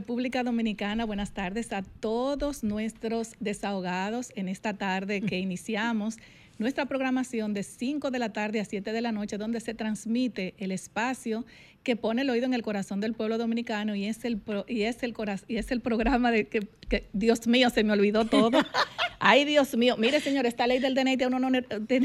[0.00, 6.18] República Dominicana, buenas tardes a todos nuestros desahogados en esta tarde que iniciamos
[6.58, 10.52] nuestra programación de 5 de la tarde a 7 de la noche, donde se transmite
[10.58, 11.46] el espacio
[11.82, 14.82] que pone el oído en el corazón del pueblo dominicano y es el pro- y
[14.82, 18.26] es el coraz- y es el programa de que, que- Dios mío se me olvidó
[18.26, 18.60] todo.
[19.18, 21.48] Ay, Dios mío, mire señor, esta ley del DNI tiene uno,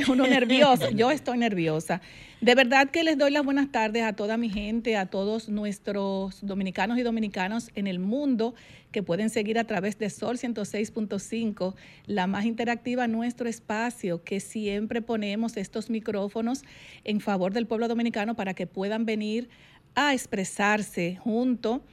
[0.08, 0.90] uno nervioso.
[0.92, 2.00] Yo estoy nerviosa.
[2.42, 6.44] De verdad que les doy las buenas tardes a toda mi gente, a todos nuestros
[6.44, 8.56] dominicanos y dominicanos en el mundo
[8.92, 11.76] que pueden seguir a través de Sol 106.5,
[12.08, 16.64] la más interactiva, nuestro espacio, que siempre ponemos estos micrófonos
[17.04, 19.48] en favor del pueblo dominicano para que puedan venir
[19.94, 21.84] a expresarse junto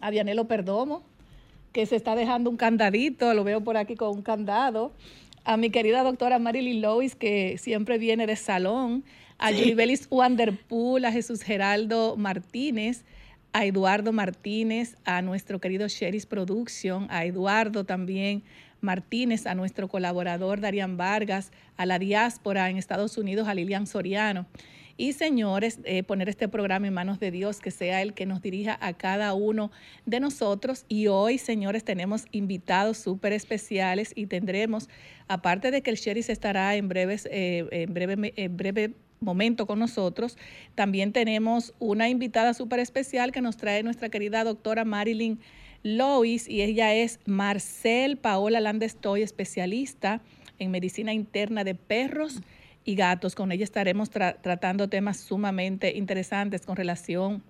[0.00, 1.04] a Vianelo Perdomo,
[1.72, 4.92] que se está dejando un candadito, lo veo por aquí con un candado.
[5.44, 9.04] A mi querida doctora Marilyn Lois, que siempre viene de salón.
[9.38, 13.04] A Gilibelis Wanderpool, a Jesús Geraldo Martínez,
[13.54, 18.42] a Eduardo Martínez, a nuestro querido Sheris Production, a Eduardo también
[18.82, 24.46] Martínez, a nuestro colaborador Darían Vargas, a la diáspora en Estados Unidos, a Lilian Soriano.
[25.00, 28.42] Y señores, eh, poner este programa en manos de Dios, que sea el que nos
[28.42, 29.70] dirija a cada uno
[30.04, 30.84] de nosotros.
[30.88, 34.90] Y hoy, señores, tenemos invitados súper especiales y tendremos,
[35.26, 39.78] aparte de que el Sheriff estará en breves, eh, en breve, en breve momento con
[39.78, 40.36] nosotros,
[40.74, 45.40] también tenemos una invitada súper especial que nos trae nuestra querida doctora Marilyn
[45.82, 50.20] Lois y ella es Marcel Paola Landestoy, especialista
[50.58, 52.42] en medicina interna de perros
[52.84, 53.34] y gatos.
[53.34, 57.42] Con ella estaremos tra- tratando temas sumamente interesantes con relación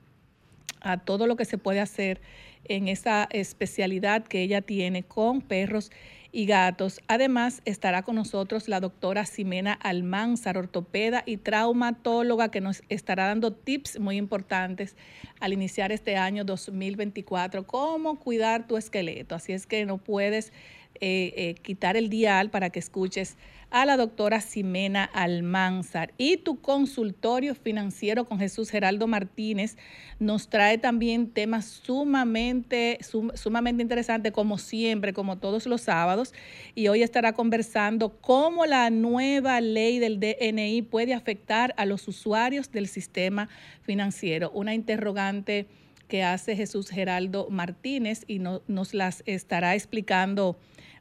[0.81, 2.21] a todo lo que se puede hacer
[2.65, 5.91] en esa especialidad que ella tiene con perros
[6.33, 7.01] y gatos.
[7.09, 13.53] Además, estará con nosotros la doctora Ximena Almanzar, ortopeda y traumatóloga, que nos estará dando
[13.53, 14.95] tips muy importantes
[15.41, 19.35] al iniciar este año 2024, cómo cuidar tu esqueleto.
[19.35, 20.53] Así es que no puedes
[21.01, 23.37] eh, eh, quitar el dial para que escuches
[23.71, 26.13] a la doctora Ximena Almanzar.
[26.19, 29.77] Y tu consultorio financiero con Jesús Geraldo Martínez
[30.19, 36.35] nos trae también temas sumamente, sum- sumamente interesantes, como siempre, como todos los sábados.
[36.75, 42.73] Y hoy estará conversando cómo la nueva ley del DNI puede afectar a los usuarios
[42.73, 43.49] del sistema
[43.83, 44.51] financiero.
[44.53, 45.67] Una interrogante
[46.09, 50.59] que hace Jesús Geraldo Martínez y no- nos las estará explicando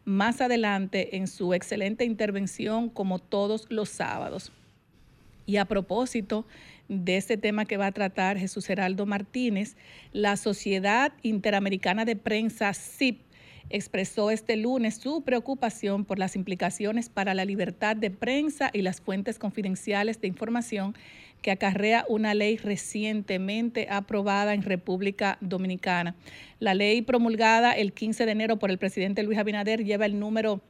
[0.09, 4.51] más adelante en su excelente intervención como todos los sábados.
[5.45, 6.45] Y a propósito
[6.87, 9.75] de este tema que va a tratar Jesús Geraldo Martínez,
[10.11, 13.21] la Sociedad Interamericana de Prensa, SIP,
[13.69, 19.01] expresó este lunes su preocupación por las implicaciones para la libertad de prensa y las
[19.01, 20.95] fuentes confidenciales de información
[21.41, 26.15] que acarrea una ley recientemente aprobada en República Dominicana.
[26.59, 30.61] La ley promulgada el 15 de enero por el presidente Luis Abinader lleva el número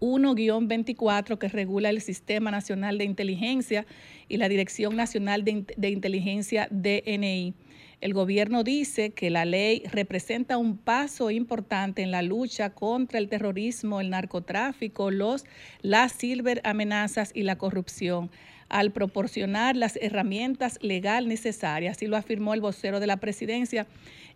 [0.00, 3.86] 1-24 que regula el Sistema Nacional de Inteligencia
[4.28, 7.54] y la Dirección Nacional de, Int- de Inteligencia DNI.
[8.02, 13.28] El gobierno dice que la ley representa un paso importante en la lucha contra el
[13.28, 15.46] terrorismo, el narcotráfico, los,
[15.80, 18.30] las ciberamenazas y la corrupción
[18.68, 23.86] al proporcionar las herramientas legal necesarias, así lo afirmó el vocero de la presidencia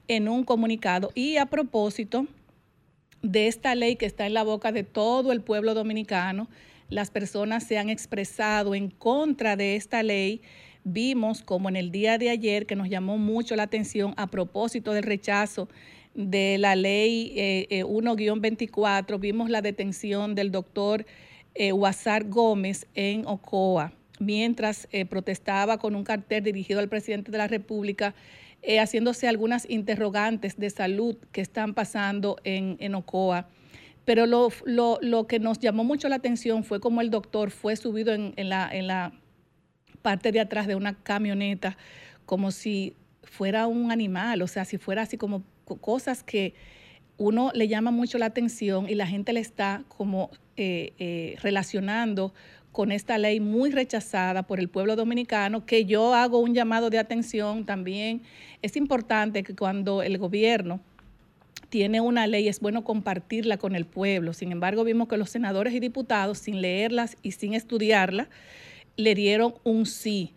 [0.08, 1.10] en un comunicado.
[1.14, 2.26] Y a propósito,
[3.22, 6.48] de esta ley que está en la boca de todo el pueblo dominicano.
[6.88, 10.42] Las personas se han expresado en contra de esta ley.
[10.84, 14.92] Vimos como en el día de ayer que nos llamó mucho la atención a propósito
[14.92, 15.68] del rechazo
[16.14, 21.06] de la ley 1-24, eh, eh, vimos la detención del doctor
[21.54, 21.72] eh,
[22.26, 28.14] Gómez en Ocoa, mientras eh, protestaba con un cartel dirigido al presidente de la República,
[28.78, 33.48] haciéndose algunas interrogantes de salud que están pasando en, Ocoa.
[34.04, 38.34] Pero lo, que nos llamó mucho la atención fue cómo el doctor fue subido en,
[38.36, 39.12] la, en la
[40.02, 41.78] parte de atrás de una camioneta,
[42.26, 45.44] como si fuera un animal, o sea, si fuera así como
[45.80, 46.54] cosas que
[47.16, 52.32] uno le llama mucho la atención y la gente le está como eh, eh, relacionando
[52.72, 56.98] con esta ley muy rechazada por el pueblo dominicano, que yo hago un llamado de
[56.98, 58.22] atención también.
[58.62, 60.80] Es importante que cuando el gobierno
[61.68, 64.32] tiene una ley es bueno compartirla con el pueblo.
[64.32, 68.28] Sin embargo, vimos que los senadores y diputados, sin leerlas y sin estudiarla,
[68.96, 70.32] le dieron un sí.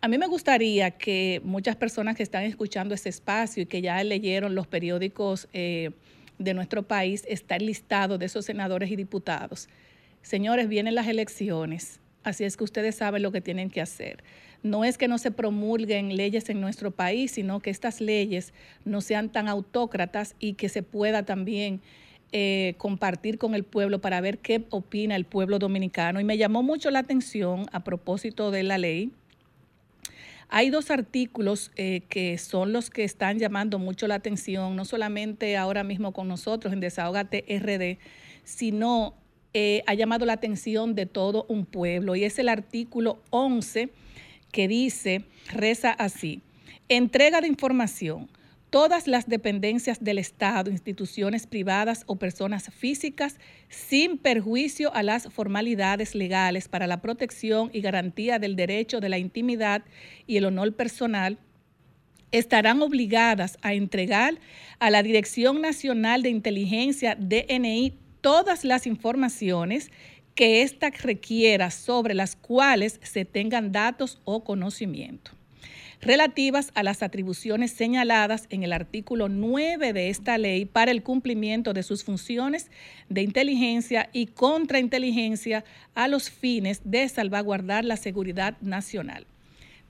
[0.00, 4.02] A mí me gustaría que muchas personas que están escuchando este espacio y que ya
[4.04, 5.90] leyeron los periódicos eh,
[6.38, 9.68] de nuestro país, están listados de esos senadores y diputados.
[10.24, 14.24] Señores, vienen las elecciones, así es que ustedes saben lo que tienen que hacer.
[14.62, 18.54] No es que no se promulguen leyes en nuestro país, sino que estas leyes
[18.86, 21.82] no sean tan autócratas y que se pueda también
[22.32, 26.18] eh, compartir con el pueblo para ver qué opina el pueblo dominicano.
[26.20, 29.12] Y me llamó mucho la atención a propósito de la ley
[30.48, 35.56] hay dos artículos eh, que son los que están llamando mucho la atención, no solamente
[35.56, 37.98] ahora mismo con nosotros en Desahogate RD,
[38.44, 39.14] sino
[39.54, 42.16] eh, ha llamado la atención de todo un pueblo.
[42.16, 43.90] Y es el artículo 11
[44.52, 46.42] que dice, reza así,
[46.88, 48.28] entrega de información
[48.74, 53.36] todas las dependencias del Estado, instituciones privadas o personas físicas,
[53.68, 59.18] sin perjuicio a las formalidades legales para la protección y garantía del derecho de la
[59.18, 59.84] intimidad
[60.26, 61.38] y el honor personal,
[62.32, 64.40] estarán obligadas a entregar
[64.80, 69.90] a la Dirección Nacional de Inteligencia, DNI, todas las informaciones
[70.34, 75.32] que ésta requiera sobre las cuales se tengan datos o conocimiento
[76.00, 81.74] relativas a las atribuciones señaladas en el artículo 9 de esta ley para el cumplimiento
[81.74, 82.70] de sus funciones
[83.10, 89.26] de inteligencia y contrainteligencia a los fines de salvaguardar la seguridad nacional.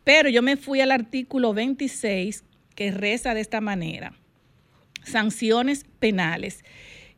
[0.03, 2.45] Pero yo me fui al artículo 26
[2.75, 4.15] que reza de esta manera.
[5.05, 6.65] Sanciones penales.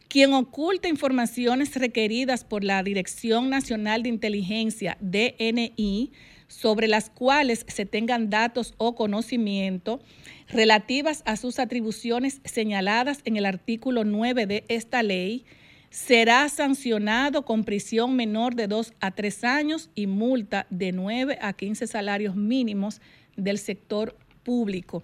[0.09, 6.13] Quien oculta informaciones requeridas por la Dirección Nacional de Inteligencia, DNI,
[6.49, 10.01] sobre las cuales se tengan datos o conocimiento
[10.49, 15.45] relativas a sus atribuciones señaladas en el artículo 9 de esta ley,
[15.91, 21.53] será sancionado con prisión menor de 2 a 3 años y multa de 9 a
[21.53, 23.01] 15 salarios mínimos
[23.37, 25.03] del sector público.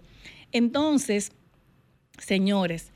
[0.53, 1.33] Entonces,
[2.19, 2.92] señores,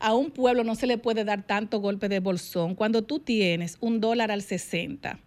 [0.00, 3.76] a un pueblo no se le puede dar tanto golpe de bolsón cuando tú tienes
[3.80, 5.20] un dólar al 60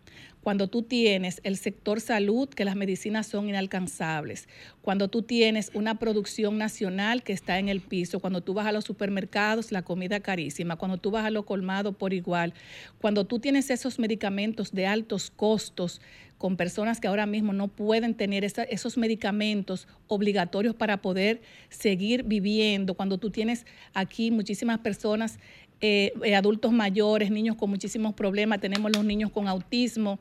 [0.43, 4.49] cuando tú tienes el sector salud, que las medicinas son inalcanzables,
[4.81, 8.73] cuando tú tienes una producción nacional que está en el piso, cuando tú vas a
[8.73, 12.53] los supermercados, la comida carísima, cuando tú vas a lo colmado por igual,
[12.99, 16.01] cuando tú tienes esos medicamentos de altos costos
[16.37, 22.95] con personas que ahora mismo no pueden tener esos medicamentos obligatorios para poder seguir viviendo,
[22.95, 25.39] cuando tú tienes aquí muchísimas personas,
[25.79, 30.19] eh, eh, adultos mayores, niños con muchísimos problemas, tenemos los niños con autismo,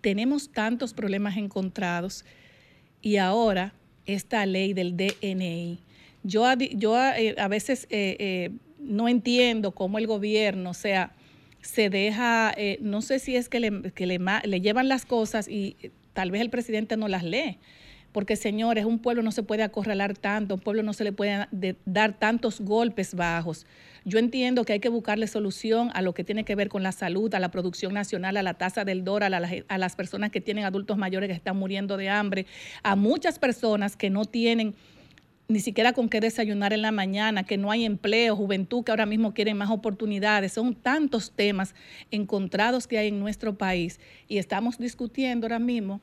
[0.00, 2.24] tenemos tantos problemas encontrados
[3.02, 3.74] y ahora
[4.06, 5.78] esta ley del DNI.
[6.22, 11.12] Yo, yo eh, a veces eh, eh, no entiendo cómo el gobierno, o sea,
[11.62, 15.76] se deja, no sé si es que, le, llevan las cosas y
[16.14, 17.58] tal vez el presidente no las lee
[18.12, 21.46] porque señores, un pueblo no se puede acorralar tanto, un pueblo no se le puede
[21.84, 23.66] dar tantos golpes bajos.
[24.04, 26.92] Yo entiendo que hay que buscarle solución a lo que tiene que ver con la
[26.92, 30.64] salud, a la producción nacional, a la tasa del dólar, a, las personas que tienen
[30.64, 32.46] adultos mayores que están muriendo de hambre,
[32.82, 34.74] a muchas personas que no tienen
[35.48, 39.04] ni siquiera con qué desayunar en la mañana, que no hay empleo, juventud que ahora
[39.04, 40.52] mismo quieren más oportunidades.
[40.52, 41.74] Son tantos temas
[42.12, 43.98] encontrados que hay en nuestro país
[44.28, 46.00] y estamos discutiendo ahora mismo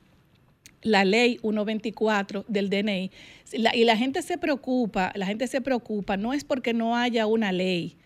[0.82, 3.10] la ley 124 del DNI.
[3.52, 7.52] y la gente se preocupa, la gente se preocupa, no es porque no haya una
[7.52, 7.96] ley,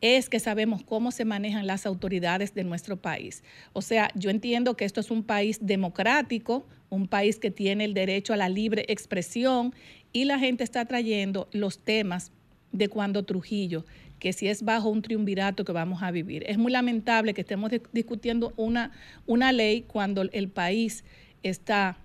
[0.00, 3.42] es que sabemos cómo se manejan las autoridades de nuestro país.
[3.72, 7.94] O sea, yo entiendo que esto es un país democrático, un país que tiene el
[7.94, 9.74] derecho a la libre expresión
[10.12, 12.32] y la gente está trayendo los temas
[12.72, 13.84] de cuando Trujillo
[14.18, 16.44] que si es bajo un triunvirato que vamos a vivir.
[16.46, 18.90] Es muy lamentable que estemos discutiendo una,
[19.26, 21.04] una ley cuando el país
[21.44, 21.96] está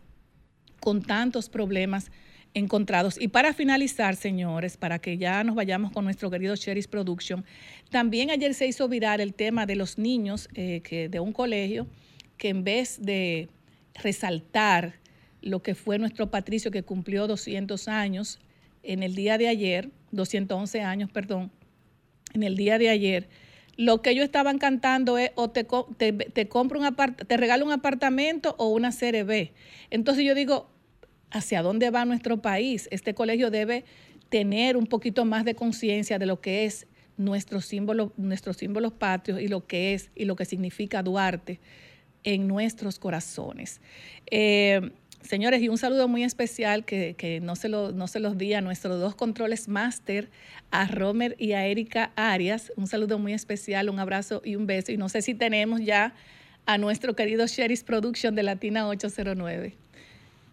[0.79, 2.11] con tantos problemas
[2.53, 3.19] encontrados.
[3.19, 7.45] Y para finalizar, señores, para que ya nos vayamos con nuestro querido Cheris Production,
[7.89, 11.87] también ayer se hizo viral el tema de los niños eh, que, de un colegio
[12.37, 13.49] que en vez de
[13.95, 14.95] resaltar
[15.41, 18.39] lo que fue nuestro Patricio que cumplió 200 años
[18.83, 21.51] en el día de ayer, 211 años, perdón,
[22.33, 23.29] en el día de ayer,
[23.79, 28.53] lo que ellos estaban cantando es o te, te, compro un te regalo un apartamento
[28.57, 29.53] o una serie B.
[29.89, 30.69] Entonces yo digo,
[31.31, 32.89] ¿hacia dónde va nuestro país?
[32.91, 33.85] Este colegio debe
[34.27, 39.39] tener un poquito más de conciencia de lo que es nuestro símbolo, nuestros símbolos patrios
[39.39, 41.61] y lo que es y lo que significa Duarte
[42.25, 43.79] en nuestros corazones.
[44.29, 44.91] Eh,
[45.21, 48.61] Señores, y un saludo muy especial que, no, se lo, no se los di a
[48.61, 50.29] nuestros dos controles máster,
[50.71, 52.71] a Romer y a Erika Arias.
[52.77, 54.91] Un saludo muy especial, un abrazo y un beso.
[54.91, 56.13] Y no sé si tenemos ya
[56.65, 59.75] a nuestro querido Sheris Production de Latina 809.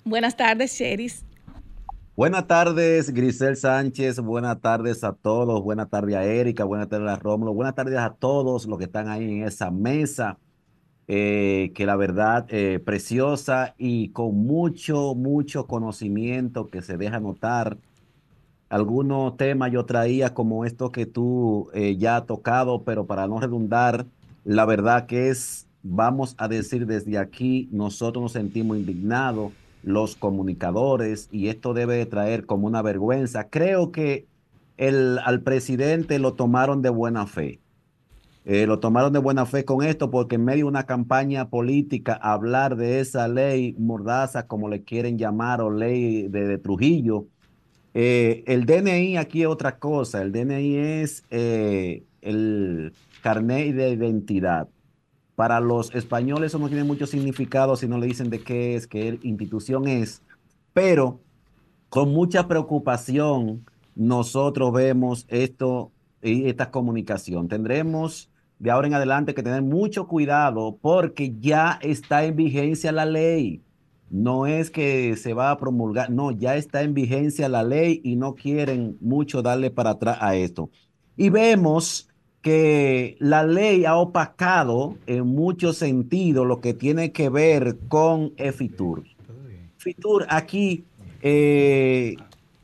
[0.04, 1.24] Buenas tardes, Sheris.
[2.16, 4.20] Buenas tardes, Grisel Sánchez.
[4.20, 5.62] Buenas tardes a todos.
[5.62, 6.64] Buenas tardes a Erika.
[6.64, 7.52] Buenas tardes a Rómulo.
[7.52, 10.38] Buenas tardes a todos los que están ahí en esa mesa.
[11.08, 17.78] Eh, que la verdad eh, preciosa y con mucho, mucho conocimiento que se deja notar.
[18.68, 23.38] Algunos temas yo traía como esto que tú eh, ya has tocado, pero para no
[23.38, 24.06] redundar,
[24.44, 29.52] la verdad que es, vamos a decir desde aquí, nosotros nos sentimos indignados,
[29.84, 33.48] los comunicadores, y esto debe traer como una vergüenza.
[33.48, 34.26] Creo que
[34.76, 37.60] el, al presidente lo tomaron de buena fe
[38.48, 42.14] eh, lo tomaron de buena fe con esto porque en medio de una campaña política
[42.14, 47.26] hablar de esa ley mordaza, como le quieren llamar, o ley de, Trujillo,
[47.92, 50.22] eh, el DNI aquí es otra cosa.
[50.22, 54.68] El DNI es eh, el carnet de identidad.
[55.34, 58.86] Para los españoles eso no tiene mucho significado si no le dicen de qué es,
[58.86, 60.22] qué institución es,
[60.72, 61.20] pero
[61.88, 65.90] con mucha preocupación nosotros vemos esto
[66.22, 67.48] y esta comunicación.
[67.48, 73.04] Tendremos de ahora en adelante que tener mucho cuidado porque ya está en vigencia la
[73.04, 73.62] ley.
[74.08, 78.16] No es que se va a promulgar, no, ya está en vigencia la ley y
[78.16, 80.70] no quieren mucho darle para atrás a esto.
[81.16, 82.08] Y vemos
[82.40, 89.02] que la ley ha opacado en mucho sentido lo que tiene que ver con EFITUR.
[89.78, 90.84] FITUR aquí,
[91.22, 92.14] eh,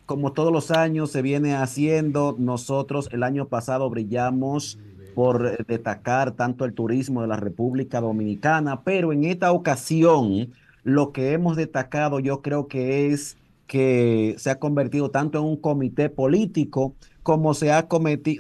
[0.07, 4.79] como todos los años se viene haciendo, nosotros el año pasado brillamos
[5.15, 10.51] por destacar tanto el turismo de la República Dominicana, pero en esta ocasión
[10.85, 15.57] lo que hemos destacado yo creo que es que se ha convertido tanto en un
[15.57, 17.87] comité político como se ha,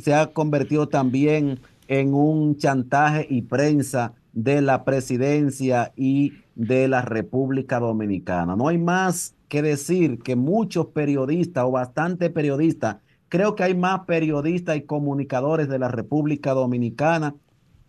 [0.03, 7.03] se ha convertido también en un chantaje y prensa de la presidencia y de la
[7.03, 8.57] República Dominicana.
[8.57, 12.97] No hay más que decir que muchos periodistas o bastantes periodistas
[13.33, 17.35] Creo que hay más periodistas y comunicadores de la República Dominicana,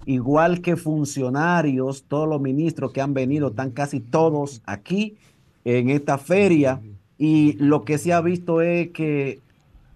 [0.05, 5.17] igual que funcionarios, todos los ministros que han venido, están casi todos aquí
[5.65, 6.79] en esta feria.
[7.17, 9.41] Y lo que se ha visto es que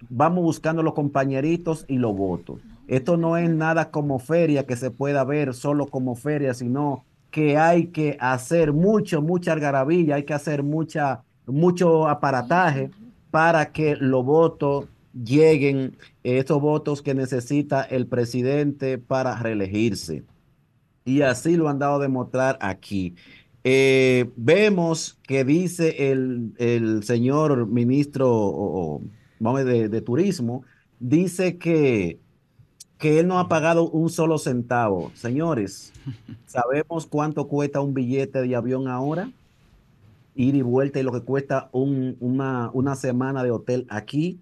[0.10, 2.60] vamos buscando los compañeritos y los votos.
[2.90, 7.58] Esto no es nada como feria que se pueda ver solo como feria, sino que
[7.58, 12.92] hay que hacer mucho, mucha algarabilla, hay que hacer mucha, mucho aparataje
[13.32, 14.88] para que los votos
[15.24, 20.24] lleguen estos votos que necesita el presidente para reelegirse.
[21.06, 23.16] Y así lo han dado a demostrar aquí.
[23.64, 29.02] Eh, vemos que dice el, señor ministro
[29.40, 30.64] de, de, Turismo,
[31.00, 32.20] dice que,
[32.98, 35.12] que él no ha pagado un solo centavo.
[35.16, 35.94] Señores,
[36.46, 39.32] ¿sabemos cuánto cuesta un billete de avión ahora?
[40.36, 44.40] Ir y vuelta y lo que cuesta una, una semana de hotel aquí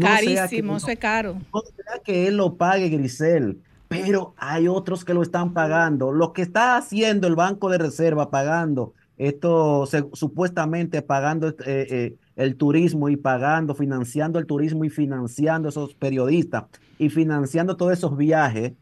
[0.00, 1.34] Carísimo, eso es caro.
[1.54, 6.12] No sea que él lo pague, Grisel, pero hay otros que lo están pagando.
[6.12, 12.56] Lo que está haciendo el Banco de Reserva pagando esto, supuestamente pagando eh, eh, el
[12.56, 16.64] turismo y pagando, financiando el turismo y financiando esos periodistas
[16.98, 18.72] y financiando todos esos viajes,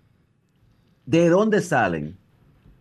[1.06, 2.16] ¿de dónde salen?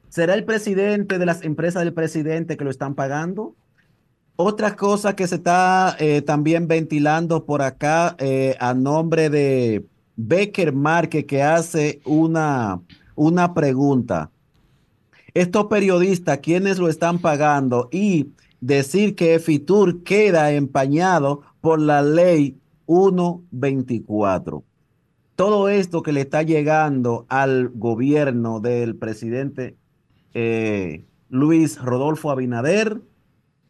[0.10, 3.56] ¿Será el presidente de las empresas del presidente que lo están pagando?
[4.36, 9.86] Otra cosa que se está eh, también ventilando por acá eh, a nombre de
[10.16, 12.82] Becker Marque que hace una,
[13.16, 14.32] una pregunta.
[15.36, 17.90] Estos periodistas, ¿quiénes lo están pagando?
[17.92, 24.64] Y decir que Fitur queda empañado por la ley 124.
[25.36, 29.76] todo esto que le está llegando al gobierno del presidente
[30.34, 33.02] eh, Luis Rodolfo Abinader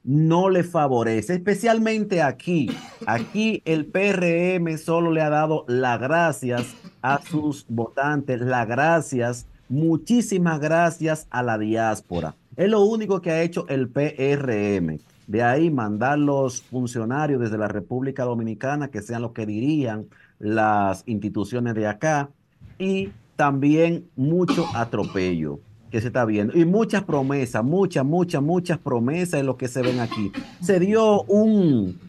[0.04, 2.70] no le favorece, especialmente aquí.
[3.06, 10.60] Aquí el PRM solo le ha dado las gracias a sus votantes, las gracias, muchísimas
[10.60, 12.36] gracias a la diáspora.
[12.56, 15.00] Es lo único que ha hecho el PRM.
[15.28, 20.08] De ahí mandar los funcionarios desde la República Dominicana que sean los que dirían
[20.38, 22.30] las instituciones de acá
[22.78, 25.60] y también mucho atropello
[25.94, 29.84] que se está viendo y muchas promesas, muchas, muchas, muchas promesas en lo que se
[29.84, 30.32] ven aquí.
[30.60, 32.00] Se dio un,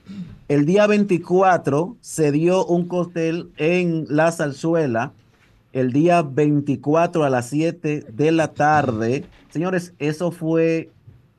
[0.48, 5.12] el día 24 se dio un cóctel en La Zarzuela,
[5.74, 9.26] el día 24 a las 7 de la tarde.
[9.50, 10.90] Señores, eso fue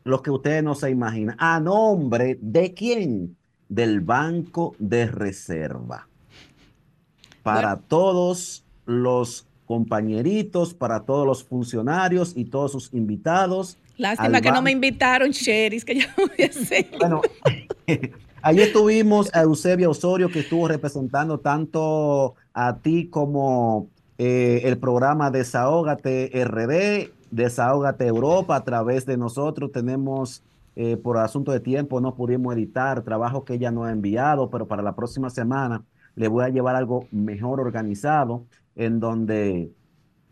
[0.04, 1.38] lo que ustedes no se imaginan.
[1.40, 3.36] ¿A nombre de quién?
[3.70, 6.08] Del Banco de Reserva
[7.42, 13.78] para todos los compañeritos, para todos los funcionarios y todos sus invitados.
[13.98, 16.88] Lástima que no me invitaron, Cheris, que yo hubiese.
[17.00, 17.22] Bueno,
[18.42, 25.32] ahí estuvimos a Eusebia Osorio, que estuvo representando tanto a ti como eh, el programa
[25.32, 30.44] Desahógate RD, Desahógate Europa, a través de nosotros tenemos,
[30.76, 34.68] eh, por asunto de tiempo, no pudimos editar, trabajo que ella no ha enviado, pero
[34.68, 35.84] para la próxima semana
[36.16, 38.46] le voy a llevar algo mejor organizado,
[38.76, 39.72] en donde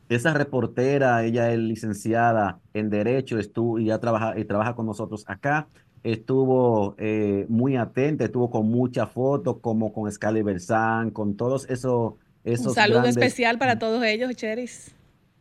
[0.09, 5.23] esa reportera, ella es licenciada en Derecho, estuvo y ya trabaja, y trabaja con nosotros
[5.27, 5.67] acá,
[6.03, 12.13] estuvo eh, muy atenta, estuvo con muchas fotos, como con Scali Bersan, con todos esos...
[12.43, 14.93] esos Un saludo especial para todos ellos, Cheris.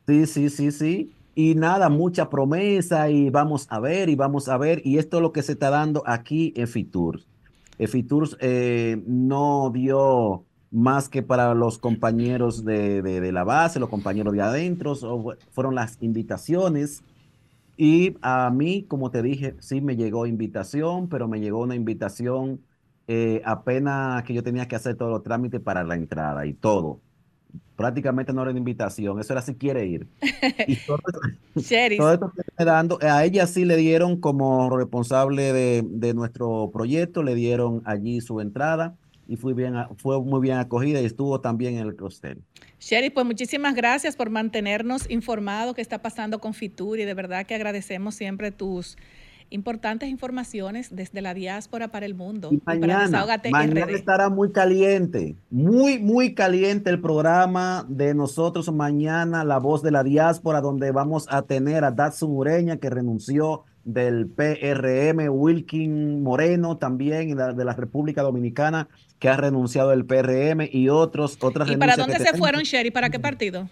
[0.07, 1.13] Sí, sí, sí, sí.
[1.35, 4.83] Y nada, mucha promesa y vamos a ver y vamos a ver.
[4.85, 7.21] Y esto es lo que se está dando aquí en Fitur.
[7.89, 14.43] Fiturs eh, no dio más que para los compañeros de, la base, los compañeros de
[14.43, 14.95] adentro,
[15.51, 17.03] fueron las invitaciones.
[17.77, 22.61] Y a mí, como te dije, sí me llegó invitación, pero me llegó una invitación
[23.07, 27.01] eh, apenas que yo tenía que hacer todos los trámites para la entrada y todo
[27.77, 30.07] prácticamente no era una invitación, eso era si quiere ir.
[30.69, 30.99] Y todo,
[31.57, 37.83] esto que dando, a ella sí le dieron como responsable de, nuestro proyecto, le dieron
[37.85, 38.97] allí su entrada
[39.29, 42.43] y fue, bien, fue muy bien acogida y estuvo también en el hostel.
[42.81, 47.47] Sherry, pues muchísimas gracias por mantenernos informados qué está pasando con Fitur y de verdad
[47.47, 48.97] que agradecemos siempre tus
[49.53, 52.51] importantes informaciones desde la diáspora para el mundo.
[52.65, 59.83] mañana, mañana estará muy caliente, muy, muy caliente el programa de nosotros mañana, La Voz
[59.83, 66.23] de la Diáspora, donde vamos a tener a Datsun Ureña, que renunció del PRM, Wilkin
[66.23, 71.77] Moreno también de la República Dominicana, que ha renunciado del PRM y otros, otras ¿Y
[71.77, 72.91] para dónde se fueron, Sherry?
[72.91, 73.69] ¿Para qué partido?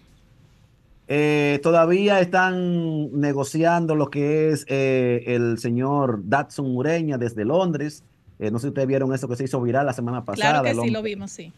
[1.13, 8.05] Eh, todavía están negociando lo que es eh, el señor Datsun Ureña desde Londres.
[8.39, 10.61] Eh, no sé si ustedes vieron eso que se hizo viral la semana pasada.
[10.61, 11.53] Claro que sí, lo vimos, sí.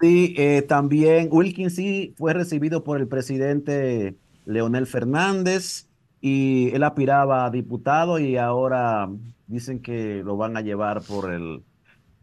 [0.00, 5.85] Sí, también Wilkins sí fue recibido por el presidente Leonel Fernández
[6.20, 9.08] y él aspiraba a diputado y ahora
[9.46, 11.62] dicen que lo van a llevar por el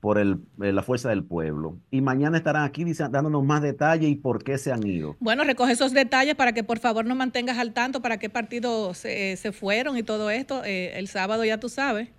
[0.03, 1.77] por el, eh, la fuerza del pueblo.
[1.89, 5.15] Y mañana estarán aquí dándonos más detalles y por qué se han ido.
[5.21, 8.97] Bueno, recoge esos detalles para que por favor nos mantengas al tanto para qué partidos
[8.97, 10.61] se, se fueron y todo esto.
[10.65, 12.09] Eh, el sábado ya tú sabes.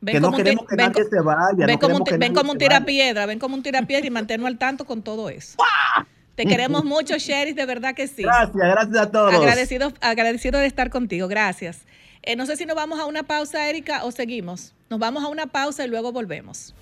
[0.00, 1.66] Ven que no queremos que nadie se vaya.
[1.66, 5.02] Ven como, ven como un tirapiedra, ven como un tirapiedra y manténnos al tanto con
[5.02, 5.58] todo eso.
[6.38, 8.22] Te queremos mucho, Sherry, de verdad que sí.
[8.22, 9.34] Gracias, gracias a todos.
[9.34, 11.80] Agradecido, agradecido de estar contigo, gracias.
[12.22, 14.72] Eh, no sé si nos vamos a una pausa, Erika, o seguimos.
[14.88, 16.76] Nos vamos a una pausa y luego volvemos.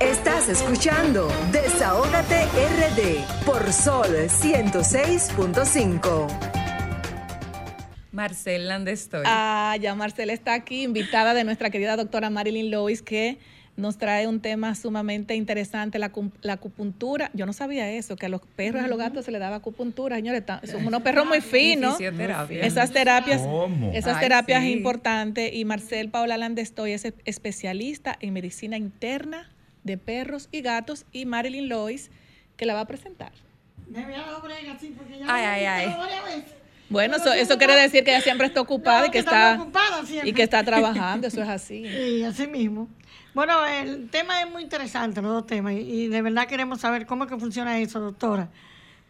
[0.00, 6.26] Estás escuchando Desahógate RD por Sol 106.5.
[8.10, 9.22] Marcel Landestoy.
[9.24, 13.38] Ah, ya Marcel está aquí, invitada de nuestra querida doctora Marilyn Lois, que
[13.76, 16.12] nos trae un tema sumamente interesante, la,
[16.52, 17.30] acupuntura.
[17.34, 19.56] Yo no sabía eso, que a los perros y a los gatos se les daba
[19.56, 20.44] acupuntura, señores.
[20.64, 21.98] Son unos perros muy finos.
[22.50, 23.42] Esas terapias,
[23.92, 25.52] esas terapias importantes.
[25.52, 29.50] Y Marcel Paula Landestoy es especialista en medicina interna
[29.82, 32.10] de perros y gatos y Marilyn Lois,
[32.56, 33.32] que la va a presentar.
[35.26, 36.44] Ay, ay, ay.
[36.88, 39.58] Bueno, eso, eso quiere decir que ella siempre está ocupada y que, está,
[40.22, 41.84] y que está trabajando, eso es así.
[41.94, 42.88] Sí, así mismo.
[43.34, 47.24] Bueno, el tema es muy interesante, los dos temas, y de verdad queremos saber cómo
[47.24, 48.48] es que funciona eso, doctora.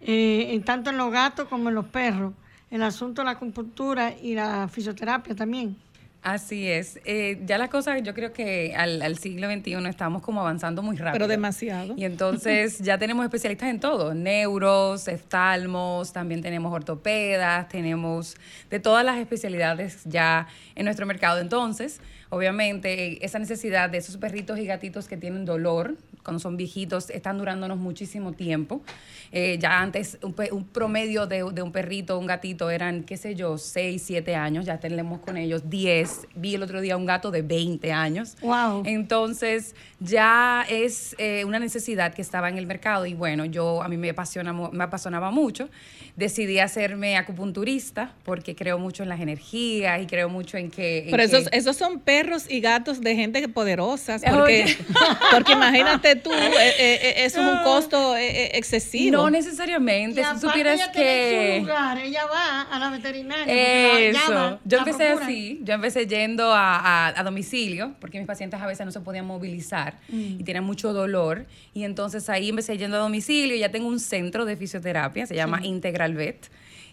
[0.00, 2.32] Eh, tanto en los gatos como en los perros,
[2.70, 5.76] el asunto de la acupuntura y la fisioterapia también.
[6.22, 6.98] Así es.
[7.04, 10.96] Eh, ya las cosas, yo creo que al, al siglo XXI estamos como avanzando muy
[10.96, 11.12] rápido.
[11.12, 11.92] Pero demasiado.
[11.98, 18.36] Y entonces ya tenemos especialistas en todo, neuros, oftalmos, también tenemos ortopedas, tenemos
[18.70, 21.40] de todas las especialidades ya en nuestro mercado.
[21.40, 22.00] Entonces,
[22.34, 27.38] obviamente, esa necesidad de esos perritos y gatitos que tienen dolor, cuando son viejitos, están
[27.38, 28.82] durándonos muchísimo tiempo.
[29.30, 33.58] Eh, ya antes un, promedio de, de un perrito, un gatito eran, qué sé yo,
[33.58, 36.28] 6, 7 años, ya tenemos con ellos 10.
[36.34, 38.36] Vi el otro día un gato de 20 años.
[38.40, 38.82] Wow.
[38.86, 43.88] Entonces ya es eh, una necesidad que estaba en el mercado y bueno, yo a
[43.88, 45.68] mí me, apasiona, me apasionaba mucho.
[46.16, 51.04] Decidí hacerme acupunturista porque creo mucho en las energías y creo mucho en que...
[51.04, 54.32] en Pero esos, que- esos son perros y gatos de gente poderosas, Oye.
[54.32, 54.76] porque,
[55.32, 59.16] porque imagínate tú, eh, eh, eh, eso es un costo eh, eh, excesivo.
[59.16, 61.56] no necesariamente, Y si supieras ella tiene que...
[61.60, 63.46] su lugar, ella va a la veterinaria.
[63.46, 64.18] la Eso.
[64.32, 65.28] llaman, yo la empecé procuran.
[65.28, 69.00] así, yo empecé yendo a, a- a domicilio, porque mis pacientes a veces no se
[69.00, 70.40] podían movilizar Mm.
[70.40, 71.46] y tenían mucho dolor.
[71.72, 75.60] Y entonces ahí empecé yendo a domicilio, ya tengo un centro de fisioterapia, se llama
[75.64, 76.46] Integral Vet.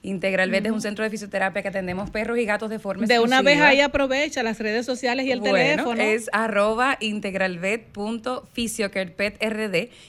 [0.04, 3.20] Integral Vet es un centro de fisioterapia que atendemos perros y gatos de forma de
[3.20, 6.02] una vez ahí aprovecha las redes sociales y el Bueno, teléfono.
[6.02, 6.98] Es arroba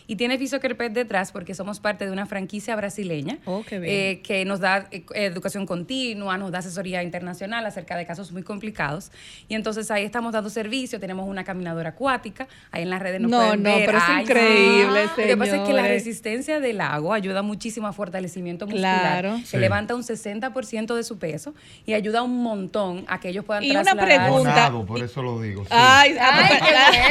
[0.06, 4.60] y tiene Fisiocarpet detrás porque somos parte de una franquicia brasileña Oh, eh, que nos
[4.60, 9.10] da eh, educación continua, nos da asesoría internacional acerca de casos muy complicados.
[9.48, 13.30] Y entonces ahí estamos dando servicio, tenemos una caminadora acuática, ahí en las redes nos
[13.30, 13.86] No, pueden no, ver.
[13.86, 17.86] pero es Ay, increíble, Lo que pasa es que la resistencia del agua ayuda muchísimo
[17.86, 19.20] a fortalecimiento muscular.
[19.20, 19.40] Claro.
[19.82, 23.76] Levanta un 60% de su peso y ayuda un montón a que ellos puedan Y
[23.76, 24.70] una pregunta.
[24.86, 25.62] por eso lo digo.
[25.64, 25.70] sí.
[25.70, 26.58] Ay, ah, Ay,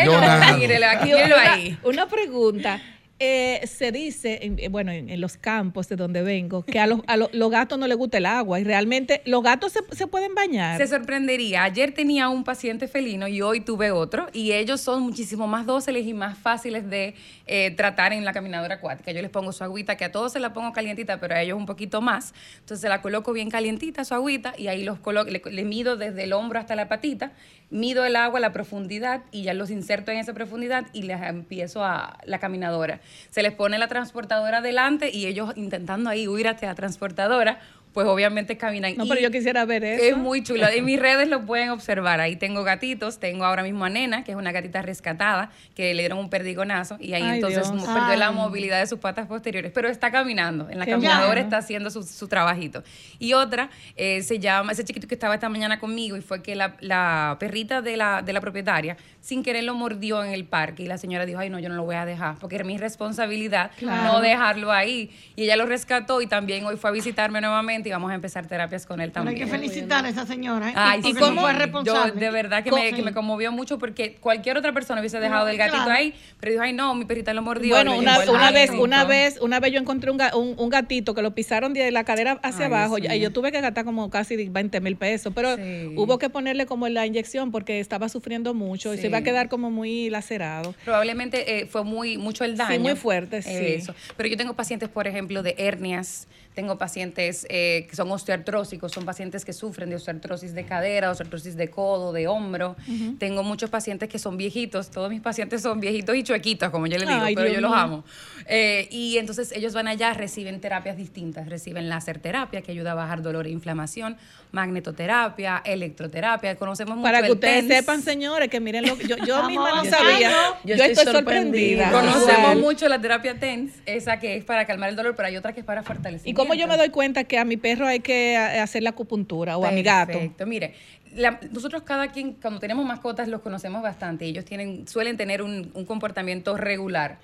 [0.07, 0.53] pues, ah.
[0.57, 2.81] Mírelo aquí, una pregunta.
[3.23, 7.01] Eh, se dice, eh, bueno, en, en los campos de donde vengo, que a los,
[7.05, 10.07] a los- los gatos no les gusta el agua y realmente los gatos se, se
[10.07, 10.79] pueden bañar.
[10.79, 11.63] Se sorprendería.
[11.63, 14.25] Ayer tenía un paciente felino y hoy tuve otro.
[14.33, 17.13] Y ellos son muchísimo más dóciles y más fáciles de
[17.45, 19.11] eh, tratar en la caminadora acuática.
[19.11, 21.57] Yo les pongo su agüita, que a todos se la pongo calientita, pero a ellos
[21.59, 22.33] un poquito más.
[22.55, 25.95] Entonces se la coloco bien calientita, su agüita, y ahí los coloco, le, le mido
[25.95, 27.33] desde el hombro hasta la patita,
[27.69, 31.85] mido el agua, la profundidad, y ya los inserto en esa profundidad y les empiezo
[31.85, 32.99] a la caminadora.
[33.29, 37.59] Se les pone la transportadora adelante y ellos intentando ahí huir hacia la transportadora,
[37.93, 38.95] pues obviamente caminan.
[38.95, 40.03] no, Y- pero yo quisiera ver eso.
[40.03, 40.67] es muy chulo.
[40.67, 42.19] En mis redes lo pueden observar.
[42.21, 43.19] Ahí tengo gatitos.
[43.19, 46.97] Tengo ahora mismo a Nena, que es una gatita rescatada, que le dieron un perdigonazo
[46.99, 47.83] y ahí Ay, entonces Dios.
[47.85, 49.71] perdió la movilidad de sus patas posteriores.
[49.73, 50.69] Pero está caminando.
[50.69, 52.83] En la Qué caminadora está haciendo su, su trabajito.
[53.19, 56.55] Y otra eh, se llama, ese chiquito que estaba esta mañana conmigo y fue que
[56.55, 60.83] la, la perrita de la, de la propietaria sin querer lo mordió en el parque
[60.83, 62.77] y la señora dijo, ay no, yo no lo voy a dejar porque era mi
[62.77, 64.13] responsabilidad Claro.
[64.13, 65.11] no dejarlo ahí.
[65.35, 68.45] Y ella lo rescató y también hoy fue a visitarme nuevamente y vamos a empezar
[68.47, 69.49] terapias con él Pero hay también.
[69.49, 70.69] que felicitar a esa señora.
[70.69, 70.73] ¿eh?
[70.75, 71.13] Ay, sí, sí.
[71.17, 72.19] fue Yo responsable.
[72.19, 75.51] de verdad que me, que me conmovió mucho porque cualquier otra persona hubiese dejado No,
[75.51, 75.91] el gatito claro.
[75.91, 77.75] ahí, pero dijo, ay no, mi perrita lo mordió.
[77.75, 81.21] Bueno, una, una vez, una vez, una vez yo encontré un, un, un gatito que
[81.21, 84.35] lo pisaron de la cadera hacia Ay, abajo y yo tuve que gastar como casi
[84.49, 85.93] 20 mil pesos, pero Sí.
[85.97, 89.07] hubo que ponerle como la inyección porque estaba sufriendo mucho y se Sí.
[89.07, 90.73] iba a quedar como muy lacerado.
[90.85, 92.79] Probablemente eh, fue muy mucho el daño.
[92.79, 93.49] muy fuerte, sí.
[93.51, 93.93] Eso.
[94.17, 99.05] Pero yo tengo pacientes, por ejemplo, de hernias, tengo pacientes eh, que son osteoartrósicos, son
[99.05, 102.75] pacientes que sufren de osteoartrosis de cadera, osteoartrosis de codo, de hombro.
[103.19, 106.97] Tengo muchos pacientes que son viejitos, todos mis pacientes son viejitos y chuequitos, como yo
[106.97, 108.03] les digo, Ay, pero Dios yo los amo.
[108.47, 112.95] Eh, y entonces ellos van allá, reciben terapias distintas, reciben láser terapia, que ayuda a
[112.95, 114.17] bajar dolor e inflamación,
[114.51, 117.73] magnetoterapia, electroterapia, conocemos mucho Para que el ustedes TENS.
[117.79, 120.31] sepan, señores, que miren lo que yo, yo misma no sabía.
[120.63, 121.91] Yo Yo, estoy estoy sorprendida.
[121.91, 121.91] sorprendida.
[121.91, 125.53] Conocemos mucho la terapia TENS, esa que es para calmar el dolor, pero hay otra
[125.53, 126.27] que es para fortalecer.
[126.41, 129.57] ¿Y cómo yo me doy cuenta que a mi perro hay que hacer la acupuntura
[129.57, 130.13] o a mi gato?
[130.13, 130.45] Perfecto.
[130.45, 130.73] Mire,
[131.15, 134.25] la- nosotros cada quien, cuando tenemos mascotas, los conocemos bastante.
[134.25, 137.19] Ellos tienen, suelen tener un, un comportamiento regular.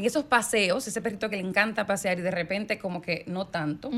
[0.00, 3.48] En esos paseos, ese perrito que le encanta pasear y de repente como que no
[3.48, 3.90] tanto.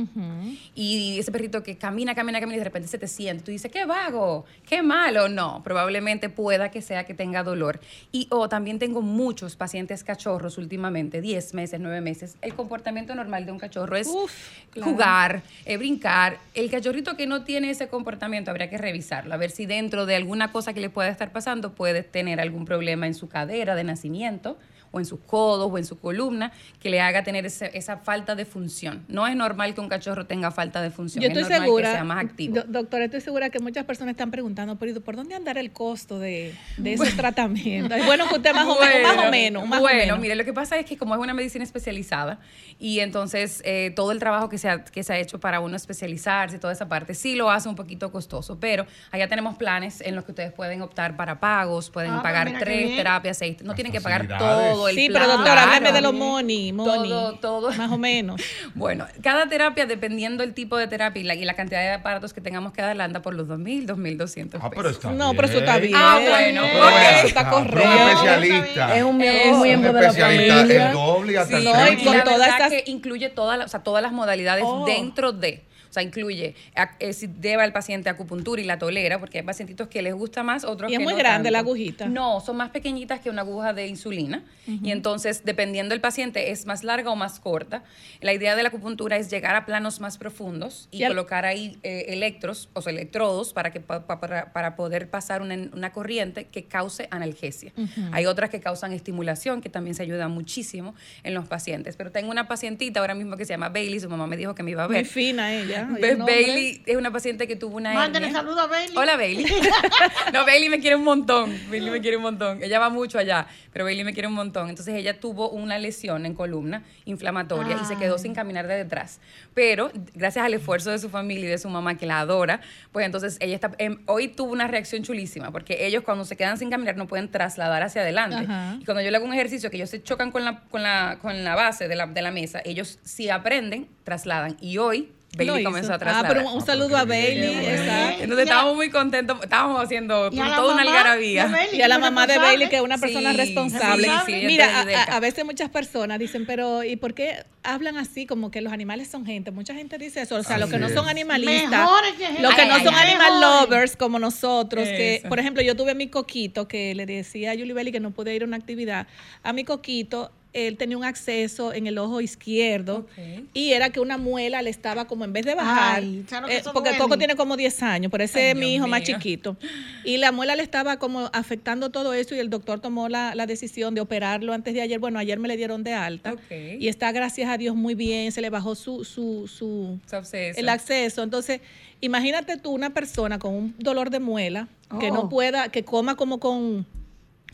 [0.74, 3.44] Y ese perrito que camina, camina, camina y de repente se te siente.
[3.44, 5.28] Tú dices, qué vago, qué malo.
[5.28, 7.78] No, probablemente pueda que sea que tenga dolor.
[8.10, 12.36] Y o también tengo muchos pacientes cachorros últimamente, 10 meses, 9 meses.
[12.42, 14.32] El comportamiento normal de un cachorro es Uf,
[14.72, 14.90] claro.
[14.90, 16.40] jugar, eh, brincar.
[16.54, 20.16] El cachorrito que no tiene ese comportamiento habría que revisarlo, a ver si dentro de
[20.16, 23.84] alguna cosa que le pueda estar pasando puede tener algún problema en su cadera de
[23.84, 24.58] nacimiento
[24.92, 28.34] o en sus codos o en su columna que le haga tener ese- esa falta
[28.34, 29.04] de función.
[29.08, 31.88] No es normal que un cachorro tenga falta de función, Yo es estoy normal segura,
[31.88, 32.54] que sea más activo.
[32.56, 36.18] do- doctora, estoy segura que muchas personas están preguntando, pero ¿por dónde andará el costo
[36.18, 37.96] de, de esos tratamientos?
[37.98, 40.20] Es bueno que usted más o menos, más o menos, más o bueno, menos.
[40.20, 42.38] mire, lo que pasa es que como es una medicina especializada
[42.78, 45.74] y entonces eh, todo el trabajo que se, ha, que se ha hecho para uno
[45.76, 50.14] especializarse, toda esa parte, sí lo hace un poquito costoso, pero ya tenemos planes en
[50.16, 53.68] los que ustedes pueden optar para pagos, pueden Ah, pues pagar tres terapias, seis, no
[53.68, 54.72] Las tienen que pagar facilidades.
[54.82, 55.22] Todo el Sí, plan.
[55.22, 57.08] pero doctora, háblame de los money, money.
[57.10, 57.72] Todo, todo.
[57.72, 58.40] Más o menos.
[58.74, 62.32] Bueno, cada terapia, dependiendo del tipo de terapia y la, y la cantidad de aparatos
[62.32, 65.58] que tengamos que darle, anda por los 2.000, 2.200 Ah, pero está No, pero eso
[65.58, 65.94] está bien.
[65.96, 66.92] Ah, bueno, Pero ok.
[66.94, 67.88] ven Eso está acá, correcto.
[67.90, 68.96] Un especialista.
[68.96, 70.86] Es un, mie- Eso, un miembro un de la especialista, familia.
[70.88, 73.28] el doble y hasta Sí, el No, y con la todas verdad estas- que incluye
[73.28, 74.84] todas las, o sea, todas las modalidades Oh.
[74.86, 75.62] dentro de.
[75.92, 79.44] O sea, incluye ac- eh, si lleva el paciente acupuntura y la tolera, porque hay
[79.44, 82.06] pacientitos que les gusta más, otros Y es que muy no grande la agujita.
[82.06, 84.42] No, son más pequeñitas que una aguja de insulina.
[84.66, 87.82] Y entonces, dependiendo del paciente, es más larga o más corta.
[88.22, 92.06] La idea de la acupuntura es llegar a planos más profundos y, colocar ahí eh,
[92.08, 96.46] electros, o sea, electrodos, para, que, pa- pa- para, para poder pasar una, una corriente
[96.46, 97.70] que cause analgesia.
[98.12, 101.96] Hay otras que causan estimulación, que también se ayuda muchísimo en los pacientes.
[101.96, 104.62] Pero tengo una pacientita ahora mismo que se llama Bailey, su mamá me dijo que
[104.62, 105.04] me iba a Muy ver.
[105.06, 105.81] fina ella.
[105.86, 106.16] Nombre.
[106.16, 108.40] Bailey es una paciente que tuvo una Mándale hernia.
[108.40, 108.96] saludo a Bailey.
[108.96, 109.46] Hola Bailey.
[110.32, 111.58] no, Bailey me quiere un montón.
[111.70, 112.62] Bailey me quiere un montón.
[112.62, 114.68] Ella va mucho allá, pero Bailey me quiere un montón.
[114.68, 119.20] Entonces ella tuvo una lesión en columna inflamatoria y se quedó sin caminar de detrás.
[119.54, 122.60] Pero gracias al esfuerzo de su familia y de su mamá que la adora,
[122.92, 126.58] pues entonces ella está em, hoy tuvo una reacción chulísima porque ellos cuando se quedan
[126.58, 128.44] sin caminar no pueden trasladar hacia adelante.
[128.44, 128.76] Ajá.
[128.80, 131.18] Y cuando yo le hago un ejercicio que ellos se chocan con la con la
[131.20, 135.64] con la base de la, de la mesa, ellos si aprenden trasladan y hoy Bailey
[135.64, 136.32] comenzó a Ah, trasladar.
[136.34, 137.54] pero un, un saludo a Bailey.
[137.66, 138.22] exacto.
[138.22, 141.46] Entonces estábamos muy contentos, estábamos haciendo toda una algarabía.
[141.46, 142.36] Bailey, Y a la mamá de.
[142.38, 144.08] Bailey, que es una persona Sí, responsable.
[144.26, 148.50] sí, sí, Mira, a, veces muchas personas dicen, pero ¿y por qué hablan así como
[148.50, 149.50] que los animales son gente?
[149.52, 150.36] Mucha gente dice eso.
[150.36, 152.42] O sea, los que no son animalistas, Mejores que gente.
[152.42, 153.10] los que Ay, no ay, son ay.
[153.12, 157.52] animal lovers como nosotros, que, por ejemplo, yo tuve a mi coquito que le decía
[157.52, 159.06] a Julie Belli que no podía ir a una actividad.
[159.42, 163.06] A mi coquito, él tenía un acceso en el ojo izquierdo
[163.54, 166.56] y era que una muela le estaba como en vez de bajar, Ay, claro que
[166.58, 166.98] eh, porque duele.
[167.02, 169.56] Coco tiene como 10 años, pero ese Ay, es mi hijo más chiquito.
[170.04, 173.46] Y la muela le estaba como afectando todo eso y el doctor tomó la, la
[173.46, 174.98] decisión de operarlo antes de ayer.
[174.98, 178.30] Bueno, ayer me le dieron de alta y está, gracias a Dios, muy bien.
[178.32, 179.98] Se le bajó su, su, su
[180.32, 181.22] el acceso.
[181.22, 181.60] Entonces,
[182.00, 184.68] imagínate tú una persona con un dolor de muela
[185.00, 185.14] que Oh.
[185.14, 186.84] no pueda, que coma como con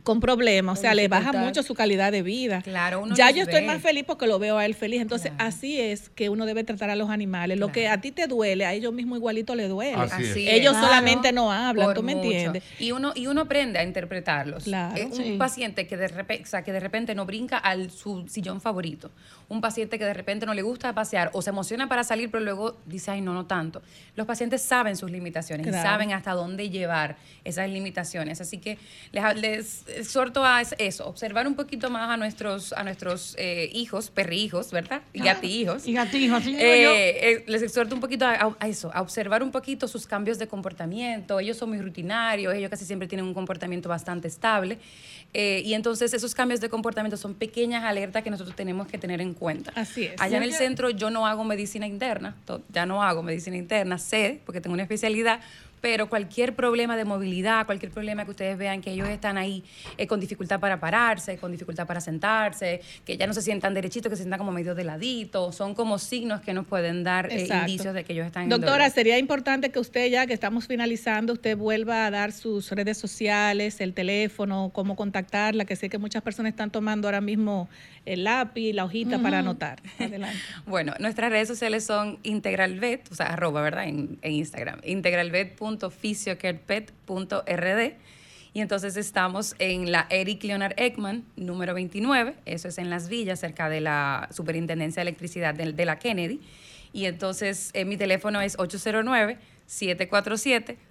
[0.09, 2.63] con problemas, o sea, le baja mucho su calidad de vida.
[2.63, 5.03] Claro, uno ya yo estoy más feliz porque lo veo a él feliz.
[5.03, 5.49] Entonces, Claro.
[5.49, 7.59] así es que uno debe tratar a los animales.
[7.59, 10.01] Lo que a ti te duele, a ellos mismos igualito le duele.
[10.01, 10.81] Así Ellos es.
[10.81, 12.27] Solamente no hablan, Por ¿tú me mucho.
[12.31, 12.63] entiendes?
[12.79, 14.65] Y uno, y uno aprende a interpretarlos.
[14.65, 14.97] Claro.
[14.97, 15.37] Es un Sí.
[15.39, 19.11] paciente que de, repente, o sea, que de repente no brinca al su sillón favorito.
[19.51, 22.45] Un paciente que de repente no le gusta pasear o se emociona para salir, pero
[22.45, 23.81] luego dice, ay, no, no tanto.
[24.15, 28.43] Los pacientes saben sus limitaciones y saben hasta dónde llevar esas limitaciones.
[28.43, 28.77] Así que
[29.11, 33.71] les, les exhorto a es- eso, observar un poquito más a nuestros, a nuestros eh,
[33.73, 35.01] hijos, perrijos, ¿verdad?
[35.15, 35.87] Y gatijos.
[35.89, 39.51] Y gatijos, digo Eh, eh, les exhorto un poquito a, a eso, a observar un
[39.51, 41.41] poquito sus cambios de comportamiento.
[41.41, 44.79] Ellos son muy rutinarios, ellos casi siempre tienen un comportamiento bastante estable.
[45.33, 49.21] Eh, y entonces esos cambios de comportamiento son pequeñas alertas que nosotros tenemos que tener
[49.23, 49.38] en cuenta.
[49.75, 50.21] Así es.
[50.21, 52.37] Allá en el centro yo no hago medicina interna,
[52.71, 55.41] ya no hago medicina interna, sé, porque tengo una especialidad,
[55.81, 59.65] pero cualquier problema de movilidad, cualquier problema que ustedes vean que ellos están ahí
[59.97, 64.11] eh, con dificultad para pararse, con dificultad para sentarse, que ya no se sientan derechitos,
[64.11, 67.49] que se sientan como medio de ladito, son como signos que nos pueden dar eh,
[67.49, 68.91] indicios de que ellos están en Doctora, dolor.
[68.91, 73.81] sería importante que usted ya que estamos finalizando, usted vuelva a dar sus redes sociales,
[73.81, 77.69] el teléfono, cómo contactarla, que sé que muchas personas están tomando ahora mismo
[78.05, 79.83] el lápiz, la hojita para anotar.
[79.99, 80.39] Adelante.
[80.67, 83.85] Bueno, nuestras redes sociales son integralvet, o sea, arroba, ¿verdad?
[83.85, 84.81] En, en Instagram.
[85.73, 87.93] integralvet.fisiocarepet.rd.
[88.55, 92.35] Y entonces estamos en la Eric Leonard Ekman, número 29.
[92.45, 96.41] Eso es en Las Villas, cerca de la Superintendencia de Electricidad de, la Kennedy.
[96.93, 98.57] Y entonces eh, mi teléfono es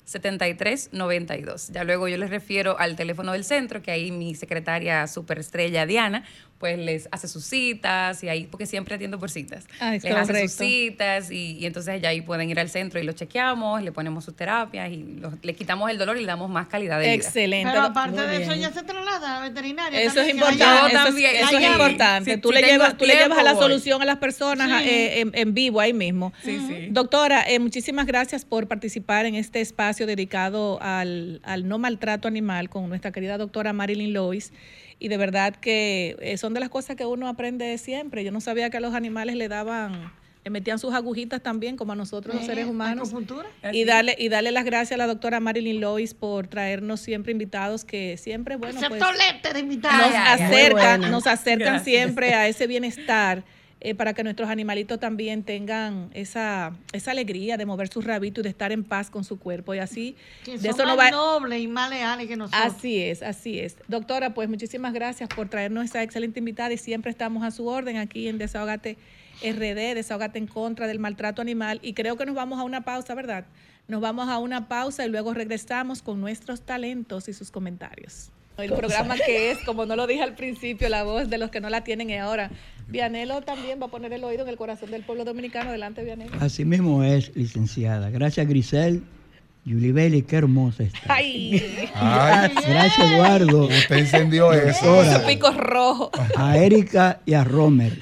[0.08, 1.72] 809-747-7392.
[1.72, 6.24] Ya luego yo les refiero al teléfono del centro, que ahí mi secretaria superestrella Diana,
[6.60, 9.65] pues les hace sus citas y ahí, porque siempre atiendo por citas.
[9.80, 10.63] Ah, es les hace sus correcto.
[10.63, 14.26] citas y, y entonces ya ahí pueden ir al centro y los chequeamos, le ponemos
[14.26, 17.13] sus terapias y los- le quitamos el dolor y le damos más calidad de vida.
[17.13, 17.70] Excelente.
[17.70, 20.02] Pero aparte Muy de eso, ya se traslada a la veterinaria.
[20.02, 20.96] Eso es también, importante.
[20.96, 22.34] Eso, también, es, eso importante.
[22.34, 23.62] Si- tú, si le llevas, tú le llevas a la voy.
[23.62, 24.89] solución a las personas Sí.
[24.89, 26.34] eh, en, en vivo ahí mismo.
[26.43, 26.88] Sí, sí.
[26.89, 32.70] Doctora, eh, muchísimas gracias por participar en este espacio dedicado al, al no maltrato animal
[32.70, 34.54] con nuestra querida doctora Marilyn Lois.
[35.00, 38.24] Y de verdad que eh, son de las cosas que uno aprende siempre.
[38.24, 40.12] Yo no sabía que a los animales le daban,
[40.44, 43.14] le metían sus agujitas también, como a nosotros los seres humanos.
[43.72, 47.86] Y darle, y darle las gracias a la doctora Marilyn Lois por traernos siempre invitados
[47.86, 49.00] que siempre, bueno, pues
[49.54, 51.84] de nos acercan, nos acercan Gracias.
[51.84, 53.44] siempre a ese bienestar
[53.80, 58.44] eh, para que nuestros animalitos también tengan esa, esa alegría de mover sus rabitos y
[58.44, 59.76] de estar en paz con su cuerpo.
[59.76, 61.12] Y así, Que de son eso no más va...
[61.12, 62.74] nobles y más leales que nosotros.
[62.76, 63.78] Así es, así es.
[63.88, 67.98] Doctora, pues muchísimas gracias por traernos esa excelente invitada y siempre estamos a su orden
[67.98, 68.98] aquí en Desahogate
[69.44, 71.80] RD, Desahogate en contra del maltrato animal.
[71.84, 73.46] Y creo que nos vamos a una pausa, ¿verdad?
[73.88, 78.32] Nos vamos a una pausa y luego regresamos con nuestros talentos y sus comentarios.
[78.58, 81.62] El programa que es, como no lo dije al principio, la voz de los que
[81.62, 82.50] no la tienen y ahora.
[82.88, 85.70] Vianelo también va a poner el oído en el corazón del pueblo dominicano.
[85.70, 86.32] Adelante, Vianelo.
[86.39, 88.10] Así mismo es, licenciada.
[88.10, 89.04] Gracias, Grisel.
[89.65, 91.13] Yulibeli, qué hermosa está.
[91.13, 91.62] ¡Ay!
[91.93, 93.67] Ay, Gracias, Eduardo.
[93.67, 95.04] usted encendió eso.
[95.04, 96.10] Su pico rojo.
[96.38, 98.00] A Erika y a Romer.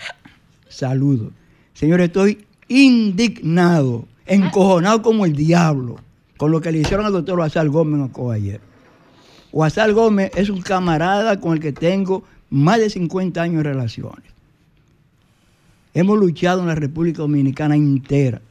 [0.70, 1.34] Saludos.
[1.74, 5.98] Señores, estoy indignado, encojonado como el diablo,
[6.38, 8.62] con lo que le hicieron al doctor Guasal Gómez Ocoa ayer.
[9.56, 14.26] Guasal Gómez es un camarada con el que tengo más de 50 años de relaciones.
[15.94, 18.42] Hemos luchado en la República Dominicana entera.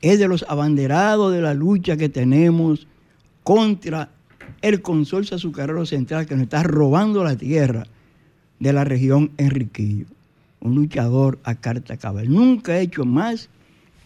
[0.00, 2.88] Es de los abanderados de la lucha que tenemos
[3.44, 4.08] contra
[4.60, 7.84] el consorcio azucarero central que nos está robando la tierra
[8.58, 10.06] de la región Enriquillo.
[10.58, 12.28] Un luchador a carta cabal.
[12.28, 13.50] Nunca he hecho más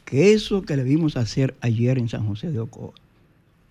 [0.05, 2.93] que eso que le vimos hacer ayer en San José de Ocoa.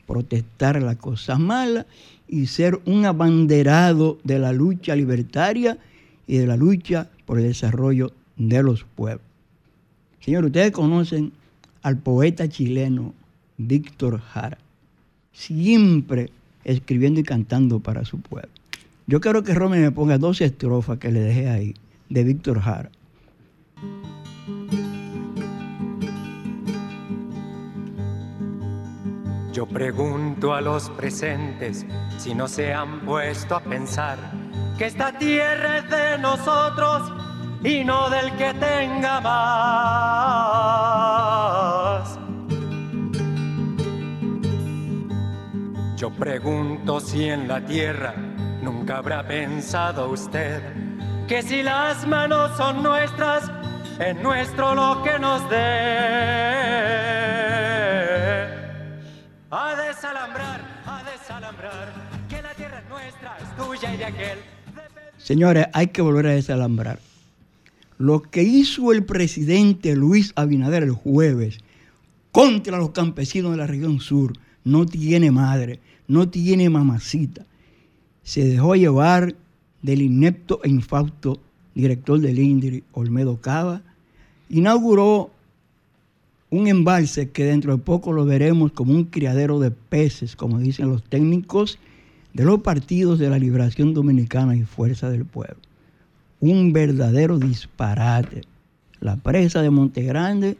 [0.08, 1.86] Protestar las cosas malas
[2.28, 5.78] y ser un abanderado de la lucha libertaria
[6.28, 9.26] y de la lucha por el desarrollo de los pueblos.
[10.20, 11.32] Señor, ustedes conocen
[11.84, 13.14] al poeta chileno
[13.58, 14.58] Víctor Jara,
[15.32, 16.32] siempre
[16.64, 18.50] escribiendo y cantando para su pueblo.
[19.08, 21.76] Yo quiero que Romy me ponga dos estrofas que le dejé ahí,
[22.10, 22.90] de Víctor Jara.
[29.56, 31.86] Yo pregunto a los presentes
[32.18, 34.18] si no se han puesto a pensar
[34.78, 37.10] que esta tierra es de nosotros
[37.64, 39.40] y no del que tenga más.
[45.96, 48.14] Yo pregunto si en la tierra
[48.62, 50.62] nunca habrá pensado usted
[51.30, 53.50] que si las manos son nuestras,
[54.00, 57.15] es nuestro lo que nos dé.
[59.52, 61.94] A desalambrar, a desalambrar,
[62.28, 64.40] que la tierra es nuestra, es tuya y de aquel.
[65.18, 67.00] Señores, hay que volver a desalambrar.
[68.00, 71.60] Lo que hizo el presidente Luis Abinader el jueves
[72.32, 77.46] contra los campesinos de la región sur no tiene madre, no tiene mamacita.
[78.24, 79.36] Se dejó llevar
[79.84, 81.40] del inepto e infausto
[81.76, 83.84] director del INDRI, Olmedo Cava,
[84.50, 85.30] inauguró
[86.56, 90.88] un embalse que dentro de poco lo veremos como un criadero de peces, como dicen
[90.88, 91.80] los técnicos
[92.34, 95.58] de los partidos de la Liberación Dominicana y Fuerza del Pueblo.
[96.40, 98.44] Un verdadero disparate.
[99.02, 100.58] La presa de Monte Grande,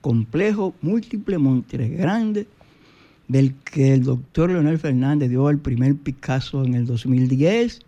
[0.00, 2.46] complejo múltiple Monte Grande,
[3.28, 7.80] del que el doctor Leonel Fernández dio el primer Picasso en el 2010,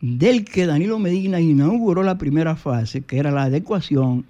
[0.00, 4.24] del que Danilo Medina inauguró la primera fase, que era la adecuación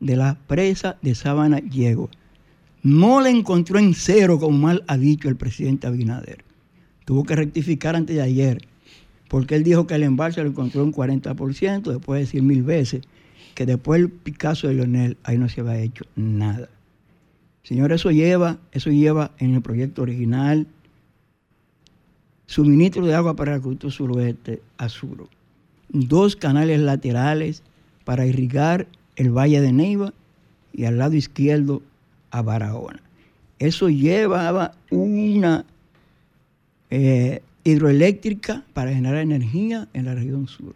[0.00, 2.10] de la presa de Sabana Diego.
[2.82, 6.44] No la encontró en cero, como mal ha dicho el presidente Abinader.
[7.04, 8.66] Tuvo que rectificar antes de ayer,
[9.28, 13.02] porque él dijo que el embalse lo encontró en 40%, después de decir mil veces
[13.54, 16.68] que después el Picasso de Leonel, ahí no se había hecho nada.
[17.62, 20.66] Señor, eso lleva, eso lleva en el proyecto original
[22.46, 24.88] suministro de agua para el acueducto suroeste a
[25.88, 27.62] dos canales laterales
[28.04, 30.12] para irrigar el Valle de Neiva
[30.72, 31.82] y al lado izquierdo
[32.30, 33.00] a Barahona.
[33.58, 35.64] Eso llevaba una
[36.90, 40.74] eh, hidroeléctrica para generar energía en la región sur.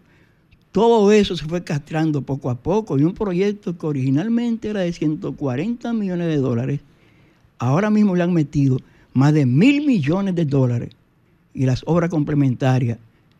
[0.73, 4.93] Todo eso se fue castrando poco a poco y un proyecto que originalmente era de
[4.93, 6.81] 140 millones de dólares,
[7.59, 8.79] ahora mismo le han metido
[9.13, 10.91] más de mil millones de dólares
[11.55, 12.99] y las obras complementarias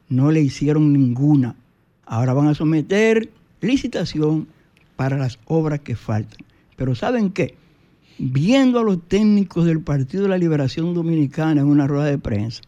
[0.09, 1.55] no le hicieron ninguna.
[2.07, 3.31] Ahora van a someter
[3.61, 4.49] licitación
[4.99, 6.41] para las obras que faltan.
[6.75, 7.55] Pero ¿saben qué?
[8.19, 12.63] Viendo a los técnicos del Partido de la Liberación Dominicana en una rueda de prensa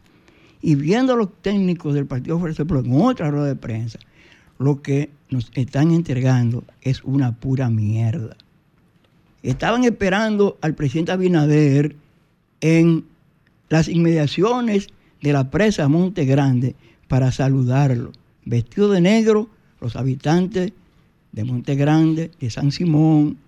[0.62, 3.98] y viendo a los técnicos del Partido Fuerza en otra rueda de prensa,
[4.60, 8.36] lo que nos están entregando es una pura mierda.
[9.42, 11.96] Estaban esperando al presidente Abinader
[12.60, 13.06] en
[13.70, 14.86] las inmediaciones
[15.20, 16.76] de la presa Monte Grande
[17.08, 18.12] para saludarlo.
[18.44, 19.50] Vestido de negro,
[19.80, 20.72] los habitantes
[21.32, 23.38] de Monte Grande, de San Simón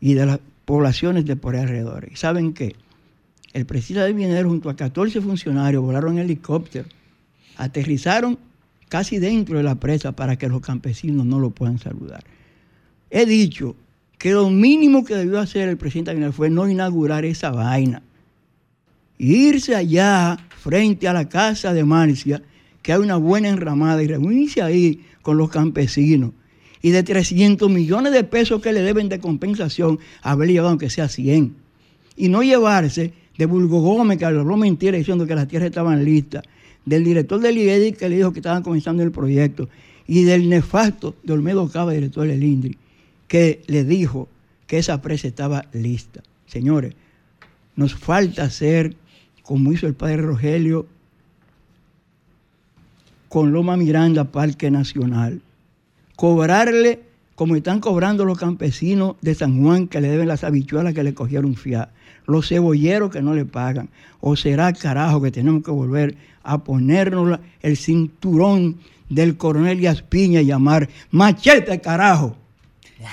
[0.00, 2.08] y de las poblaciones de por alrededor.
[2.10, 2.76] ¿Y saben qué?
[3.52, 6.88] El presidente Abinader junto a 14 funcionarios volaron en helicóptero,
[7.56, 8.38] aterrizaron
[8.88, 12.24] casi dentro de la presa para que los campesinos no lo puedan saludar.
[13.10, 13.76] He dicho
[14.18, 18.02] que lo mínimo que debió hacer el presidente Abinader fue no inaugurar esa vaina.
[19.18, 22.42] Irse allá frente a la casa de Marcia,
[22.82, 26.32] que hay una buena enramada, y reunirse ahí con los campesinos.
[26.84, 31.08] Y de 300 millones de pesos que le deben de compensación, haberle llevado aunque sea
[31.08, 31.56] 100.
[32.14, 36.44] Y no llevarse de Bulgo Gómez, que habló mentira diciendo que las tierras estaban listas,
[36.84, 39.70] del director del IEDI que le dijo que estaban comenzando el proyecto,
[40.06, 42.76] y del nefasto de Olmedo Cava, director del INDRI,
[43.28, 44.28] que le dijo
[44.66, 46.22] que esa presa estaba lista.
[46.46, 46.92] Señores,
[47.76, 48.94] nos falta hacer
[49.42, 50.86] como hizo el padre Rogelio
[53.30, 55.40] con Loma Miranda, Parque Nacional.
[56.16, 57.00] Cobrarle
[57.34, 61.14] como están cobrando los campesinos de San Juan que le deben las habichuelas que le
[61.14, 61.90] cogieron fiar,
[62.26, 63.90] los cebolleros que no le pagan.
[64.20, 70.46] O será carajo que tenemos que volver a ponernos el cinturón del coronel Yaspiña y
[70.46, 72.36] llamar machete carajo.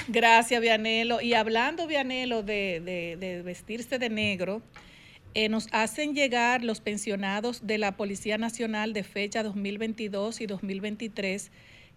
[0.08, 1.20] Gracias, Vianelo.
[1.22, 4.62] Y hablando, Vianelo, de, de- de vestirse de negro,
[5.34, 11.52] eh, nos hacen llegar los pensionados de la Policía Nacional de fecha 2022 y 2023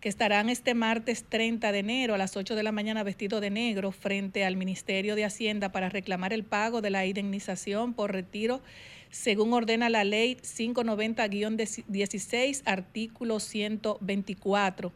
[0.05, 3.49] que estarán este martes 30 de enero a las 8 de la mañana vestidos de
[3.49, 8.61] negro frente al Ministerio de Hacienda para reclamar el pago de la indemnización por retiro
[9.11, 14.93] según ordena la ley 590-16, artículo 124.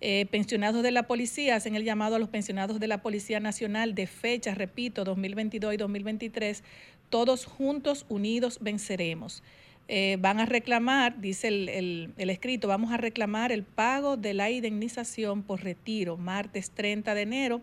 [0.00, 3.94] Eh, pensionados de la policía hacen el llamado a los pensionados de la Policía Nacional
[3.94, 6.64] de fecha, repito, 2022 y 2023,
[7.08, 9.44] todos juntos, unidos, venceremos.
[9.92, 14.34] Eh, van a reclamar, dice el, el- el escrito, vamos a reclamar el pago de
[14.34, 17.60] la indemnización por retiro, martes 30 de enero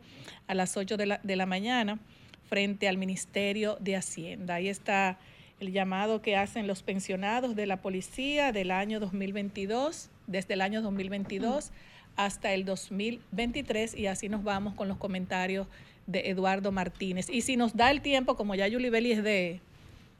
[0.48, 2.00] a las 8 de la, de la mañana,
[2.50, 4.56] frente al Ministerio de Hacienda.
[4.56, 5.18] Ahí está
[5.62, 10.82] el llamado que hacen los pensionados de la policía del año 2022, desde el año
[10.82, 11.72] 2022
[12.18, 15.68] hasta el 2023 y así nos vamos con los comentarios
[16.08, 17.30] de Eduardo Martínez.
[17.30, 19.62] Y si nos da el tiempo, como ya Yuli Belli es de,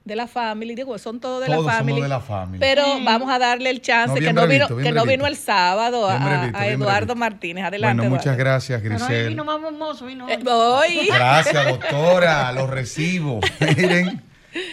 [0.08, 2.02] de la family, digo, son todos de Todos la family.
[2.02, 2.60] de la family.
[2.60, 6.08] Pero vamos a darle el chance, No, que no, vino, que no vino el sábado
[6.10, 7.16] a, Eduardo.
[7.16, 7.66] Martínez.
[7.66, 7.98] Adelante.
[7.98, 8.44] Bueno, muchas Eduardo.
[8.44, 9.30] gracias, Grisel.
[9.30, 10.28] vino más hermoso, vino.
[10.30, 11.08] Eh, voy.
[11.14, 12.52] Gracias, doctora.
[12.54, 13.40] Los recibo.
[13.78, 14.24] Miren,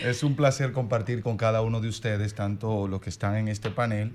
[0.02, 3.70] es un placer compartir con cada uno de ustedes, tanto los que están en este
[3.70, 4.12] panel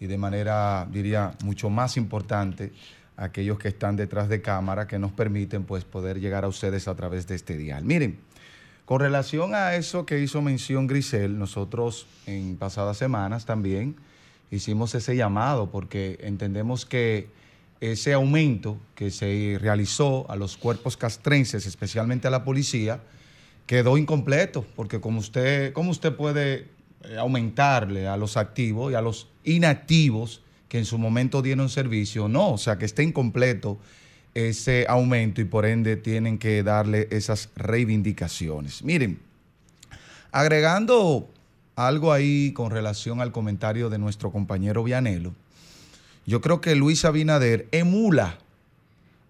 [0.00, 2.72] y de manera, diría, mucho más importante,
[3.16, 6.94] aquellos que están detrás de cámara que nos permiten pues poder llegar a ustedes a
[6.94, 7.84] través de este dial.
[7.84, 8.18] Miren,
[8.92, 13.96] con relación a eso que hizo mención Grisel, nosotros en pasadas semanas también
[14.50, 17.26] hicimos ese llamado porque entendemos que
[17.80, 23.00] ese aumento que se realizó a los cuerpos castrenses, especialmente a la policía,
[23.66, 26.68] quedó incompleto, porque como usted, ¿cómo usted puede
[27.04, 32.28] eh, aumentarle a los activos y a los inactivos que en su momento dieron servicio?
[32.28, 33.78] No, o sea que está incompleto
[34.34, 38.82] ese aumento y por ende tienen que darle esas reivindicaciones.
[38.82, 39.18] Miren,
[40.30, 41.28] agregando
[41.76, 45.34] algo ahí con relación al comentario de nuestro compañero Vianelo,
[46.26, 48.38] yo creo que Luis Abinader emula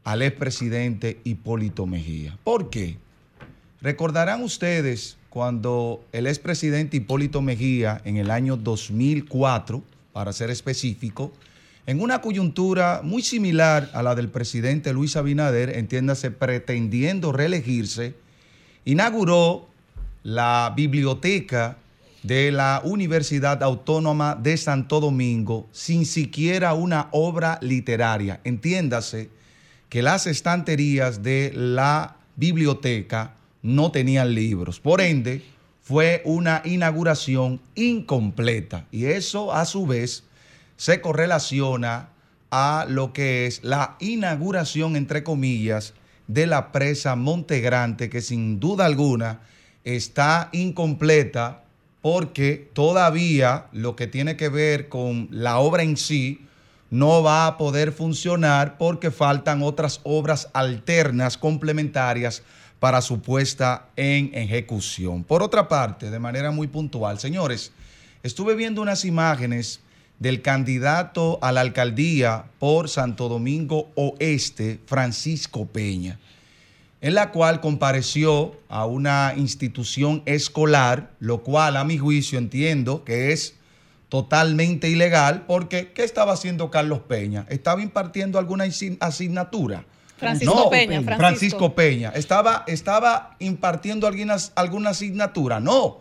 [0.04, 2.38] al expresidente Hipólito Mejía.
[2.44, 2.96] ¿Por qué?
[3.80, 9.82] Recordarán ustedes cuando el expresidente Hipólito Mejía en el año 2004,
[10.12, 11.32] para ser específico,
[11.86, 18.14] en una coyuntura muy similar a la del presidente Luis Abinader, entiéndase, pretendiendo reelegirse,
[18.84, 19.68] inauguró
[20.22, 21.76] la biblioteca
[22.22, 28.40] de la Universidad Autónoma de Santo Domingo sin siquiera una obra literaria.
[28.44, 29.30] Entiéndase
[29.88, 34.78] que las estanterías de la biblioteca no tenían libros.
[34.78, 35.42] Por ende,
[35.82, 40.22] fue una inauguración incompleta y eso a su vez
[40.76, 42.08] se correlaciona
[42.50, 45.94] a lo que es la inauguración, entre comillas,
[46.26, 49.40] de la presa Montegrande, que sin duda alguna
[49.84, 51.62] está incompleta
[52.02, 56.46] porque todavía lo que tiene que ver con la obra en sí
[56.90, 62.42] no va a poder funcionar porque faltan otras obras alternas complementarias
[62.80, 65.24] para su puesta en ejecución.
[65.24, 67.72] Por otra parte, de manera muy puntual, señores,
[68.22, 69.80] estuve viendo unas imágenes
[70.18, 76.18] del candidato a la alcaldía por Santo Domingo Oeste, Francisco Peña,
[77.00, 83.32] en la cual compareció a una institución escolar, lo cual a mi juicio entiendo que
[83.32, 83.56] es
[84.08, 87.46] totalmente ilegal, porque ¿qué estaba haciendo Carlos Peña?
[87.48, 89.84] ¿Estaba impartiendo alguna asign- asignatura?
[90.18, 91.16] Francisco No, Peña, Francisco.
[91.16, 91.74] Francisco.
[91.74, 92.10] Peña.
[92.10, 95.58] ¿Estaba, estaba impartiendo alguna, alguna asignatura?
[95.58, 95.98] No.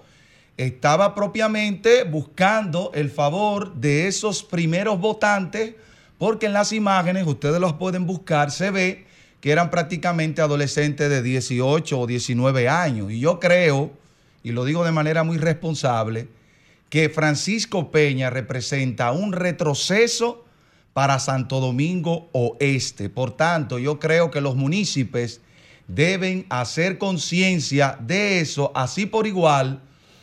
[0.65, 5.73] Estaba propiamente buscando el favor de esos primeros votantes,
[6.17, 9.05] porque en las imágenes, ustedes los pueden buscar, se ve
[9.39, 13.11] que eran prácticamente adolescentes de 18 o 19 años.
[13.11, 13.91] Y yo creo,
[14.43, 16.27] y lo digo de manera muy responsable,
[16.89, 20.45] que Francisco Peña representa un retroceso
[20.93, 23.09] para Santo Domingo Oeste.
[23.09, 25.41] Por tanto, yo creo que los municipios
[25.87, 29.81] deben hacer conciencia de eso, así por igual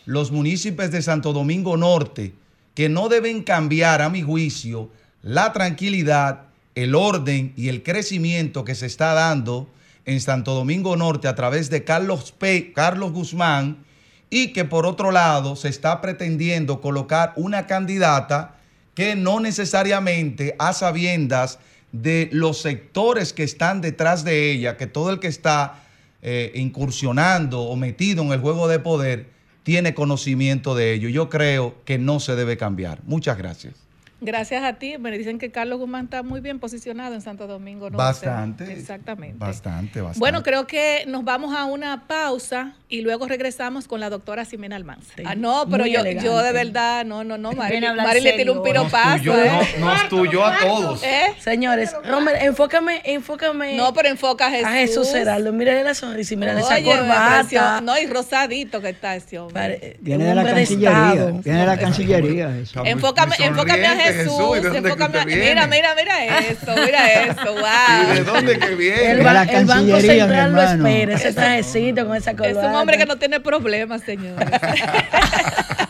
[0.08, 2.32] los municipios de Santo Domingo Norte,
[2.74, 4.88] que no deben cambiar, a mi juicio,
[5.22, 6.44] la tranquilidad,
[6.74, 9.68] el orden y el crecimiento que se está dando
[10.06, 13.84] en Santo Domingo Norte a través de Carlos, Pe- Carlos Guzmán
[14.30, 18.54] y que por otro lado se está pretendiendo colocar una candidata
[18.94, 21.58] que no necesariamente a sabiendas
[21.92, 25.82] de los sectores que están detrás de ella, que todo el que está
[26.22, 29.36] eh, incursionando o metido en el juego de poder
[29.68, 31.10] tiene conocimiento de ello.
[31.10, 33.00] Yo creo que no se debe cambiar.
[33.04, 33.74] Muchas gracias.
[34.20, 34.98] Gracias a ti.
[34.98, 37.88] Me dicen que Carlos Guzmán está muy bien posicionado en Santo Domingo.
[37.90, 38.72] Bastante.
[38.72, 39.36] Exactamente.
[39.38, 40.18] Bastante, bastante.
[40.18, 44.74] Bueno, creo que nos vamos a una pausa y luego regresamos con la doctora Ximena
[44.76, 45.12] Almanza.
[45.24, 48.62] Ah, no, pero yo, yo de verdad, no, no, no, Mari, Mari le tiró un
[48.62, 49.18] piropazo.
[49.18, 49.50] tuyó, ¿eh?
[49.78, 51.02] no- nos tuyó a todos.
[51.04, 51.34] ¿Eh?
[51.38, 53.76] Señores, Romer, enfócame, enfócame.
[53.76, 54.66] No, pero enfoca a Jesús.
[54.66, 55.52] A Jesús Heraldo.
[55.52, 57.80] Mírale la sonrisa y mírale esa Oye, corbata.
[57.82, 59.96] No, y rosadito que está ese hombre.
[60.00, 61.14] Viene de la Cancillería.
[61.44, 62.56] Viene de la Cancillería.
[62.58, 62.84] eso.
[62.84, 64.07] Enfócame, enfócame a Jesús.
[64.14, 65.48] Jesús, ¿y de dónde que enfócame usted viene?
[65.48, 67.54] mira, mira, mira eso, mira eso,
[68.12, 68.34] ¿Y de wow.
[68.34, 69.14] dónde que El, viene?
[69.16, 72.68] De ba- la el Banco Central lo espera, ese trajecito con esa Es corbata.
[72.68, 74.48] un hombre que no tiene problemas, señores.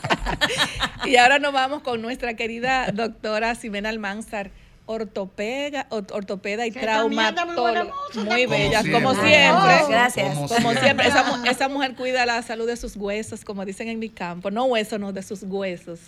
[1.04, 4.50] y ahora nos vamos con nuestra querida doctora Ximena Almanzar,
[4.88, 8.50] ortopega, or- ortopeda y anda muy Muy también.
[8.50, 9.74] bella, Como como siempre.
[9.84, 10.34] Oh, gracias.
[10.34, 10.82] Como Como siempre.
[10.82, 14.08] siempre, esa, mu- esa mujer cuida la salud de sus huesos, como dicen en mi
[14.08, 14.50] campo.
[14.50, 16.00] No huesos, no, de sus huesos.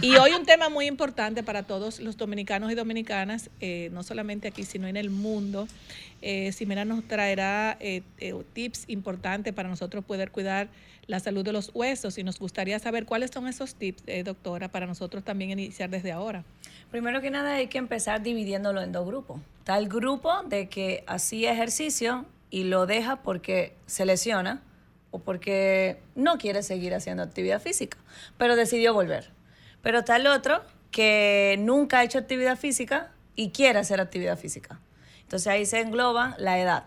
[0.00, 4.48] Y hoy un tema muy importante para todos los dominicanos y dominicanas, eh, no solamente
[4.48, 5.66] aquí, sino en el mundo.
[6.22, 10.68] Eh, Ximena nos traerá eh, eh, tips importantes para nosotros poder cuidar
[11.06, 14.68] la salud de los huesos y nos gustaría saber cuáles son esos tips, eh, doctora,
[14.68, 16.44] para nosotros también iniciar desde ahora.
[16.90, 19.40] Primero que nada hay que empezar dividiéndolo en dos grupos.
[19.58, 24.62] Está el grupo de que hacía ejercicio y lo deja porque se lesiona
[25.10, 27.98] o porque no quiere seguir haciendo actividad física,
[28.38, 29.30] pero decidió volver.
[29.82, 34.80] Pero está el otro que nunca ha hecho actividad física y quiere hacer actividad física.
[35.22, 36.84] Entonces ahí se engloba la edad.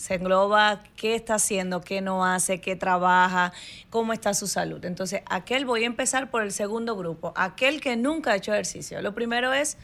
[0.00, 3.52] Se engloba qué está haciendo, qué no hace, qué trabaja,
[3.90, 4.82] cómo está su salud.
[4.86, 9.02] Entonces, aquel voy a empezar por el segundo grupo, aquel que nunca ha hecho ejercicio.
[9.02, 9.76] Lo primero es,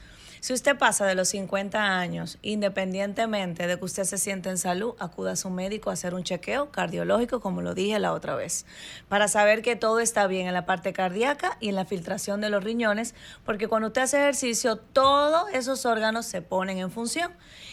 [0.46, 4.94] si usted pasa de los 50 años, independientemente de que usted se siente en salud,
[5.00, 8.64] acuda a su médico a hacer un chequeo cardiológico, como lo dije la otra vez,
[9.08, 12.48] para saber que todo está bien en la parte cardíaca y en la filtración de
[12.48, 17.32] los riñones, porque cuando usted hace ejercicio, todos esos órganos se ponen en función.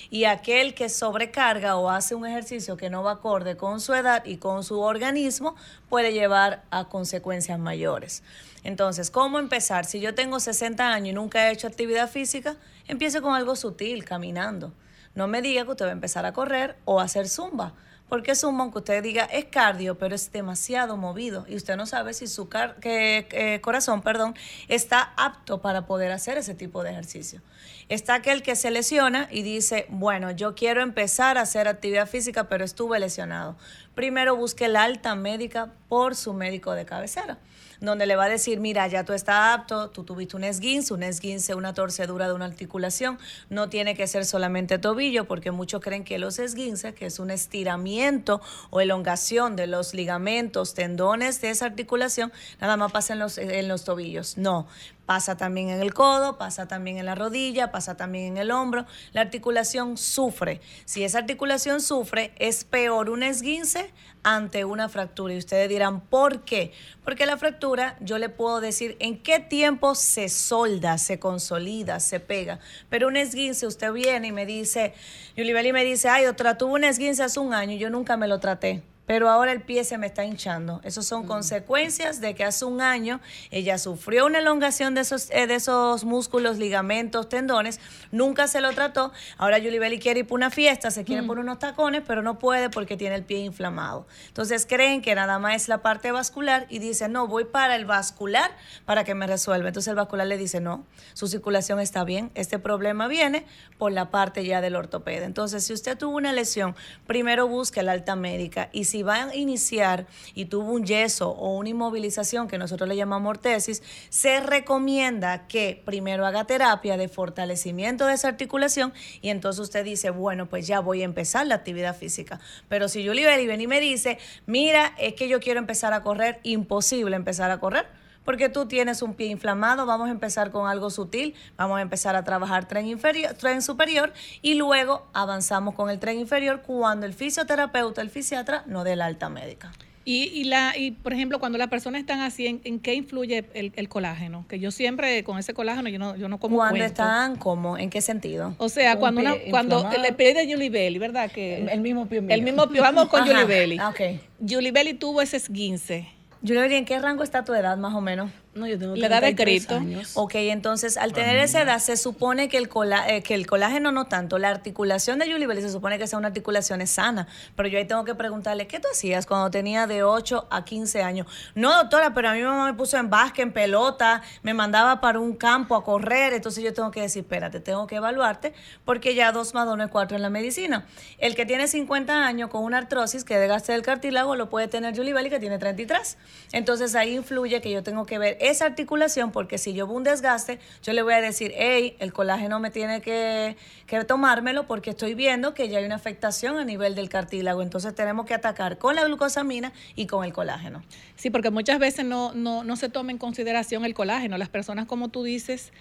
[0.10, 4.26] Y aquel que sobrecarga o hace un ejercicio que no va acorde con su edad
[4.26, 5.56] y con su organismo
[5.90, 8.24] puede llevar a consecuencias mayores.
[8.64, 9.86] Entonces, ¿cómo empezar?
[9.86, 12.56] Si yo tengo 60 años y nunca he hecho actividad física,
[12.88, 14.74] empiece con algo sutil, caminando.
[15.16, 17.74] No me diga que usted va a empezar a correr o a hacer zumba.
[18.10, 22.14] Porque zumba, aunque usted diga es cardio, pero es demasiado movido y usted no sabe
[22.14, 24.36] si su car- que- corazón perdón,
[24.68, 27.42] está apto para poder hacer ese tipo de ejercicio.
[27.90, 32.50] Está aquel que se lesiona y dice, bueno, yo quiero empezar a hacer actividad física,
[32.50, 33.56] pero estuve lesionado.
[33.96, 37.40] Primero busque la alta médica por su médico de cabecera
[37.80, 41.04] donde le va a decir, mira, ya tú estás apto, tú tuviste un esguince, un
[41.04, 43.18] esguince, una torcedura de una articulación,
[43.50, 47.32] no tiene que ser solamente tobillo, porque muchos creen que los esguinces, que es un
[47.32, 53.38] estiramiento o elongación de los ligamentos, tendones de esa articulación, nada más pasa en los,
[53.38, 54.38] en los tobillos.
[54.38, 54.68] No,
[55.06, 58.86] pasa también en el codo, pasa también en la rodilla, pasa también en el hombro.
[59.12, 60.62] La articulación sufre.
[60.86, 63.94] Si esa articulación sufre, es peor un esguince
[64.24, 65.34] ante una fractura.
[65.34, 66.72] Y ustedes dirán, ¿por qué?
[67.04, 72.20] Porque la fractura, yo le puedo decir en qué tiempo se solda, se consolida, se
[72.20, 72.60] pega.
[72.90, 74.94] Pero un esguince, usted viene y me dice,
[75.36, 78.28] Yulibeli me dice, ay, otra, tuve un esguince hace un año y yo nunca me
[78.28, 80.82] lo traté pero ahora el pie se me está hinchando.
[80.84, 83.20] Esas son consecuencias de que hace un año
[83.52, 87.80] ella sufrió una elongación de esos, eh, de esos músculos, ligamentos, tendones,
[88.12, 89.12] nunca se lo trató.
[89.38, 92.70] Ahora Yulibeli quiere ir por una fiesta, se quiere poner unos tacones, pero no puede
[92.70, 94.08] porque tiene el pie inflamado.
[94.28, 97.86] Entonces creen que nada más es la parte vascular y dicen, no, voy para el
[97.86, 98.52] vascular
[98.86, 99.68] para que me resuelva.
[99.68, 103.46] Entonces el vascular le dice, no, su circulación está bien, este problema viene
[103.78, 105.26] por la parte ya del ortopeda.
[105.26, 106.76] Entonces, si usted tuvo una lesión,
[107.06, 111.58] primero busque la alta médica y si va a iniciar y tuvo un yeso o
[111.58, 118.06] una inmovilización que nosotros le llamamos ortesis, se recomienda que primero haga terapia de fortalecimiento
[118.06, 121.98] de esa articulación y entonces usted dice, bueno, pues ya voy a empezar la actividad
[121.98, 122.40] física.
[122.70, 126.04] Pero si Julie Belli viene y me dice, mira, es que yo quiero empezar a
[126.04, 130.68] correr, imposible empezar a correr porque tú tienes un pie inflamado, vamos a empezar con
[130.70, 135.90] algo sutil, vamos a empezar a trabajar tren inferior, tren superior y luego avanzamos con
[135.90, 139.72] el tren inferior cuando el fisioterapeuta, el fisiatra no dé la alta médica.
[140.06, 143.46] Y, y, la, y, por ejemplo, cuando las personas están así, ¿en, en qué influye
[143.54, 144.46] el, el colágeno?
[144.50, 146.86] Que yo siempre con ese colágeno yo no, yo no como Cuando cuento.
[146.88, 147.78] están, ¿cómo?
[147.78, 148.54] ¿En qué sentido?
[148.58, 150.06] O sea, Un cuando una, cuando inflamado.
[150.06, 151.32] el pie de Julie Belly, ¿verdad?
[151.32, 152.36] Que El mismo pie mío.
[152.36, 152.82] el mismo pie.
[152.82, 153.78] Vamos con Ajá, Julie Belly.
[153.80, 154.20] ah, ok.
[154.46, 156.10] Julie Belly tuvo ese esguince.
[156.46, 158.30] Julie, ¿en qué rango está tu edad más o menos?
[158.56, 159.76] No, yo tengo La edad de 33 Cristo.
[159.76, 160.12] años.
[160.16, 163.92] Ok, entonces al tener esa edad se supone que el, cola- eh, que el colágeno
[163.92, 167.68] no tanto, la articulación de Julie Belli se supone que sea una articulación sana, pero
[167.70, 171.28] yo ahí tengo que preguntarle, ¿qué tú hacías cuando tenía de 8 a 15 años?
[171.56, 175.20] No, doctora, pero a mi mamá me puso en básquet, en pelota, me mandaba para
[175.20, 178.54] un campo a correr, entonces yo tengo que decir, espérate, tengo que evaluarte
[178.86, 180.86] porque ya 2 más 2 no es 4 en la medicina.
[181.18, 184.96] El que tiene 50 años con una artrosis que desgaste del cartílago lo puede tener
[184.96, 186.18] Julie Belli que tiene 33.
[186.52, 190.04] Entonces ahí influye que yo tengo que ver esa articulación porque si yo veo un
[190.04, 194.92] desgaste, yo le voy a decir, hey, el colágeno me tiene que, que tomármelo porque
[194.92, 197.62] estoy viendo que ya hay una afectación a nivel del cartílago.
[197.62, 200.84] Entonces tenemos que atacar con la glucosamina y con el colágeno.
[201.16, 204.38] Sí, porque muchas veces no, no, no se toma en consideración el colágeno.
[204.38, 205.72] Las personas, como tú dices,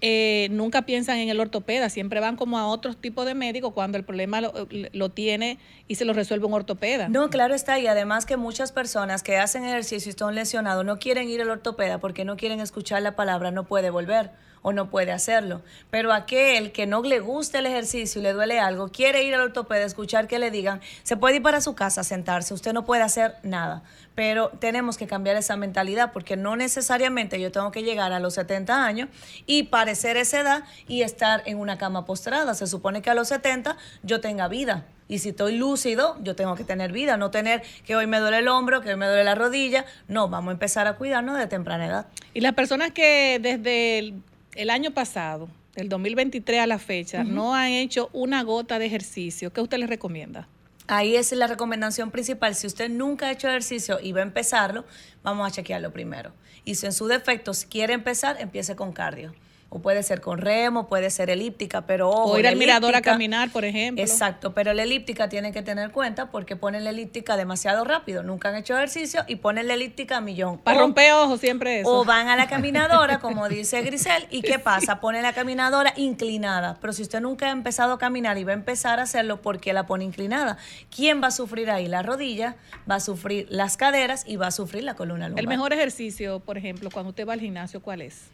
[0.00, 3.98] eh, nunca piensan en el ortopeda, siempre van como a otros tipos de médicos cuando
[3.98, 4.52] el problema lo,
[4.92, 7.08] lo tiene y se lo resuelve un ortopeda.
[7.08, 7.78] No, claro está.
[7.78, 11.50] Y además que muchas personas que hacen ejercicio y están lesionados no quieren ir al
[11.50, 14.30] ortopeda porque no quieren escuchar la palabra no puede volver
[14.62, 15.62] o no puede hacerlo.
[15.90, 19.40] Pero aquel que no le gusta el ejercicio y le duele algo, quiere ir al
[19.40, 22.84] ortopeda, escuchar que le digan, se puede ir para su casa a sentarse, usted no
[22.84, 23.82] puede hacer nada.
[24.14, 28.34] Pero tenemos que cambiar esa mentalidad porque no necesariamente yo tengo que llegar a los
[28.34, 29.08] 70 años
[29.46, 32.54] y parecer esa edad y estar en una cama postrada.
[32.54, 34.84] Se supone que a los 70 yo tenga vida.
[35.08, 38.38] Y si estoy lúcido, yo tengo que tener vida, no tener que hoy me duele
[38.38, 39.84] el hombro, que hoy me duele la rodilla.
[40.06, 42.06] No, vamos a empezar a cuidarnos de temprana edad.
[42.32, 44.14] Y las personas que desde
[44.54, 49.52] el año pasado, del 2023 a la fecha, no han hecho una gota de ejercicio,
[49.52, 50.48] ¿qué usted les recomienda?
[50.88, 52.56] Ahí es la recomendación principal.
[52.56, 54.84] Si usted nunca ha hecho ejercicio y va a empezarlo,
[55.22, 56.32] vamos a chequearlo primero.
[56.64, 59.32] Y si en su defecto si quiere empezar, empiece con cardio.
[59.72, 63.02] O puede ser con remo, puede ser elíptica, pero ojo, o ir al mirador a
[63.02, 64.02] caminar, por ejemplo.
[64.02, 68.24] Exacto, pero la elíptica tiene que tener cuenta porque ponen la elíptica demasiado rápido.
[68.24, 70.58] Nunca han hecho ejercicio y ponen la elíptica a millón.
[70.58, 71.88] Para romper ojos siempre eso.
[71.88, 75.00] o van a la caminadora, como dice Grisel, y ¿qué pasa?
[75.00, 76.76] Pone la caminadora inclinada.
[76.80, 79.60] Pero si usted nunca ha empezado a caminar y va a empezar a hacerlo, ¿por
[79.60, 80.58] qué la pone inclinada?
[80.94, 81.86] ¿Quién va a sufrir ahí?
[81.86, 82.56] La rodilla,
[82.90, 85.44] va a sufrir las caderas y va a sufrir la columna lumbar.
[85.44, 88.30] El mejor ejercicio, por ejemplo, cuando usted va al gimnasio, ¿cuál es?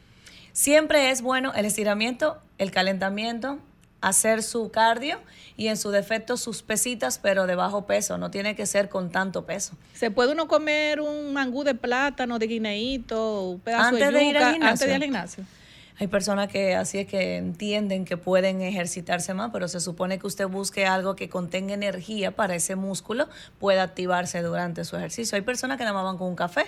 [0.57, 3.59] Siempre es bueno el estiramiento, el calentamiento,
[4.00, 5.18] hacer su cardio
[5.59, 8.16] y en su defecto sus pesitas, pero de bajo peso.
[8.16, 9.74] No tiene que ser con tanto peso.
[9.92, 14.24] ¿Se puede uno comer un mangú de plátano, de guineíto, un pedazo Antes de de
[14.24, 14.70] ir al yuca gimnasio.
[14.70, 15.44] antes de ir al gimnasio?
[15.98, 20.26] Hay personas que así es que entienden que pueden ejercitarse más, pero se supone que
[20.26, 23.28] usted busque algo que contenga energía para ese músculo
[23.61, 25.36] pueda activarse durante su ejercicio.
[25.36, 26.64] Hay personas que nada más van con un café.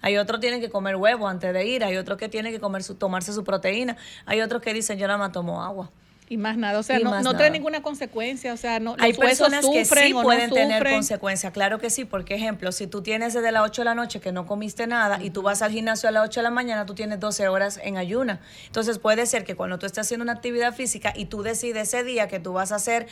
[0.00, 2.60] Hay otros que tienen que comer huevo antes de ir, hay otros que tienen que
[2.60, 3.96] comer su, tomarse su proteína,
[4.26, 5.90] hay otros que dicen yo nada más tomo agua.
[6.30, 9.12] Y más nada, o sea, Y no, no trae ninguna consecuencia, o sea, no, Hay
[9.12, 13.00] los personas que sí no pueden tener consecuencias, claro que sí, porque ejemplo, si tú
[13.00, 15.72] tienes desde las 8 de la noche que no comiste nada y tú vas al
[15.72, 18.40] gimnasio a las 8 de la mañana, tú tienes 12 horas en ayuna.
[18.66, 22.04] Entonces puede ser que cuando tú estés haciendo una actividad física y tú decides ese
[22.04, 23.06] día que tú vas a hacer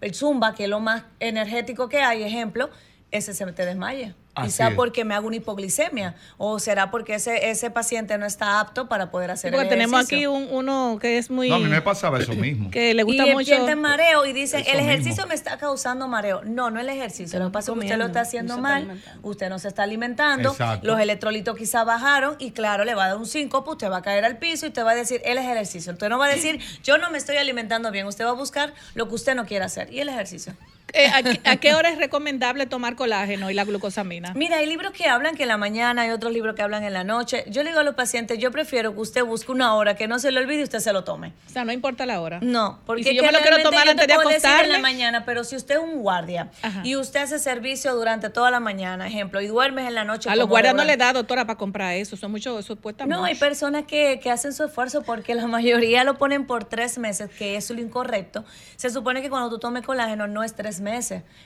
[0.00, 2.70] el zumba, que es lo más energético que hay, ejemplo,
[3.10, 4.14] ese se te desmaye.
[4.34, 4.74] Así Quizá es.
[4.74, 9.10] porque me hago una hipoglicemia o será porque ese, ese paciente no está apto para
[9.10, 11.48] poder hacer Porque el tenemos aquí un, uno que es muy...
[11.48, 12.70] No, a mí me pasaba eso mismo.
[12.70, 13.46] que le gusta y mucho...
[13.54, 15.26] sienten mareo y dicen, Eso el ejercicio mismo.
[15.28, 16.42] me está causando mareo.
[16.44, 17.38] No, no el ejercicio.
[17.38, 19.58] Lo que pasa es que usted lo está haciendo no se está mal, usted no
[19.60, 20.86] se está alimentando, Exacto.
[20.86, 24.02] los electrolitos quizá bajaron y claro, le va a dar un síncope, usted va a
[24.02, 25.92] caer al piso y usted va a decir, el ejercicio.
[25.92, 28.06] Usted no va a decir, yo no me estoy alimentando bien.
[28.06, 30.54] Usted va a buscar lo que usted no quiere hacer y el ejercicio.
[30.94, 34.32] Eh, ¿a, qué- a qué hora es recomendable tomar colágeno y la glucosamina?
[34.34, 36.92] Mira, hay libros que hablan que en la mañana, hay otros libros que hablan en
[36.92, 37.44] la noche.
[37.48, 40.18] Yo le digo a los pacientes, yo prefiero que usted busque una hora que no
[40.20, 41.32] se le olvide y usted se lo tome.
[41.48, 42.38] O sea, no importa la hora.
[42.42, 44.58] No, porque Y si yo me lo quiero tomar antes te de decir en la
[44.60, 44.78] acostarme.
[44.78, 46.82] mañana, pero si usted es un guardia Ajá.
[46.84, 50.30] y usted hace servicio durante toda la mañana, ejemplo, y duermes en la noche.
[50.30, 52.16] A los guardias no le da, doctora, para comprar eso.
[52.16, 56.04] Son mucho, eso cuesta No, hay personas que, que hacen su esfuerzo porque la mayoría
[56.04, 58.44] lo ponen por tres meses, que es lo incorrecto.
[58.76, 60.83] Se supone que cuando tú tomes colágeno no es tres meses.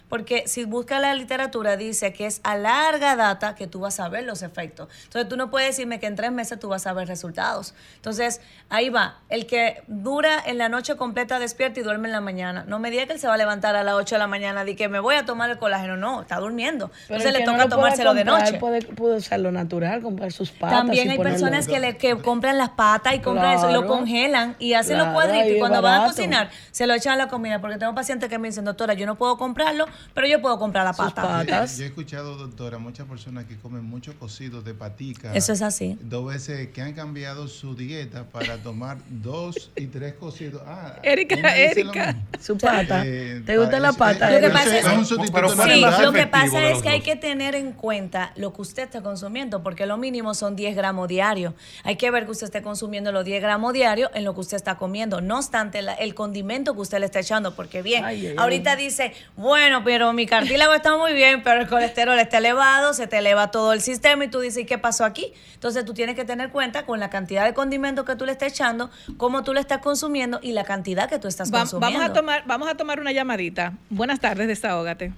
[0.09, 4.09] Porque si buscas la literatura, dice que es a larga data que tú vas a
[4.09, 4.89] ver los efectos.
[5.05, 7.75] Entonces tú no puedes decirme que en tres meses tú vas a ver resultados.
[7.97, 9.19] Entonces ahí va.
[9.29, 12.65] El que dura en la noche completa despierta y duerme en la mañana.
[12.67, 14.69] No me diga que él se va a levantar a las 8 de la mañana
[14.69, 15.97] y que me voy a tomar el colágeno.
[15.97, 16.91] No, está durmiendo.
[17.07, 18.55] Pero Entonces le no toca lo tomárselo de noche.
[18.55, 20.79] Puede, puede usarlo natural, comprar sus patas.
[20.79, 24.57] También hay personas que, le, que compran las patas y compran eso y lo congelan
[24.59, 27.61] y hacen los cuadritos y cuando van a cocinar se lo echan a la comida
[27.61, 30.85] porque tengo pacientes que me dicen, doctora, yo no puedo comprarlo, pero yo puedo comprar
[30.85, 31.43] la pata.
[31.45, 35.35] Yo, yo he escuchado, doctora, muchas personas que comen muchos cocidos de patica.
[35.35, 35.99] Eso es así.
[36.01, 40.63] Dos veces que han cambiado su dieta para tomar dos y tres cocidos.
[40.67, 42.17] Ah, Erika, dice Erika.
[42.41, 43.03] Su pata.
[43.05, 44.29] Eh, ¿Te gusta la pata?
[44.35, 47.17] es- Lo que pasa es, es un Sí, lo que pasa es que hay que
[47.17, 51.55] tener en cuenta lo que usted está consumiendo, porque lo mínimo son 10 gramos diarios.
[51.85, 54.57] Hay que ver que usted esté consumiendo los 10 gramos diarios en lo que usted
[54.57, 55.21] está comiendo.
[55.21, 58.35] No obstante, la- el condimento que usted le está echando, porque bien, Ay, ay, ay.
[58.39, 58.77] ahorita
[59.09, 63.19] dice, bueno, pero mi cartílago está muy bien, pero el colesterol está elevado, se te
[63.19, 65.33] eleva todo el sistema y tú dices, ¿y qué pasó aquí?
[65.55, 68.53] Entonces tú tienes que tener cuenta con la cantidad de condimentos que tú le estás
[68.53, 71.99] echando, cómo tú le estás consumiendo y la cantidad que tú estás Va- consumiendo.
[71.99, 73.73] vamos, a tomar, vamos a tomar una llamadita.
[73.91, 75.13] Buenas tardes, desahógate.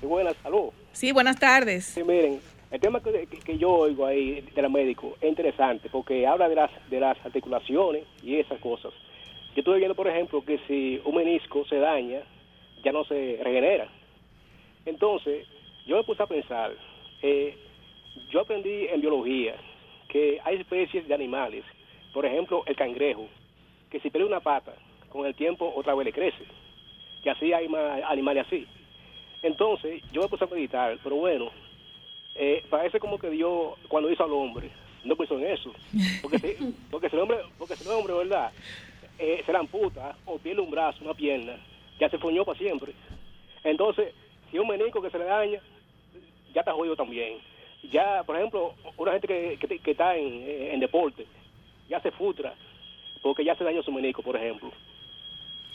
[0.00, 0.70] Sí, buenas, salud.
[0.92, 1.84] Sí, buenas tardes.
[1.86, 2.40] Sí, miren,
[2.70, 6.48] el tema que, que- que yo oigo ahí de la médico es interesante porque habla
[6.48, 8.92] de las, de las articulaciones y esas cosas.
[9.54, 12.20] Yo estuve viendo, por ejemplo, que si un menisco se daña,
[12.86, 13.88] ya no se regenera.
[14.84, 15.44] Entonces,
[15.86, 16.72] yo me puse a pensar,
[17.20, 17.58] eh,
[18.30, 19.56] yo aprendí en biología
[20.08, 21.64] que hay especies de animales,
[22.14, 23.26] por ejemplo, el cangrejo,
[23.90, 24.72] que si pierde una pata,
[25.08, 26.44] con el tiempo otra vez le crece.
[27.24, 28.64] Y así hay más animales así.
[29.42, 31.50] Entonces, yo me puse a meditar, pero bueno,
[32.36, 34.70] eh, parece como que Dios, cuando hizo al hombre,
[35.02, 35.72] no pensó en eso.
[36.22, 38.52] Porque si, porque si el hombre, porque si el hombre, ¿verdad?
[39.18, 41.56] Eh, se la amputa o pierde un brazo, una pierna,
[41.98, 42.92] ya se fuñó para siempre.
[43.64, 44.12] Entonces,
[44.50, 45.60] si un menisco que se le daña,
[46.54, 47.38] ya está jodido también.
[47.90, 51.26] Ya, por ejemplo, una gente que, que, está en, en deporte,
[51.88, 52.54] ya se futra,
[53.22, 54.72] porque ya se dañó su menisco, por ejemplo.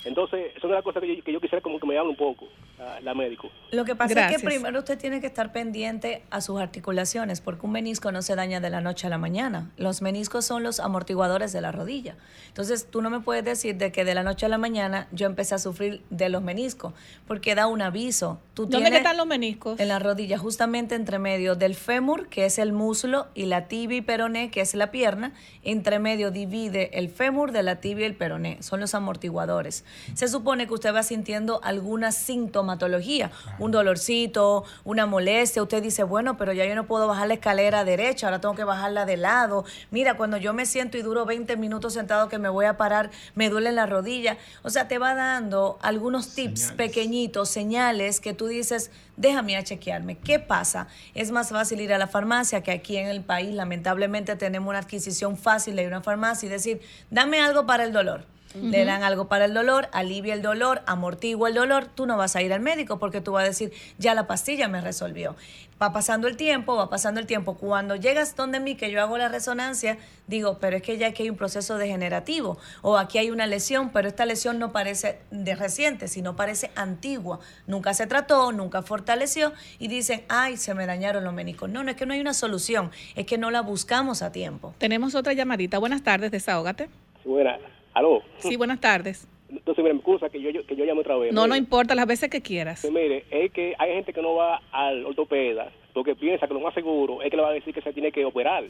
[0.04, 2.16] Entonces, eso es una cosa que yo, que yo quisiera como que me hable un
[2.16, 2.47] poco,
[2.78, 3.49] la, la médico.
[3.72, 7.66] Lo que pasa es que primero usted tiene que estar pendiente a sus articulaciones, porque
[7.66, 9.70] un menisco no se daña de la noche a la mañana.
[9.78, 12.16] Los meniscos son los amortiguadores de la rodilla.
[12.47, 15.28] Entonces, tú no me puedes decir de que de la noche a la mañana yo
[15.28, 16.93] empecé a sufrir de los meniscos,
[17.28, 18.39] porque da un aviso.
[18.54, 19.80] Tú ¿Dónde tienes que están los meniscos?
[19.80, 23.97] En la rodilla, justamente entre medio del fémur, que es el muslo, y la tibia
[23.97, 25.34] y peroné, que es la pierna.
[25.64, 28.58] Entre medio divide el fémur de la tibia y el peroné.
[28.62, 29.86] Son los amortiguadores.
[30.14, 35.62] Se supone que usted va sintiendo alguna sintomatología, un dolorcito, una molestia.
[35.62, 38.64] Usted dice, bueno, pero ya yo no puedo bajar la escalera derecha, ahora tengo que
[38.64, 39.66] bajarla de lado.
[39.89, 43.12] Mira, cuando yo me siento y duro 20 minutos sentado que me voy a parar,
[43.36, 44.38] me duele la rodilla.
[44.64, 50.18] O sea, te va dando algunos tips pequeñitos, señales que tú dices, déjame a chequearme.
[50.18, 50.88] ¿Qué pasa?
[51.14, 54.80] Es más fácil ir a la farmacia que aquí en el país, lamentablemente, tenemos una
[54.80, 58.26] adquisición fácil de una farmacia y decir, dame algo para el dolor.
[58.54, 62.36] Le dan algo para el dolor, alivia el dolor, amortigua el dolor, tú no vas
[62.36, 65.36] a ir al médico porque tú vas a decir, ya la pastilla me resolvió.
[65.82, 67.56] Va pasando el tiempo, va pasando el tiempo.
[67.56, 69.97] Cuando llegas donde mí, que yo hago la resonancia,
[70.28, 73.89] digo, pero es que ya aquí hay un proceso degenerativo o aquí hay una lesión,
[73.89, 77.39] pero esta lesión no parece de reciente, sino parece antigua.
[77.66, 81.70] Nunca se trató, nunca fortaleció y dicen, ay, se me dañaron los meniscos.
[81.70, 84.76] No, no es que no hay una solución, es que no la buscamos a tiempo.
[84.78, 85.80] Tenemos otra llamadita.
[85.80, 86.89] Buenas tardes, desahógate.
[87.24, 87.58] Sí, buena.
[87.94, 88.22] ¿Aló?
[88.38, 89.28] Sí, buenas tardes.
[89.50, 91.34] Entonces, mira, me excusa que yo, yo- que yo llame otra vez.
[91.34, 92.82] No, no importa, las veces que quieras.
[92.82, 96.62] que mire, es que hay gente que no va al ortopeda porque piensa que lo
[96.62, 98.64] más seguro es que le va a decir que se tiene que operar.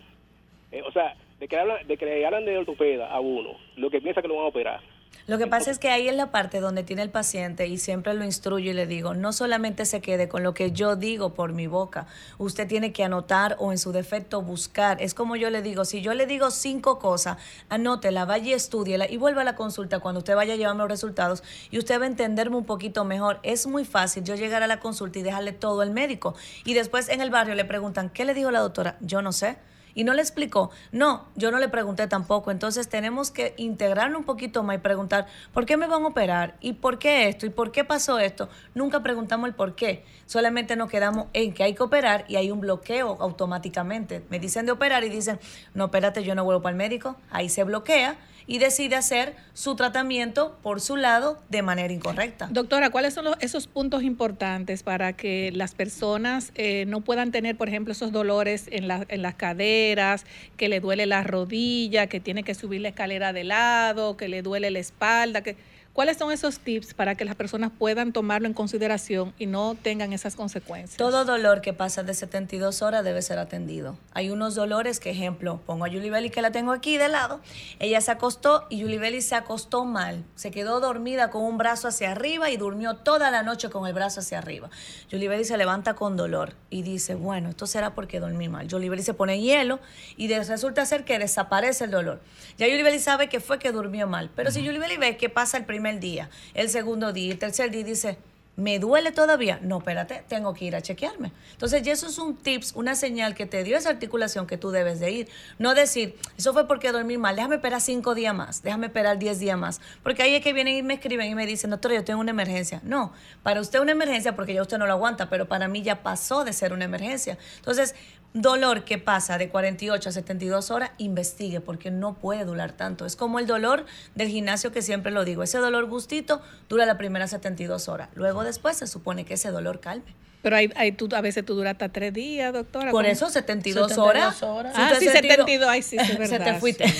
[0.72, 3.89] Eh, o sea, de que, hablan, de que le hablan de ortopeda a uno, lo
[3.91, 4.80] que piensa que lo van a operar.
[5.28, 8.14] Lo que pasa es que ahí es la parte donde tiene el paciente y siempre
[8.16, 11.53] lo instruyo y le digo, no solamente se quede con lo que yo digo por
[11.53, 12.07] mi boca,
[12.38, 15.01] usted tiene que anotar o en su defecto buscar.
[15.01, 17.38] Es como yo le digo, si yo le digo cinco cosas,
[17.70, 20.89] anótela, vaya y estúdiela y vuelva a la consulta cuando usted vaya a llevarme los
[20.89, 23.39] resultados y usted va a entenderme un poquito mejor.
[23.43, 26.36] Es muy fácil yo llegar a la consulta y dejarle todo al médico
[26.66, 28.97] y después en el barrio le preguntan, ¿qué le dijo la doctora?
[29.01, 29.57] Yo no sé.
[29.93, 30.71] Y no le explicó.
[30.91, 32.51] No, yo no le pregunté tampoco.
[32.51, 36.55] Entonces tenemos que integrarlo un poquito más y preguntar, ¿por qué me van a operar?
[36.61, 37.45] ¿Y por qué esto?
[37.45, 38.49] ¿Y por qué pasó esto?
[38.73, 40.05] Nunca preguntamos el por qué.
[40.25, 44.23] Solamente nos quedamos en que hay que operar y hay un bloqueo automáticamente.
[44.29, 45.39] Me dicen de operar y dicen,
[45.73, 47.15] no, espérate, yo no vuelvo para el médico.
[47.29, 48.17] Ahí se bloquea
[48.47, 52.47] y decide hacer su tratamiento por su lado de manera incorrecta.
[52.51, 57.55] Doctora, ¿cuáles son los- esos puntos importantes para que las personas eh, no puedan tener,
[57.57, 60.25] por ejemplo, esos dolores en, en las caderas,
[60.57, 64.41] que le duele la rodilla, que tiene que subir la escalera de lado, que le
[64.41, 65.41] duele la espalda?
[65.41, 65.55] Que,
[65.93, 70.13] ¿Cuáles son esos tips para que las personas puedan tomarlo en consideración y no tengan
[70.13, 70.95] esas consecuencias?
[70.95, 73.97] Todo dolor que pasa de 72 horas debe ser atendido.
[74.13, 77.41] Hay unos dolores que, ejemplo, pongo a Julie Belli que la tengo aquí de lado.
[77.79, 80.23] Ella se acostó y Julie Belli se acostó mal.
[80.35, 83.93] Se quedó dormida con un brazo hacia arriba y durmió toda la noche con el
[83.93, 84.69] brazo hacia arriba.
[85.11, 88.69] Julie Belli se levanta con dolor y dice, bueno, esto será porque dormí mal.
[88.71, 89.81] Julie Belli se pone hielo
[90.15, 92.21] y resulta ser que desaparece el dolor.
[92.57, 94.29] Ya Julie Belli sabe que fue que durmió mal.
[94.33, 97.71] Pero si Julie Belli ve que pasa el primer día, el segundo día, el tercer
[97.71, 98.17] día dice,
[98.57, 99.59] ¿Me duele todavía?
[99.63, 101.32] No, espérate, tengo que ir a chequearme.
[101.53, 104.99] Entonces, eso es un tips, una señal que te dio esa articulación que tú debes
[104.99, 105.29] de ir.
[105.57, 109.39] No decir, eso fue porque dormí mal, déjame esperar cinco días más, déjame esperar diez
[109.39, 109.79] días más.
[110.03, 112.32] Porque ahí es que vienen y me escriben y me dicen, doctor, yo tengo una
[112.32, 112.82] emergencia.
[112.84, 116.03] No, para usted una emergencia porque ya usted no lo aguanta, pero para mí ya
[116.03, 117.38] pasó de ser una emergencia.
[117.55, 117.95] Entonces,
[118.34, 123.05] dolor que pasa de 48 a 72 horas, investigue porque no puede durar tanto.
[123.05, 125.43] Es como el dolor del gimnasio que siempre lo digo.
[125.43, 128.09] Ese dolor gustito dura la primera 72 horas.
[128.15, 130.15] Luego después se supone que ese dolor calme.
[130.41, 132.91] Pero hay, hay tú, a veces tú duras hasta tres días, doctora.
[132.91, 133.11] Por ¿cómo?
[133.11, 134.41] eso 72 horas.
[134.43, 135.69] Ah, Si sí, usted 72.
[135.69, 136.53] Ay, sí, es Se verdad.
[136.55, 136.87] te fuiste.
[136.89, 136.97] sí.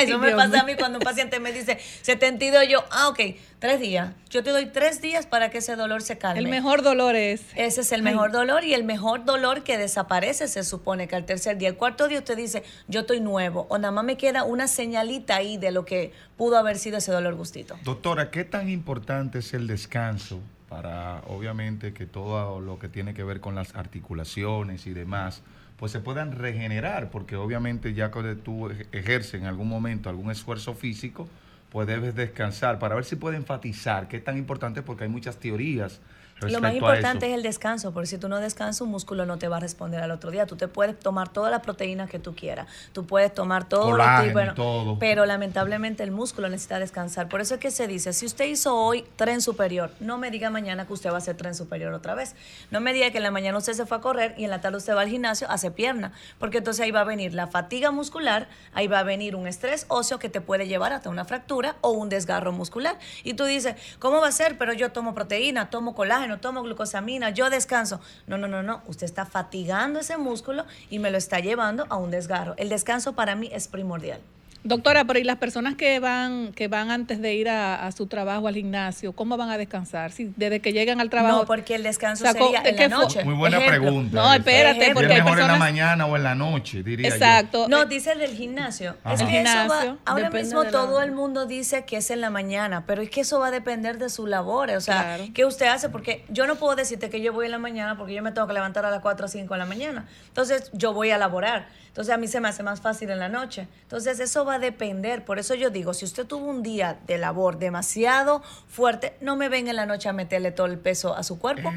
[0.00, 0.60] Eso me Dios pasa mío.
[0.62, 3.20] a mí cuando un paciente me dice 72, yo, ah, ok,
[3.58, 4.12] tres días.
[4.30, 6.38] Yo te doy tres días para que ese dolor se calme.
[6.38, 7.42] El mejor dolor es.
[7.54, 8.12] Ese es el Ay.
[8.14, 11.68] mejor dolor y el mejor dolor que desaparece se supone que al tercer día.
[11.68, 15.36] El cuarto día usted dice, yo estoy nuevo o nada más me queda una señalita
[15.36, 17.76] ahí de lo que pudo haber sido ese dolor gustito.
[17.84, 20.40] Doctora, ¿qué tan importante es el descanso
[20.70, 25.42] para, obviamente, que todo lo que tiene que ver con las articulaciones y demás,
[25.78, 27.10] pues se puedan regenerar?
[27.10, 31.28] Porque obviamente ya que tú ej- ejerces en algún momento algún esfuerzo físico,
[31.70, 35.38] pues debes descansar para ver si puede enfatizar qué es tan importante porque hay muchas
[35.38, 36.00] teorías
[36.48, 39.48] Lo más importante es el descanso, porque si tú no descansas, un músculo no te
[39.48, 40.46] va a responder al otro día.
[40.46, 44.42] Tú te puedes tomar todas las proteínas que tú quieras, tú puedes tomar todo Colágeno
[44.42, 44.98] tipo, todo.
[44.98, 47.28] pero lamentablemente el músculo necesita descansar.
[47.28, 50.50] Por eso es que se dice, si usted hizo hoy tren superior, no me diga
[50.50, 52.34] mañana que usted va a hacer tren superior otra vez.
[52.70, 54.60] No me diga que en la mañana usted se fue a correr y en la
[54.60, 57.90] tarde usted va al gimnasio, hace pierna, porque entonces ahí va a venir la fatiga
[57.90, 61.76] muscular, ahí va a venir un estrés óseo que te puede llevar hasta una fractura
[61.80, 62.98] o un desgarro muscular.
[63.24, 64.58] Y tú dices, ¿cómo va a ser?
[64.58, 68.00] Pero yo tomo proteína, tomo colágeno, tomo glucosamina, yo descanso.
[68.26, 68.82] No, no, no, no.
[68.86, 72.54] Usted está fatigando ese músculo y me lo está llevando a un desgarro.
[72.56, 74.20] El descanso para mí es primordial.
[74.62, 78.06] Doctora, pero ¿y las personas que van que van antes de ir a, a su
[78.06, 80.12] trabajo al gimnasio, cómo van a descansar?
[80.12, 81.38] Si desde que llegan al trabajo.
[81.38, 83.24] No, porque el descanso O sea, sería ¿de en la noche.
[83.24, 83.80] Muy buena Ejemplo.
[83.80, 84.16] pregunta.
[84.20, 87.08] No, espérate, ¿Es porque hay mejor en la personas- mañana o en la noche, diría
[87.08, 87.14] yo.
[87.14, 87.66] Exacto.
[87.68, 88.96] No, dice el del gimnasio.
[89.02, 89.14] Ajá.
[89.14, 92.10] Es El que eso va- gimnasio, ahora mismo la- todo el mundo dice que es
[92.10, 94.70] en la mañana, pero es que eso va a depender de su labor.
[94.72, 95.24] O sea, Claro.
[95.32, 95.88] ¿qué usted hace?
[95.88, 98.46] Porque yo no puedo decirte que yo voy en la mañana porque yo me tengo
[98.46, 100.06] que levantar a las 4 o 5 de la mañana.
[100.28, 101.68] Entonces, yo voy a laborar.
[101.90, 103.66] Entonces, a mí se me hace más fácil en la noche.
[103.82, 105.24] Entonces, eso va a depender.
[105.24, 109.48] Por eso yo digo, si usted tuvo un día de labor demasiado fuerte, no me
[109.48, 111.72] venga en la noche a meterle todo el peso a su cuerpo.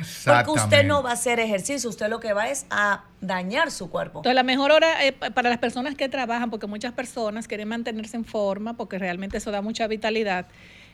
[0.45, 1.89] Porque usted no va a hacer ejercicio.
[1.89, 4.20] Usted lo que va es a dañar su cuerpo.
[4.20, 7.68] Entonces, la mejor hora eh, pa- para las personas que trabajan, porque muchas personas quieren
[7.68, 10.45] mantenerse en forma, porque realmente eso da mucha vitalidad.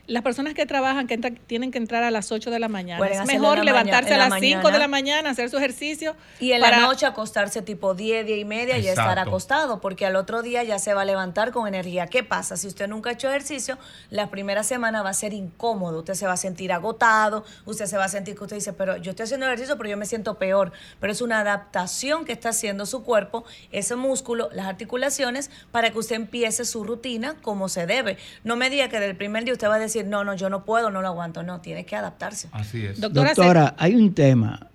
[0.10, 3.08] Las personas que trabajan que tienen que entrar a las 8 de la mañana.
[3.08, 6.16] Es mejor levantarse a las la 5 de la mañana, hacer su ejercicio.
[6.40, 10.06] Y en para- la noche acostarse tipo 10, 10 y media y estar acostado, porque
[10.06, 12.08] al otro día ya se va a levantar con energía.
[12.08, 12.58] ¿Qué pasa?
[12.58, 13.78] Si usted nunca ha hecho ejercicio,
[14.10, 16.00] la primera semana va a ser incómodo.
[16.00, 18.98] Usted se va a sentir agotado, usted se va a sentir que usted dice, pero
[18.98, 20.72] yo estoy haciendo ejercicio, pero yo me siento peor.
[21.00, 26.00] Pero es una adaptación que está haciendo su cuerpo, ese músculo, las articulaciones, para que
[26.00, 28.18] usted empiece su rutina como se debe.
[28.44, 30.66] No me diga que del primer día usted va a decir, no, no, yo no
[30.66, 31.44] puedo, no lo aguanto.
[31.44, 32.50] No, tiene que adaptarse.
[32.52, 33.00] Así es.
[33.00, 34.68] Doctora, hay un tema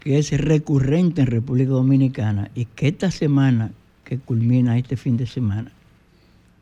[0.00, 3.72] que es recurrente en República Dominicana y que esta semana,
[4.04, 5.72] que culmina este fin de semana,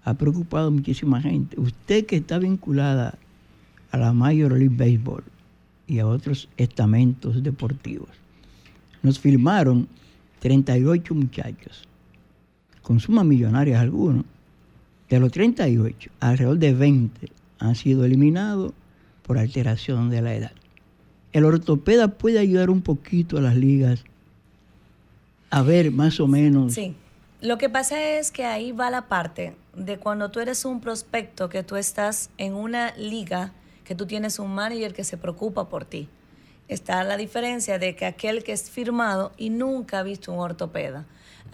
[0.05, 1.61] ha preocupado a muchísima gente.
[1.61, 3.18] Usted que está vinculada
[3.91, 5.24] a la Major League Baseball
[5.87, 8.09] y a otros estamentos deportivos,
[9.03, 9.89] nos firmaron
[10.41, 11.87] 38 muchachos,
[12.82, 14.24] con sumas millonarias algunos.
[15.09, 17.28] De los 38, alrededor de 20
[17.65, 18.73] han sido eliminados
[19.23, 20.53] por alteración de la edad.
[21.33, 24.05] El ortopeda puede ayudar un poquito a las ligas
[25.51, 26.75] a ver más o menos.
[26.75, 26.95] Sí.
[27.41, 31.49] Lo que pasa es que ahí va la parte de cuando tú eres un prospecto,
[31.49, 33.53] que tú estás en una liga,
[33.85, 36.09] que tú tienes un manager que se preocupa por ti.
[36.69, 41.05] Está la diferencia de que aquel que es firmado y nunca ha visto un ortopeda.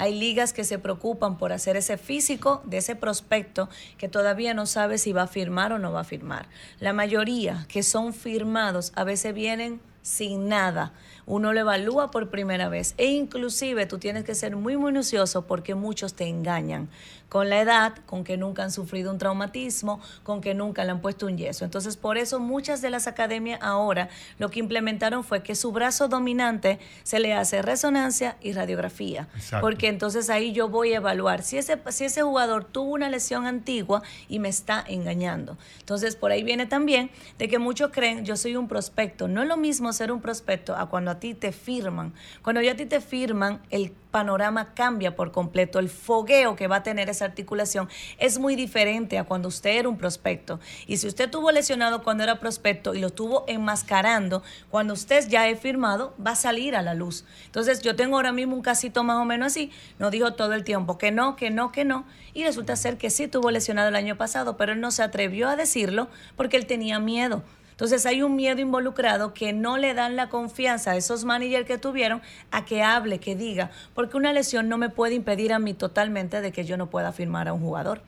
[0.00, 4.64] Hay ligas que se preocupan por hacer ese físico de ese prospecto que todavía no
[4.64, 6.48] sabe si va a firmar o no va a firmar.
[6.78, 10.94] La mayoría que son firmados a veces vienen sin nada.
[11.26, 15.74] Uno lo evalúa por primera vez e inclusive tú tienes que ser muy minucioso porque
[15.74, 16.88] muchos te engañan
[17.30, 21.00] con la edad, con que nunca han sufrido un traumatismo, con que nunca le han
[21.00, 21.64] puesto un yeso.
[21.64, 26.08] Entonces, por eso muchas de las academias ahora lo que implementaron fue que su brazo
[26.08, 29.28] dominante se le hace resonancia y radiografía.
[29.36, 29.64] Exacto.
[29.64, 33.46] Porque entonces ahí yo voy a evaluar si ese, si ese jugador tuvo una lesión
[33.46, 35.56] antigua y me está engañando.
[35.78, 39.28] Entonces, por ahí viene también de que muchos creen, yo soy un prospecto.
[39.28, 42.12] No es lo mismo ser un prospecto a cuando a ti te firman.
[42.42, 45.78] Cuando ya a ti te firman, el panorama cambia por completo.
[45.78, 47.88] El fogueo que va a tener esa articulación
[48.18, 50.60] es muy diferente a cuando usted era un prospecto.
[50.86, 55.48] Y si usted tuvo lesionado cuando era prospecto y lo estuvo enmascarando, cuando usted ya
[55.48, 57.24] he firmado, va a salir a la luz.
[57.46, 59.70] Entonces, yo tengo ahora mismo un casito más o menos así.
[59.98, 62.04] Nos dijo todo el tiempo que no, que no, que no.
[62.34, 65.48] Y resulta ser que sí tuvo lesionado el año pasado, pero él no se atrevió
[65.48, 67.42] a decirlo porque él tenía miedo.
[67.80, 71.78] Entonces hay un miedo involucrado que no le dan la confianza a esos managers que
[71.78, 72.20] tuvieron
[72.50, 76.42] a que hable, que diga, porque una lesión no me puede impedir a mí totalmente
[76.42, 78.02] de que yo no pueda firmar a un jugador.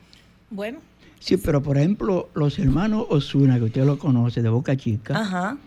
[0.51, 0.77] Bueno.
[1.19, 5.57] Sí, pero por ejemplo, los hermanos Osuna, que usted lo conoce, de Boca Chica, Ajá.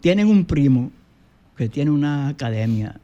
[0.00, 0.90] tienen un primo
[1.56, 2.98] que tiene una academia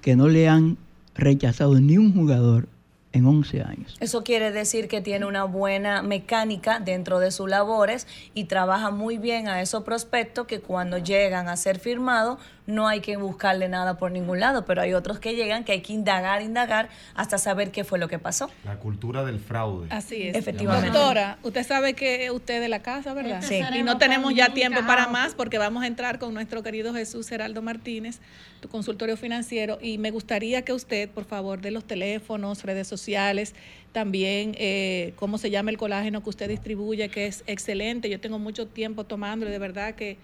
[0.00, 0.78] que no le han
[1.14, 2.66] rechazado ni un jugador
[3.12, 3.96] en 11 años.
[4.00, 9.18] Eso quiere decir que tiene una buena mecánica dentro de sus labores y trabaja muy
[9.18, 13.98] bien a esos prospectos que cuando llegan a ser firmados no hay que buscarle nada
[13.98, 17.70] por ningún lado, pero hay otros que llegan que hay que indagar, indagar hasta saber
[17.70, 18.50] qué fue lo que pasó.
[18.64, 19.88] La cultura del fraude.
[19.90, 20.36] Así es.
[20.36, 20.90] Efectivamente.
[20.90, 23.42] Doctora, usted sabe que usted es de la casa, ¿verdad?
[23.42, 23.60] Sí.
[23.74, 27.28] Y no tenemos ya tiempo para más porque vamos a entrar con nuestro querido Jesús
[27.28, 28.20] Geraldo Martínez,
[28.60, 33.54] tu consultorio financiero, y me gustaría que usted, por favor, de los teléfonos, redes sociales,
[33.92, 38.08] también eh, cómo se llama el colágeno que usted distribuye, que es excelente.
[38.08, 40.16] Yo tengo mucho tiempo tomándolo, y de verdad que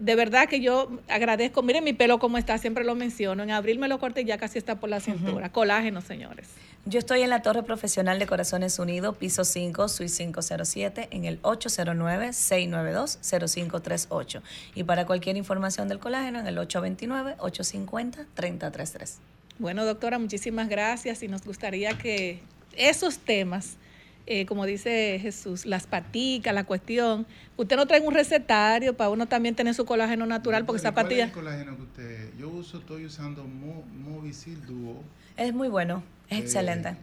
[0.00, 1.62] de verdad que yo agradezco.
[1.62, 3.42] Miren mi pelo cómo está, siempre lo menciono.
[3.42, 5.50] En abril me lo corté y ya casi está por la cintura.
[5.50, 6.48] Colágeno, señores.
[6.88, 11.42] Yo estoy en la Torre Profesional de Corazones Unidos, piso 5, suite 507, en el
[11.42, 14.40] 809-692-0538.
[14.76, 19.14] Y para cualquier información del colágeno, en el 829-850-3033.
[19.58, 22.38] Bueno, doctora, muchísimas gracias y nos gustaría que
[22.76, 23.78] esos temas,
[24.26, 29.26] eh, como dice Jesús, las paticas, la cuestión, usted no trae un recetario para uno
[29.26, 31.24] también tener su colágeno natural, porque esa ¿Cuál es patilla...
[31.26, 32.30] el colágeno que usted?
[32.38, 35.02] Yo uso, estoy usando Mo- Movicil Duo.
[35.36, 36.88] Es muy bueno, es Eh, excelente.
[36.90, 36.94] eh,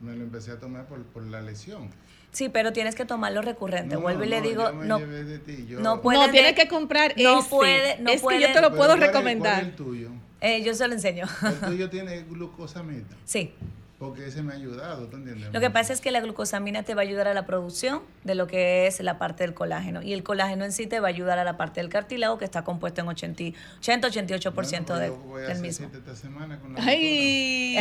[0.00, 1.88] Me lo empecé a tomar por, por la lesión.
[2.32, 3.94] Sí, pero tienes que tomarlo recurrente.
[3.94, 6.18] No, Vuelvo y le digo, yo me no, llevé de ti, yo- no puede.
[6.18, 7.48] No, tiene de- que comprar no ese.
[7.48, 8.40] Puede, no Es que puede.
[8.42, 9.52] yo te lo puedo ¿cuál es- recomendar.
[9.54, 10.10] ¿Cuál es el tuyo?
[10.42, 11.24] Eh, yo se lo enseño.
[11.42, 13.06] El tuyo tiene glucosamina.
[13.24, 13.52] Sí.
[13.98, 15.50] Porque ese me ha ayudado, ¿tú entiendes?
[15.54, 18.34] Lo que pasa es que la glucosamina te va a ayudar a la producción de
[18.34, 20.02] lo que es la parte del colágeno.
[20.02, 22.44] Y el colágeno en sí te va a ayudar a la parte del cartílago que
[22.44, 25.88] está compuesto en 80-88% de- Yo voy a del mismo.
[25.92, 27.76] esta semana con la Ay.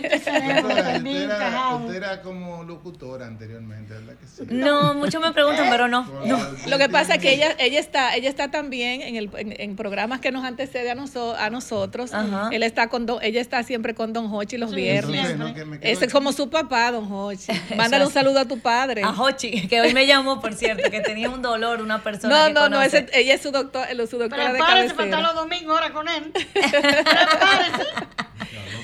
[0.00, 4.42] Doctora, usted, era, usted era como locutora anteriormente, ¿verdad que sí?
[4.48, 6.04] No, muchos me preguntan, pero no.
[6.24, 6.38] no.
[6.68, 9.76] Lo que pasa es que ella, ella está, ella está también en, el, en, en
[9.76, 12.12] programas que nos antecede a, noso- a nosotros.
[12.14, 12.48] Ajá.
[12.52, 15.36] Él está con don- ella está siempre con Don Hochi los Sí, viernes.
[15.36, 17.52] No, que me quedo Ese es como su papá, Don Hochi.
[17.76, 19.02] Mándale un saludo a tu padre.
[19.04, 22.46] A Hochi, que hoy me llamó, por cierto, que tenía un dolor, una persona No,
[22.48, 25.20] que no, no, ese- ella es su, doctor, su doctora de Prepárese para estar cabecera.
[25.22, 26.32] los domingos ahora con él.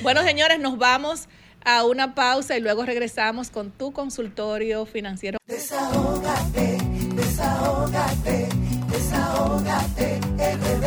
[0.03, 1.29] Bueno, señores, nos vamos
[1.65, 5.39] a una pausa y luego regresamos con tu consultorio financiero.
[5.47, 6.79] Desahógate,
[7.15, 8.49] desahógate,
[8.89, 10.87] desahógate, RD.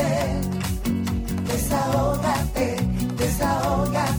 [1.51, 2.75] Desahógate,
[3.17, 4.18] desahógate,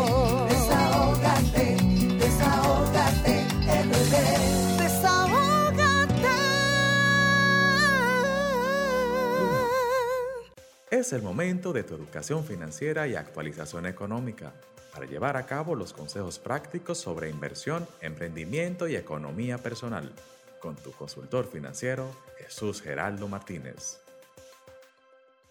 [11.01, 14.53] Es el momento de tu educación financiera y actualización económica
[14.93, 20.13] para llevar a cabo los consejos prácticos sobre inversión, emprendimiento y economía personal
[20.59, 22.05] con tu consultor financiero
[22.37, 23.99] Jesús Geraldo Martínez.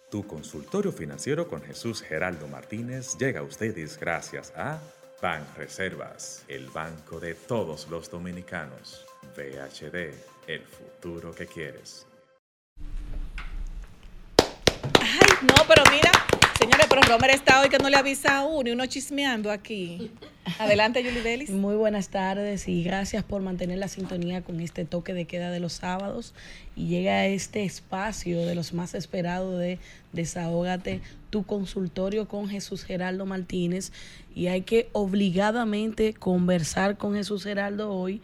[0.09, 4.79] Tu consultorio financiero con Jesús Geraldo Martínez llega a ustedes gracias a
[5.21, 9.05] Ban Reservas, el banco de todos los dominicanos.
[9.37, 10.15] VHD,
[10.47, 12.07] el futuro que quieres.
[15.03, 16.11] Ay, no, pero mira,
[16.59, 20.11] señores, pero Romer está hoy que no le avisa a uno y uno chismeando aquí.
[20.59, 21.51] Adelante, Julie Delis.
[21.51, 25.61] Muy buenas tardes y gracias por mantener la sintonía con este toque de queda de
[25.61, 26.35] los sábados.
[26.77, 29.79] Y llega a este espacio de los más esperados de
[30.13, 33.93] Desahógate, tu consultorio con Jesús Geraldo Martínez.
[34.35, 38.21] Y hay que obligadamente conversar con Jesús Geraldo hoy.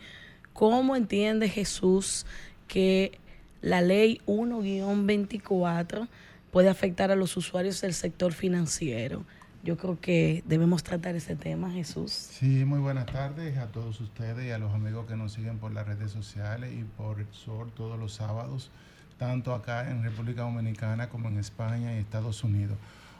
[0.53, 2.27] ¿Cómo entiende Jesús
[2.69, 3.19] que
[3.63, 6.09] la ley 1-24
[6.57, 9.27] puede afectar a los usuarios del sector financiero?
[9.63, 12.13] Yo creo que debemos tratar ese tema, Jesús.
[12.13, 15.75] Sí, muy buenas tardes a todos ustedes y a los amigos que nos siguen por
[15.75, 18.71] las redes sociales y por el SOR todos los sábados,
[19.19, 22.79] tanto acá en República Dominicana como en España y Estados Unidos.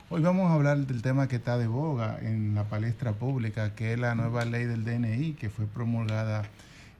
[0.09, 3.93] Hoy vamos a hablar del tema que está de boga en la palestra pública, que
[3.93, 6.45] es la nueva ley del DNI, que fue promulgada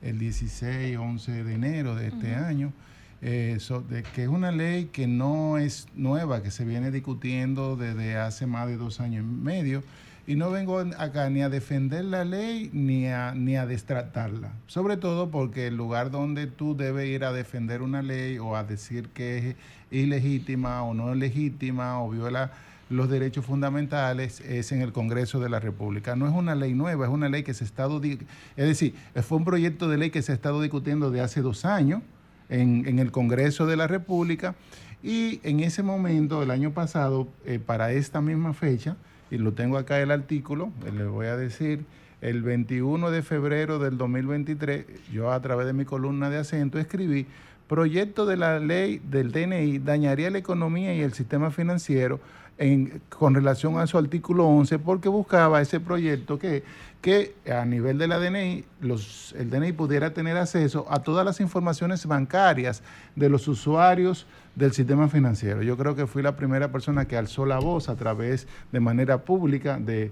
[0.03, 2.75] el 16, 11 de enero de este año.
[3.23, 3.59] Eh,
[3.89, 8.47] de que es una ley que no es nueva, que se viene discutiendo desde hace
[8.47, 9.83] más de dos años y medio.
[10.27, 14.53] Y no vengo acá ni a defender la ley ni a, ni a destratarla.
[14.67, 18.65] Sobre todo porque el lugar donde tú debes ir a defender una ley o a
[18.65, 19.57] decir que es
[19.91, 22.53] ilegítima o no es legítima o viola
[22.89, 26.17] los derechos fundamentales es en el Congreso de la República.
[26.17, 28.01] No es una ley nueva, es una ley que se ha estado...
[28.03, 28.19] Es
[28.57, 32.03] decir, fue un proyecto de ley que se ha estado discutiendo de hace dos años
[32.49, 34.55] en, en el Congreso de la República.
[35.03, 38.97] Y en ese momento, el año pasado, eh, para esta misma fecha,
[39.31, 41.85] y lo tengo acá el artículo, eh, le voy a decir,
[42.21, 47.27] el 21 de febrero del 2023, yo a través de mi columna de acento escribí,
[47.69, 52.21] proyecto de la ley del DNI dañaría la economía y el sistema financiero
[52.59, 56.63] en, con relación a su artículo 11, porque buscaba ese proyecto que,
[57.03, 61.41] que a nivel de la DNI, los, el DNI pudiera tener acceso a todas las
[61.41, 62.83] informaciones bancarias
[63.15, 64.27] de los usuarios
[64.57, 65.63] del sistema financiero.
[65.63, 69.19] Yo creo que fui la primera persona que alzó la voz a través de manera
[69.19, 70.11] pública, de,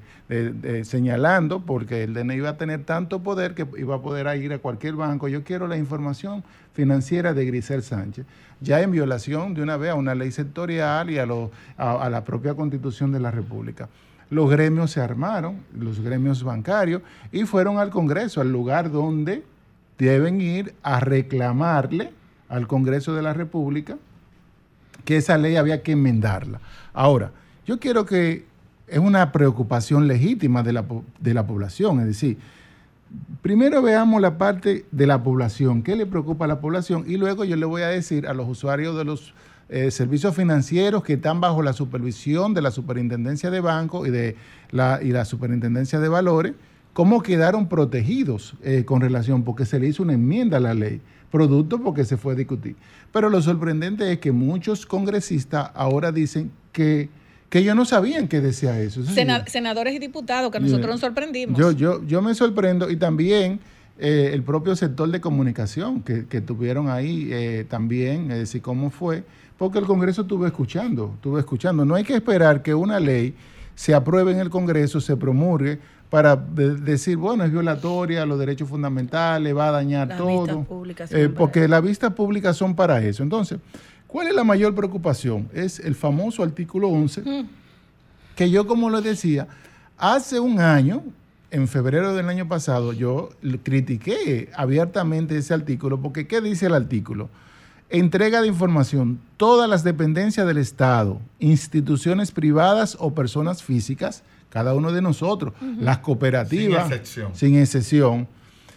[0.85, 4.59] señalando, porque el DNI iba a tener tanto poder que iba a poder ir a
[4.59, 5.29] cualquier banco.
[5.29, 8.27] Yo quiero la información financiera de Grisel Sánchez,
[8.61, 12.23] ya en violación de una vez a una ley sectorial y a, lo- a la
[12.25, 13.89] propia constitución de la República.
[14.31, 17.01] Los gremios se armaron, los gremios bancarios,
[17.33, 19.43] y fueron al Congreso, al lugar donde
[19.97, 22.11] deben ir a reclamarle
[22.51, 23.97] al Congreso de la República
[25.05, 26.61] que esa ley había que enmendarla.
[26.93, 27.33] Ahora,
[27.67, 28.45] yo quiero que
[28.87, 30.85] es una preocupación legítima de la,
[31.21, 32.39] de la población, es decir,
[33.43, 37.45] primero veamos la parte de la población, qué le preocupa a la población y luego
[37.45, 39.35] yo le voy a decir a los usuarios de los
[39.71, 44.37] eh, servicios financieros que están bajo la supervisión de la Superintendencia de Bancos y de
[44.71, 46.53] la, y la Superintendencia de Valores,
[46.93, 51.01] cómo quedaron protegidos eh, con relación, porque se le hizo una enmienda a la ley,
[51.39, 52.76] producto porque se fue a discutir.
[53.12, 57.09] Pero lo sorprendente es que muchos congresistas ahora dicen que,
[57.51, 59.01] que ellos no sabían que decía eso.
[59.01, 61.59] Eso sí, Sena- senadores y diputados, que nosotros nos sorprendimos.
[61.59, 63.59] yo, yo, yo me sorprendo y también
[63.99, 68.91] eh, el propio sector de comunicación que, que tuvieron ahí eh, también, es decir, cómo
[68.91, 69.24] fue,
[69.59, 71.85] porque el Congreso estuvo escuchando, estuvo escuchando.
[71.85, 73.35] No hay que esperar que una ley
[73.74, 75.80] se apruebe en el Congreso, se promulgue
[76.11, 80.67] para de- decir, bueno, es violatoria a los derechos fundamentales, va a dañar Las todo.
[81.11, 83.23] Eh, porque las vistas públicas son para eso.
[83.23, 83.59] Entonces,
[84.07, 85.49] ¿cuál es la mayor preocupación?
[85.53, 87.23] Es el famoso artículo 11
[88.37, 89.47] que yo como lo decía,
[89.97, 91.03] hace un año,
[91.51, 93.31] en febrero del año pasado, yo
[93.63, 97.29] critiqué abiertamente ese artículo, porque ¿qué dice el artículo?
[97.91, 104.25] Entrega de información, todas las dependencias del Estado, instituciones privadas o personas físicas,
[104.55, 107.35] cada uno de nosotros, las cooperativas, Sin excepción.
[107.35, 108.29] sin excepción,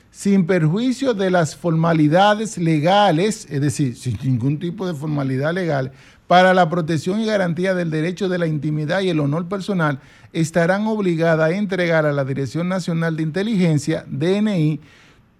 [0.09, 5.91] sin perjuicio de las formalidades legales, es decir, sin ningún tipo de formalidad legal,
[6.25, 9.99] para la protección y garantía del derecho de la intimidad y el honor personal,
[10.33, 14.79] estarán obligadas a entregar a la Dirección Nacional de Inteligencia, DNI,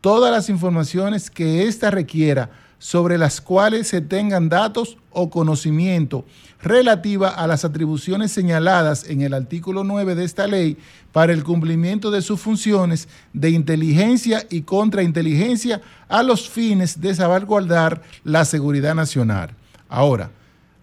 [0.02, 6.26] todas las informaciones que ésta requiera sobre las cuales se tengan datos o conocimiento
[6.62, 10.78] relativa a las atribuciones señaladas en el artículo 9 de esta ley
[11.12, 18.02] para el cumplimiento de sus funciones de inteligencia y contrainteligencia a los fines de salvaguardar
[18.24, 19.52] la seguridad nacional.
[19.90, 20.32] Ahora,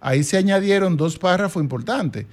[0.01, 2.25] ahí se añadieron dos párrafos importantes.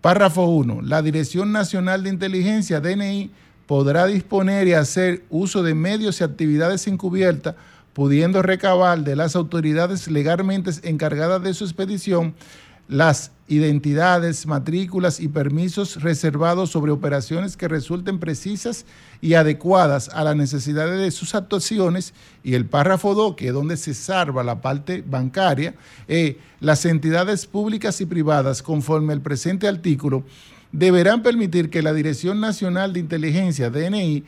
[0.00, 0.82] Párrafo 1.
[0.82, 3.30] La Dirección Nacional de Inteligencia, DNI,
[3.66, 7.54] podrá disponer y hacer uso de medios y actividades encubiertas,
[7.94, 12.34] pudiendo recabar de las autoridades legalmente encargadas de su expedición
[12.88, 18.84] las identidades, matrículas y permisos reservados sobre operaciones que resulten precisas
[19.20, 22.14] y adecuadas a las necesidades de sus actuaciones.
[22.42, 25.74] Y el párrafo 2, que es donde se salva la parte bancaria,
[26.08, 30.24] eh, las entidades públicas y privadas, conforme al presente artículo,
[30.72, 34.24] deberán permitir que la Dirección Nacional de Inteligencia, DNI,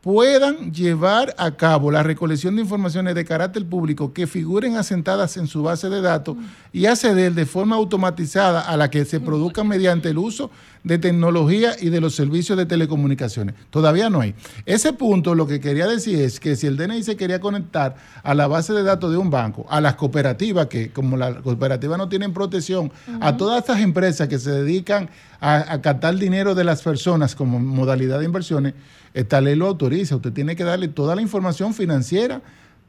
[0.00, 5.48] puedan llevar a cabo la recolección de informaciones de carácter público que figuren asentadas en
[5.48, 6.36] su base de datos
[6.72, 10.50] y acceder de forma automatizada a la que se produzcan mediante el uso
[10.84, 13.56] de tecnología y de los servicios de telecomunicaciones.
[13.70, 14.34] Todavía no hay.
[14.64, 18.34] Ese punto lo que quería decir es que si el DNI se quería conectar a
[18.34, 22.08] la base de datos de un banco, a las cooperativas, que como las cooperativas no
[22.08, 25.10] tienen protección, a todas estas empresas que se dedican
[25.40, 28.74] a, a captar dinero de las personas como modalidad de inversiones,
[29.18, 30.14] esta ley lo autoriza.
[30.14, 32.40] Usted tiene que darle toda la información financiera.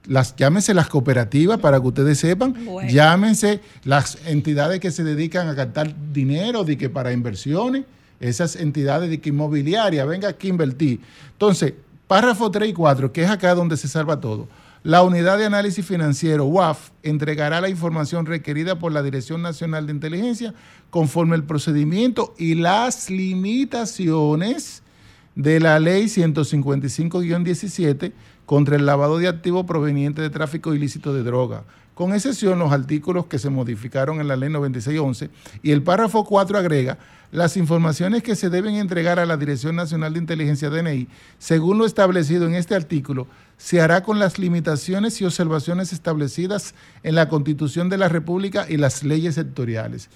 [0.05, 2.87] Las, llámense las cooperativas para que ustedes sepan, Bueno.
[2.87, 7.85] llámense las entidades que se dedican a captar dinero de que para inversiones,
[8.19, 10.99] esas entidades de que inmobiliaria, venga aquí a invertir.
[11.31, 11.73] Entonces,
[12.07, 14.47] párrafo 3 y 4, que es acá donde se salva todo.
[14.83, 19.93] La unidad de análisis financiero, UAF, entregará la información requerida por la Dirección Nacional de
[19.93, 20.53] Inteligencia
[20.91, 24.83] conforme el procedimiento y las limitaciones
[25.35, 28.13] de la ley 155-17
[28.45, 33.27] contra el lavado de activos provenientes de tráfico ilícito de droga, con excepción los artículos
[33.27, 35.29] que se modificaron en la ley 9611
[35.61, 36.97] y el párrafo 4 agrega
[37.31, 41.07] las informaciones que se deben entregar a la Dirección Nacional de Inteligencia DNI,
[41.37, 43.27] según lo establecido en este artículo,
[43.57, 46.73] se hará con las limitaciones y observaciones establecidas
[47.03, 50.09] en la Constitución de la República y las leyes sectoriales.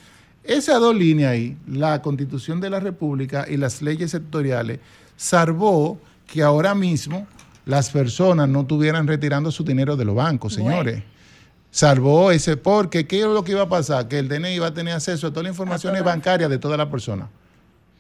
[0.44, 4.80] Esas dos líneas ahí, la Constitución de la República y las leyes sectoriales,
[5.16, 7.28] salvó que ahora mismo
[7.66, 11.04] las personas no estuvieran retirando su dinero de los bancos, señores.
[11.72, 14.08] Salvó ese, porque ¿qué es lo que iba a pasar?
[14.08, 16.90] Que el DNI iba a tener acceso a todas las informaciones bancarias de toda la
[16.90, 17.30] persona.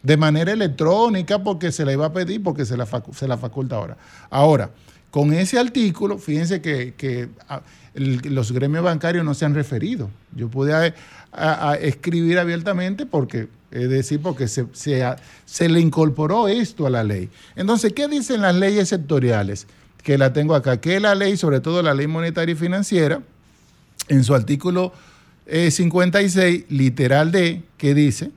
[0.03, 2.85] De manera electrónica, porque se la iba a pedir, porque se la,
[3.15, 3.97] se la faculta ahora.
[4.29, 4.69] Ahora,
[5.09, 7.61] con ese artículo, fíjense que, que, ah,
[7.95, 10.09] el- los gremios bancarios no se han referido.
[10.35, 10.93] Yo pude
[11.35, 15.03] a- escribir abiertamente porque, es decir, porque se, se
[15.45, 17.29] se le incorporó esto a la ley.
[17.55, 19.67] Entonces, ¿qué dicen las leyes sectoriales?
[20.03, 23.21] Que la tengo acá, que la ley, sobre todo la ley monetaria y financiera,
[24.09, 24.91] en su artículo
[25.45, 28.31] eh, 56, literal D, que dice,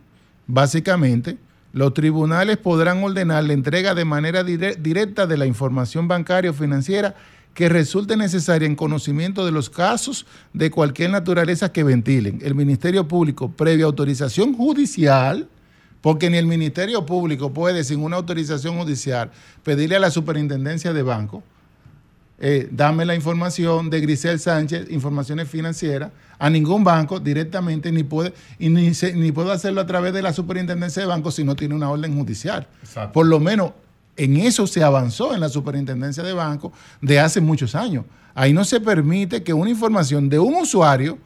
[0.47, 1.39] básicamente,
[1.73, 6.55] los tribunales podrán ordenar la entrega de manera dire- directa de la información bancaria o
[6.55, 7.14] financiera
[7.56, 12.38] que resulte necesaria en conocimiento de los casos de cualquier naturaleza que ventilen.
[12.44, 15.48] El Ministerio Público, previa autorización judicial,
[16.02, 19.30] porque ni el Ministerio Público puede, sin una autorización judicial,
[19.64, 21.42] pedirle a la superintendencia de banco,
[22.38, 28.34] eh, dame la información de Grisel Sánchez, informaciones financieras, a ningún banco directamente, ni puede,
[28.58, 31.56] y ni, se- ni puedo hacerlo a través de la superintendencia de bancos si no
[31.56, 32.66] tiene una orden judicial.
[33.12, 33.70] Por lo menos
[34.16, 38.05] en eso se avanzó en la superintendencia de bancos de hace muchos años.
[38.34, 41.18] Ahí no se permite que una información de un usuario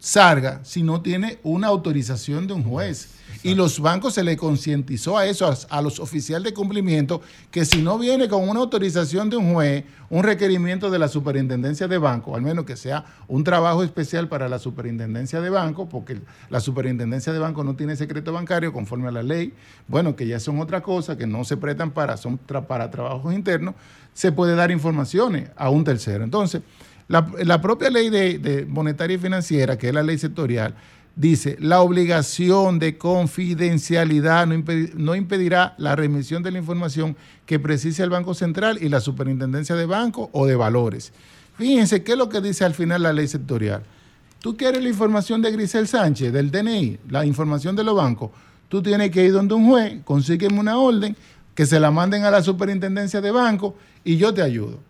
[0.00, 3.10] salga si no tiene una autorización de un juez.
[3.42, 7.64] Y los bancos se le concientizó a eso, a, a los oficiales de cumplimiento, que
[7.64, 11.96] si no viene con una autorización de un juez, un requerimiento de la superintendencia de
[11.96, 16.20] banco, al menos que sea un trabajo especial para la superintendencia de banco, porque
[16.50, 19.54] la superintendencia de banco no tiene secreto bancario conforme a la ley,
[19.88, 23.32] bueno, que ya son otra cosa, que no se prestan para, son tra- para trabajos
[23.32, 23.74] internos,
[24.12, 26.24] se puede dar informaciones a un tercero.
[26.24, 26.60] Entonces,
[27.10, 30.76] la, la propia ley de, monetaria y financiera, que es la ley sectorial,
[31.16, 37.16] dice, la obligación de confidencialidad no impedirá la remisión de la información
[37.46, 41.12] que precise el Banco Central y la Superintendencia de Banco o de Valores.
[41.58, 43.82] Fíjense qué es lo que dice al final la ley sectorial.
[44.38, 48.30] Tú quieres la información de Grisel Sánchez, del DNI, la información de los bancos,
[48.68, 51.16] tú tienes que ir donde un juez, consígueme una orden,
[51.56, 53.74] que se la manden a la Superintendencia de Banco
[54.04, 54.89] y yo te ayudo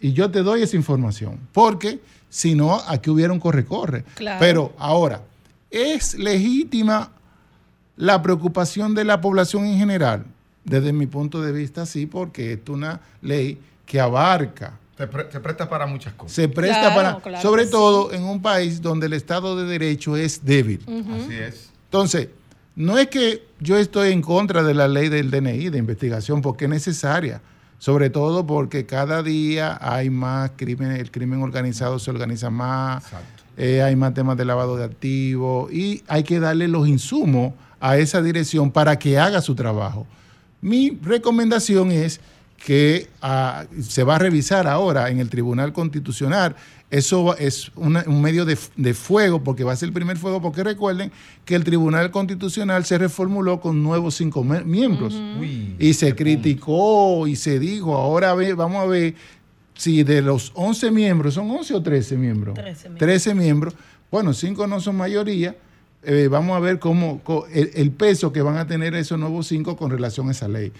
[0.00, 1.38] y yo te doy esa información.
[1.52, 4.04] Porque si no, aquí hubiera un corre-corre.
[4.14, 4.38] Claro.
[4.40, 5.22] Pero ahora,
[5.70, 7.10] ¿es legítima
[7.96, 10.24] la preocupación de la población en general?
[10.64, 15.40] Desde mi punto de vista, sí, porque es una ley que abarca, Se, pre- se
[15.40, 16.32] presta para muchas cosas.
[16.32, 17.70] se presta Claro, para, claro sobre sí.
[17.70, 20.80] todo en un país donde el Estado de Derecho es débil.
[20.86, 21.70] Así es.
[21.86, 22.28] Entonces,
[22.76, 26.66] no es que yo estoy en contra de la ley del DNI de investigación porque
[26.66, 27.40] es necesaria,
[27.80, 33.04] sobre todo porque cada día hay más crimen, el crimen organizado se organiza más,
[33.56, 37.96] eh, hay más temas de lavado de activos y hay que darle los insumos a
[37.96, 40.06] esa dirección para que haga su trabajo.
[40.60, 42.20] Mi recomendación es
[42.62, 46.56] que ah, se va a revisar ahora en el Tribunal Constitucional.
[46.90, 50.42] Eso es una- un medio de, de fuego, porque va a ser el primer fuego,
[50.42, 51.12] porque recuerden
[51.44, 55.14] que el Tribunal Constitucional se reformuló con nuevos cinco miembros.
[55.78, 59.14] Y se criticó y se dijo, ahora ve- vamos a ver
[59.74, 62.54] si de los 11 miembros, ¿son 11 o 13 miembros?
[62.54, 62.98] 13 miembros.
[62.98, 63.74] 13 miembros.
[64.10, 65.56] Bueno, 5 no son mayoría.
[66.02, 67.20] Eh, vamos a ver cómo
[67.52, 70.72] el, el peso que van a tener esos nuevos 5 con relación a esa ley.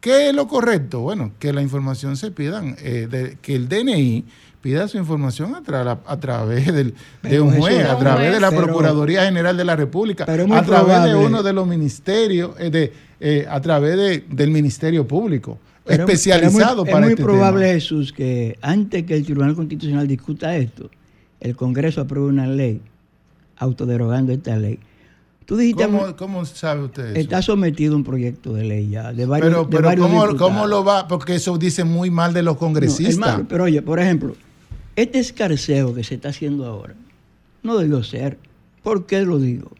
[0.00, 1.00] ¿Qué es lo correcto?
[1.00, 4.24] Bueno, que la información se pidan, eh, de- que el DNI
[4.60, 8.50] pida su información a, tra- a través del, de un juez, a través de la.
[8.50, 12.70] Pero- Procuraduría General de la República, Pero a través de uno de los ministerios, eh,
[12.70, 17.22] de, eh, a través de- del Ministerio Público, Pero- especializado muy, para es muy este
[17.24, 17.74] probable, tema.
[17.74, 20.90] Jesús, que antes que el Tribunal Constitucional discuta esto,
[21.40, 22.80] el Congreso apruebe una ley
[23.56, 24.78] autoderogando esta ley.
[25.46, 27.18] Tú dijiste, ¿Cómo, cómo sabe usted eso?
[27.18, 30.66] está sometido un proyecto de ley ya, de varios, pero de pero varios ¿cómo, cómo
[30.68, 31.08] lo va?
[31.08, 33.40] Porque eso dice muy mal de los No, congresistas.
[33.48, 34.36] pero oye, por ejemplo,
[34.96, 36.94] este escarceo que se está haciendo ahora
[37.62, 38.38] no debió ser.
[38.82, 39.70] ¿Por qué lo digo?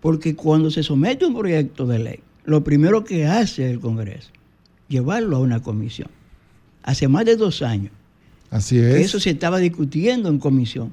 [0.00, 4.30] Porque cuando se somete un proyecto de ley, lo primero que hace el Congreso,
[4.88, 6.08] llevarlo a una comisión.
[6.82, 7.92] Hace más de dos años
[8.50, 9.06] Así que es.
[9.06, 10.92] eso se estaba discutiendo en comisión.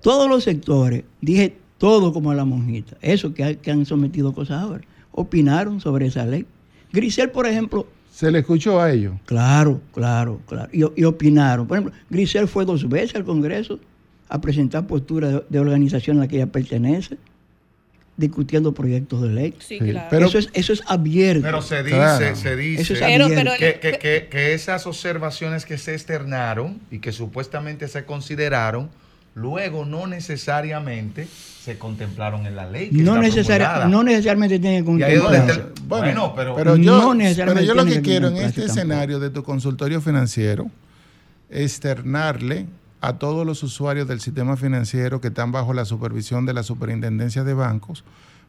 [0.00, 4.62] Todos los sectores, dije todo como a la monjita, eso que, que han sometido cosas
[4.62, 6.46] ahora, opinaron sobre esa ley.
[6.92, 9.14] Grisel, por ejemplo, ¿Se le escuchó a ellos?
[9.24, 10.68] Claro, claro, claro.
[10.72, 11.66] Y, y opinaron.
[11.66, 13.78] Por ejemplo, Grisel fue dos veces al Congreso
[14.28, 17.16] a presentar posturas de, de organización a la que ella pertenece,
[18.16, 19.54] discutiendo proyectos de ley.
[19.60, 20.08] Sí, claro.
[20.10, 21.42] pero- eso, es, eso es abierto.
[21.42, 22.36] Pero se dice, Claro.
[22.36, 23.50] se dice Eso es Pero- abierto.
[23.58, 28.90] pero- que, que- que- que esas observaciones que se externaron y que supuestamente se consideraron,
[29.34, 32.90] luego no necesariamente se contemplaron en la ley.
[32.90, 35.62] Que no, necesariamente tiene que contemplarse.
[35.86, 38.78] bueno, pero, Pero yo, No necesariamente pero yo lo que que quiero en este tampoco.
[38.78, 40.70] escenario de tu consultorio financiero,
[41.50, 42.66] externarle
[43.00, 47.44] a todos los usuarios del sistema financiero que están bajo la supervisión de la Superintendencia
[47.44, 48.04] de Bancos,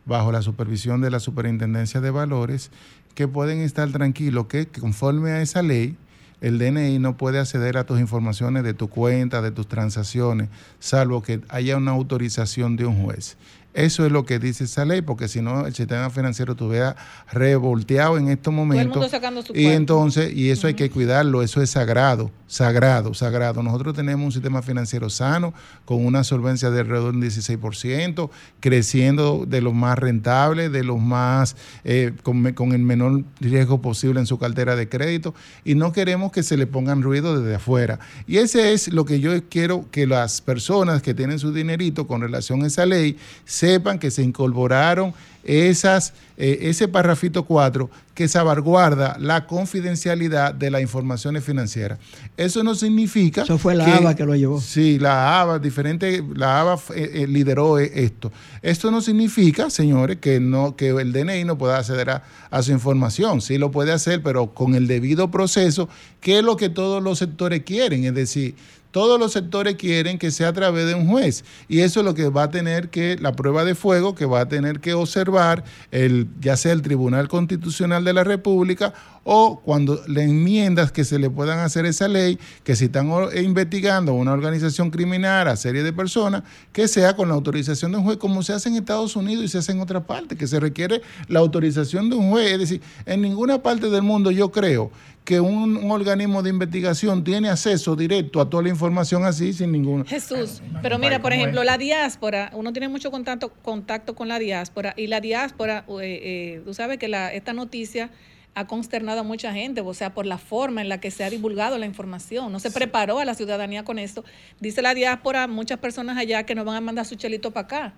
[0.05, 2.71] bajo la supervisión de la Superintendencia de Valores,
[3.15, 5.95] que pueden estar tranquilos que conforme a esa ley,
[6.41, 10.49] el DNI no puede acceder a tus informaciones de tu cuenta, de tus transacciones,
[10.79, 13.37] salvo que haya una autorización de un juez.
[13.73, 16.95] Eso es lo que dice esa ley, porque si no, el sistema financiero estuviera
[17.31, 19.09] revolteado en estos momentos.
[19.53, 23.63] y entonces, y eso hay que cuidarlo, eso es sagrado, sagrado, sagrado.
[23.63, 25.53] Nosotros tenemos un sistema financiero sano,
[25.85, 28.29] con una solvencia de alrededor del 16%,
[28.59, 34.25] creciendo de los más rentables, de los más, eh, con el menor riesgo posible en
[34.25, 35.33] su cartera de crédito,
[35.63, 37.99] y no queremos que se le pongan ruido desde afuera.
[38.27, 42.19] Y ese es lo que yo quiero que las personas que tienen su dinerito con
[42.19, 43.17] relación a esa ley
[43.61, 45.13] sepan que se incorporaron
[45.43, 51.99] esas, eh, ese parrafito 4 que salvaguarda la confidencialidad de las informaciones financieras.
[52.37, 53.43] Eso no significa...
[53.43, 54.59] Eso fue la ABA que lo llevó.
[54.59, 58.31] Sí, la ABA, diferente, la ABA eh, eh, lideró esto.
[58.63, 62.71] Esto no significa, señores, que no que el DNI no pueda acceder a, a su
[62.71, 63.41] información.
[63.41, 65.87] Sí lo puede hacer, pero con el debido proceso,
[66.19, 68.05] que es lo que todos los sectores quieren.
[68.05, 68.55] Es decir,
[68.91, 71.43] todos los sectores quieren que sea a través de un juez.
[71.67, 74.41] Y eso es lo que va a tener que, la prueba de fuego, que va
[74.41, 78.93] a tener que observar, el, ya sea el Tribunal Constitucional de la República
[79.23, 83.31] o cuando le enmiendas que se le puedan hacer esa ley, que si están o-
[83.31, 86.41] investigando una organización criminal a serie de personas,
[86.73, 89.47] que sea con la autorización de un juez, como se hace en Estados Unidos y
[89.47, 92.53] se hace en otra parte, que se requiere la autorización de un juez.
[92.53, 94.91] Es decir, en ninguna parte del mundo yo creo
[95.23, 99.71] que un, un organismo de investigación tiene acceso directo a toda la información así sin
[99.71, 100.05] ningún...
[100.05, 104.93] Jesús, pero mira, por ejemplo, la diáspora, uno tiene mucho contacto, contacto con la diáspora
[104.97, 108.09] y la diáspora, eh, eh, tú sabes que la, esta noticia
[108.53, 111.29] ha consternado a mucha gente, o sea, por la forma en la que se ha
[111.29, 112.51] divulgado la información.
[112.51, 114.25] No se preparó a la ciudadanía con esto.
[114.59, 117.93] Dice la diáspora, muchas personas allá que nos van a mandar su chelito para acá.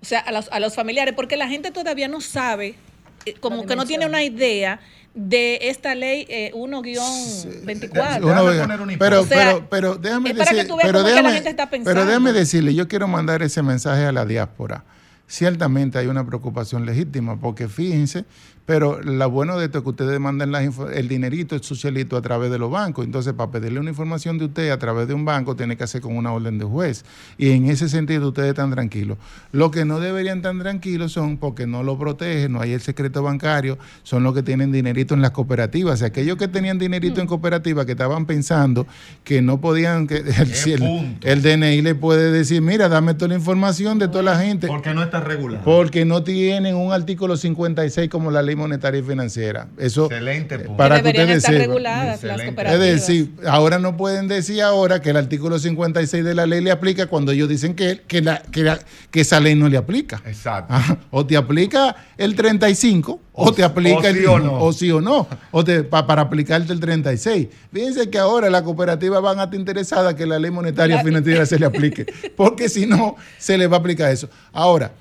[0.00, 2.76] O sea, a los, a los familiares, porque la gente todavía no sabe,
[3.26, 4.80] eh, como que no tiene una idea
[5.14, 8.22] de esta ley eh, 1-24.
[8.24, 12.32] Uno ve- pero, O sea, pero, pero déjame decir, pero la gente está pero déjame
[12.32, 14.84] decirle, yo quiero mandar ese mensaje a la diáspora.
[15.26, 18.24] Ciertamente hay una preocupación legítima, porque fíjense,
[18.66, 20.64] pero lo bueno de esto es que ustedes mandan las
[20.94, 23.04] el dinerito, el socialito a través de los bancos.
[23.04, 26.00] Entonces, para pedirle una información de usted a través de un banco, tiene que hacer
[26.00, 27.04] con una orden de juez.
[27.36, 29.18] Y en ese sentido, ustedes están tranquilos.
[29.52, 33.22] Lo que no deberían estar tranquilos son porque no lo protegen, no hay el secreto
[33.22, 36.00] bancario, son los que tienen dinerito en las cooperativas.
[36.00, 38.86] Y aquellos que tenían dinerito en cooperativas que estaban pensando
[39.24, 43.28] que no podían, que el, si el- el DNI le puede decir, mira, dame toda
[43.28, 44.66] la información de toda la gente.
[44.68, 45.62] Porque no está regulada.
[45.64, 49.68] Porque no tienen un artículo 56 como la ley monetaria y financiera.
[49.78, 50.76] Eso, Excelente punto.
[50.76, 51.66] para Que ustedes estar sepan.
[51.66, 52.42] reguladas las Excelente.
[52.42, 52.80] Es cooperativas.
[53.06, 57.06] decir, ahora no pueden decir ahora que el artículo 56 de la ley le aplica
[57.06, 58.78] cuando ellos dicen que, que, la- que, la-
[59.10, 60.22] que esa ley no le aplica.
[60.26, 60.72] Exacto.
[60.74, 60.98] Ajá.
[61.10, 64.60] O te aplica el 35 o, O- te aplica o el sí o no.
[64.62, 67.48] o sí o no, o te- pa- para aplicarte el 36.
[67.72, 71.44] Fíjense que ahora las cooperativas van a estar interesadas que la ley monetaria La- financiera
[71.46, 72.06] se le aplique,
[72.36, 74.28] porque si no, se le va a aplicar eso.
[74.52, 74.92] Ahora,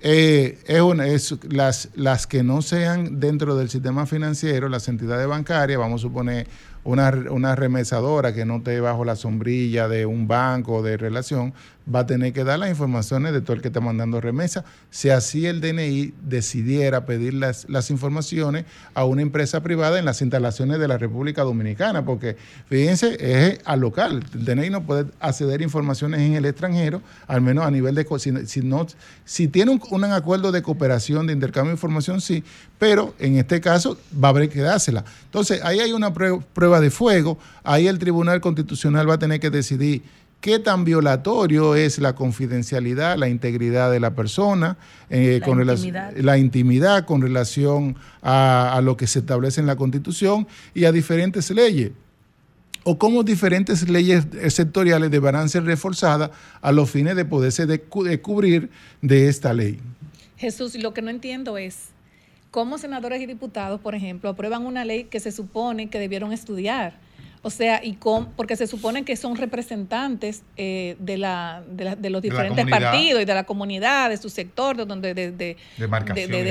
[0.00, 5.78] eh, es es las, las que no sean dentro del sistema financiero, las entidades bancarias,
[5.78, 6.46] vamos a suponer
[6.84, 11.54] una, una remesadora que no esté bajo la sombrilla de un banco de relación,
[11.94, 14.64] va a tener que dar las informaciones de todo el que está mandando remesa.
[14.90, 18.64] Si así el DNI decidiera pedir las, las informaciones
[18.94, 22.36] a una empresa privada en las instalaciones de la República Dominicana, porque
[22.68, 24.24] fíjense, es a local.
[24.34, 28.04] El DNI no puede acceder informaciones en el extranjero, al menos a nivel de...
[28.18, 28.86] Si, si no,
[29.24, 32.42] si tiene un, un acuerdo de cooperación, de intercambio de información, sí,
[32.78, 35.04] pero en este caso va a haber que dársela.
[35.24, 39.38] Entonces, ahí hay una prue- prueba de fuego, ahí el Tribunal Constitucional va a tener
[39.40, 40.02] que decidir
[40.46, 44.78] qué tan violatorio es la confidencialidad, la integridad de la persona,
[45.10, 46.16] eh, La con intimidad.
[46.18, 50.92] la intimidad con relación a, a lo que se establece en la Constitución y a
[50.92, 51.90] diferentes leyes
[52.84, 58.70] o cómo diferentes leyes sectoriales deberán ser reforzadas a los fines de poderse de cubrir
[59.02, 59.80] de esta ley.
[60.36, 61.88] Jesús, lo que no entiendo es
[62.52, 67.04] cómo senadores y diputados, por ejemplo, aprueban una ley que se supone que debieron estudiar.
[67.46, 71.94] O sea, y con, porque se supone que son representantes eh, de, la, de, la-
[71.94, 75.56] de los diferentes partidos y de la comunidad, de su sector, de, donde, de, de-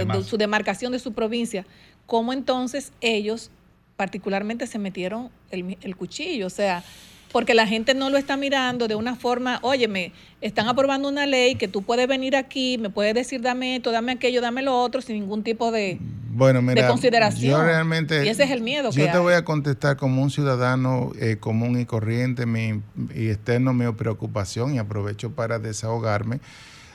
[0.05, 1.65] de- su demarcación de su provincia.
[2.05, 3.51] ¿Cómo entonces ellos
[3.97, 6.47] particularmente se metieron el, el cuchillo?
[6.47, 6.81] O sea,
[7.31, 10.11] porque la gente no lo está mirando de una forma, óyeme,
[10.41, 14.13] están aprobando una ley que tú puedes venir aquí, me puedes decir dame esto, dame
[14.13, 15.97] aquello, dame lo otro, sin ningún tipo de,
[16.31, 17.51] Bueno, mira, de consideración.
[17.51, 18.25] yo realmente...
[18.25, 19.23] y ese es el miedo Yo que te hay.
[19.23, 22.81] voy a contestar como un ciudadano eh, común y corriente mi,
[23.13, 26.39] y externo mi preocupación y aprovecho para desahogarme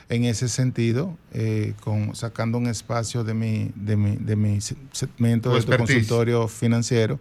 [0.09, 4.75] en ese sentido, eh, con, sacando un espacio de mi, de mi, de mi se-
[4.91, 7.17] segmento de tu consultorio financiero.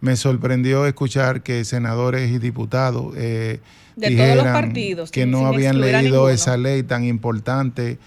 [0.00, 3.60] Me sorprendió escuchar que senadores y diputados eh,
[3.96, 6.28] De todos los dijeran partidos, que no habían leído ninguno.
[6.28, 7.98] esa ley tan importante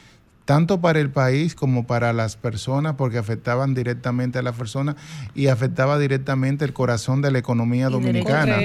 [0.45, 4.95] tanto para el país como para las personas, porque afectaban directamente a las personas
[5.35, 8.57] y afectaba directamente el corazón de la economía Y dominicana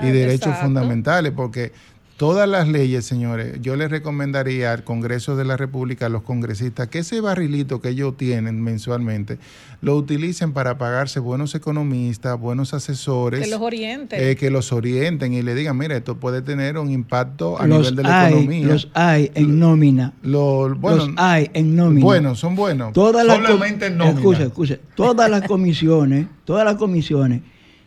[0.00, 0.62] y derechos Exacto.
[0.64, 1.72] fundamentales, porque
[2.16, 6.88] todas las leyes, señores, yo les recomendaría al Congreso de la República, a los congresistas,
[6.88, 9.38] que ese barrilito que ellos tienen mensualmente,
[9.82, 13.40] lo utilicen para pagarse buenos economistas, buenos asesores.
[13.42, 14.18] Que los orienten.
[14.22, 17.78] eh, que los orienten y le digan, mira, esto puede tener un impacto a los
[17.80, 18.66] nivel de la hay, economía.
[18.68, 20.12] los hay en nómina.
[20.22, 22.04] Lo- bueno, los hay en nómina.
[22.04, 22.92] Bueno, son buenos.
[22.92, 24.16] Todas Solamente en nómina.
[24.18, 24.78] Escucha, escucha.
[24.94, 27.42] Todas las comisiones, todas las comisiones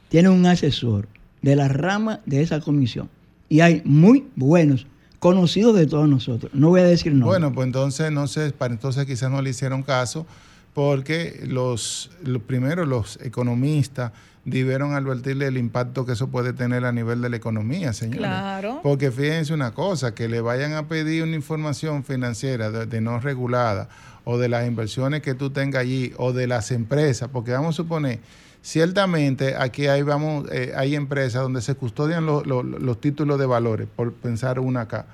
[0.09, 1.07] tienen un asesor
[1.41, 3.09] de la rama de esa comisión.
[3.49, 4.87] Y hay muy buenos,
[5.19, 6.51] conocidos de todos nosotros.
[6.53, 7.25] No voy a decir no.
[7.25, 10.25] Bueno, pues entonces, no sé, para entonces quizás no le hicieron caso,
[10.73, 14.11] porque los, los primero los economistas
[14.45, 18.19] debieron advertirle el impacto que eso puede tener a nivel de la economía, señores.
[18.19, 18.79] Claro.
[18.81, 23.19] Porque fíjense una cosa, que le vayan a pedir una información financiera de, de no
[23.19, 23.89] regulada
[24.23, 27.77] o de las inversiones que tú tengas allí o de las empresas, porque vamos a
[27.77, 28.19] suponer,
[28.68, 33.45] ciertamente aquí hay, vamos, eh, hay empresas donde se custodian los- los- los títulos de
[33.45, 35.06] valores, por pensar una acá.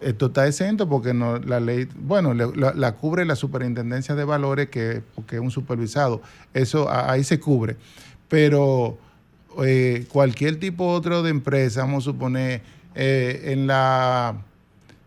[0.00, 5.02] Esto está exento porque no, la ley, bueno, la, cubre la superintendencia de valores, que
[5.16, 6.20] porque es un supervisado.
[6.54, 7.76] Eso ahí se cubre.
[8.28, 8.98] Pero
[9.64, 12.60] eh, cualquier tipo otro de empresa, vamos a suponer,
[12.94, 14.36] eh, en la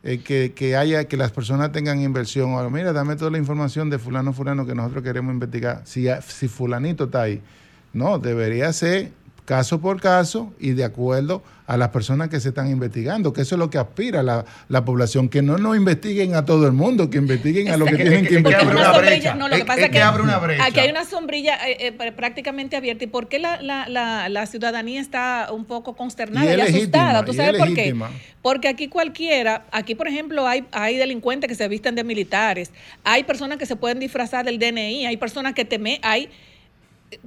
[0.02, 2.52] que, que haya, que las personas tengan inversión.
[2.54, 5.82] Ahora, mira, dame toda la información de fulano, fulano que nosotros queremos investigar.
[5.86, 7.42] Si, si fulanito está ahí.
[7.94, 9.12] No, debería ser
[9.46, 13.56] caso por caso y de acuerdo a las personas que se están investigando, que eso
[13.56, 17.10] es lo que aspira la, la población, que no nos investiguen a todo el mundo,
[17.10, 18.76] que investiguen a lo que tienen que que- es que abre investigar.
[18.76, 19.36] una sombrilla, brecha.
[19.36, 20.66] no, lo que pasa es es que abre una brecha.
[20.66, 23.04] Aquí hay una sombrilla eh, eh, pr- prácticamente abierta.
[23.04, 27.26] ¿Y por qué la, la, la, la ciudadanía está un poco consternada y, asustada?
[27.26, 27.96] ¿Tú sabes es por qué?
[28.44, 32.72] Porque aquí cualquiera, aquí por ejemplo hay, hay delincuentes que se visten de militares,
[33.04, 36.30] hay personas que se pueden disfrazar del DNI, hay personas que temen, hay...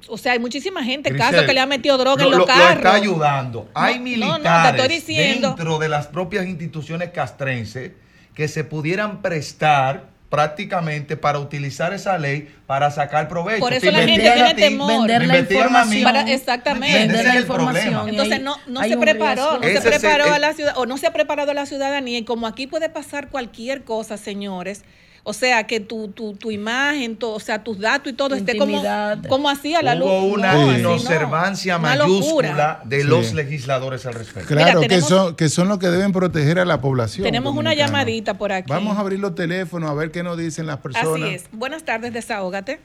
[0.08, 2.40] O sea, hay muchísima gente, Grisel, casos que le han metido droga lo, en los
[2.40, 2.76] lo- lo carros.
[2.76, 3.68] está ayudando.
[3.74, 5.48] Hay No, no, no, te militares diciendo.
[5.48, 7.92] dentro de las propias instituciones castrenses
[8.34, 13.60] que se pudieran prestar prácticamente para utilizar esa ley para sacar provecho.
[13.60, 15.06] Por eso la gente tiene a ti, temor.
[15.06, 16.02] Vender la información.
[16.04, 16.98] Para- exactamente.
[17.00, 18.08] Vender la es información.
[18.08, 21.06] Entonces no, no se preparó, no se es preparó a la ciudad, o no se
[21.06, 24.84] ha preparado a la ciudadanía, y como aquí puede pasar cualquier cosa, señores.
[25.24, 28.82] O sea, que tu, tu, tu imagen, o sea, tus datos y todo esté como,
[29.28, 30.08] como así a la luz.
[30.08, 33.06] Hubo una No, inobservancia Una mayúscula de Sí.
[33.06, 34.48] los legisladores al respecto.
[34.52, 37.24] Claro, que, tenemos- son, que son los que deben proteger a la población.
[37.24, 38.66] Tenemos una llamadita por aquí.
[38.68, 41.22] Vamos a abrir los teléfonos a ver qué nos dicen las personas.
[41.22, 41.44] Así es.
[41.52, 42.80] Buenas tardes, desahógate.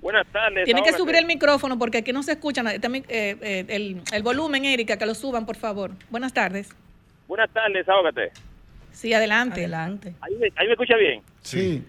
[0.00, 0.64] Buenas tardes.
[0.64, 2.76] Tiene que subir el micrófono porque aquí no se escucha nada.
[2.80, 5.92] También, eh, eh, el, el volumen, Erika, que lo suban, por favor.
[6.10, 6.70] Buenas tardes.
[7.28, 8.32] Buenas tardes, desahógate.
[8.92, 9.60] Sí, adelante.
[9.60, 10.14] Adelante.
[10.20, 11.22] ¿Ahí me, ahí me escucha bien?
[11.40, 11.84] Sí.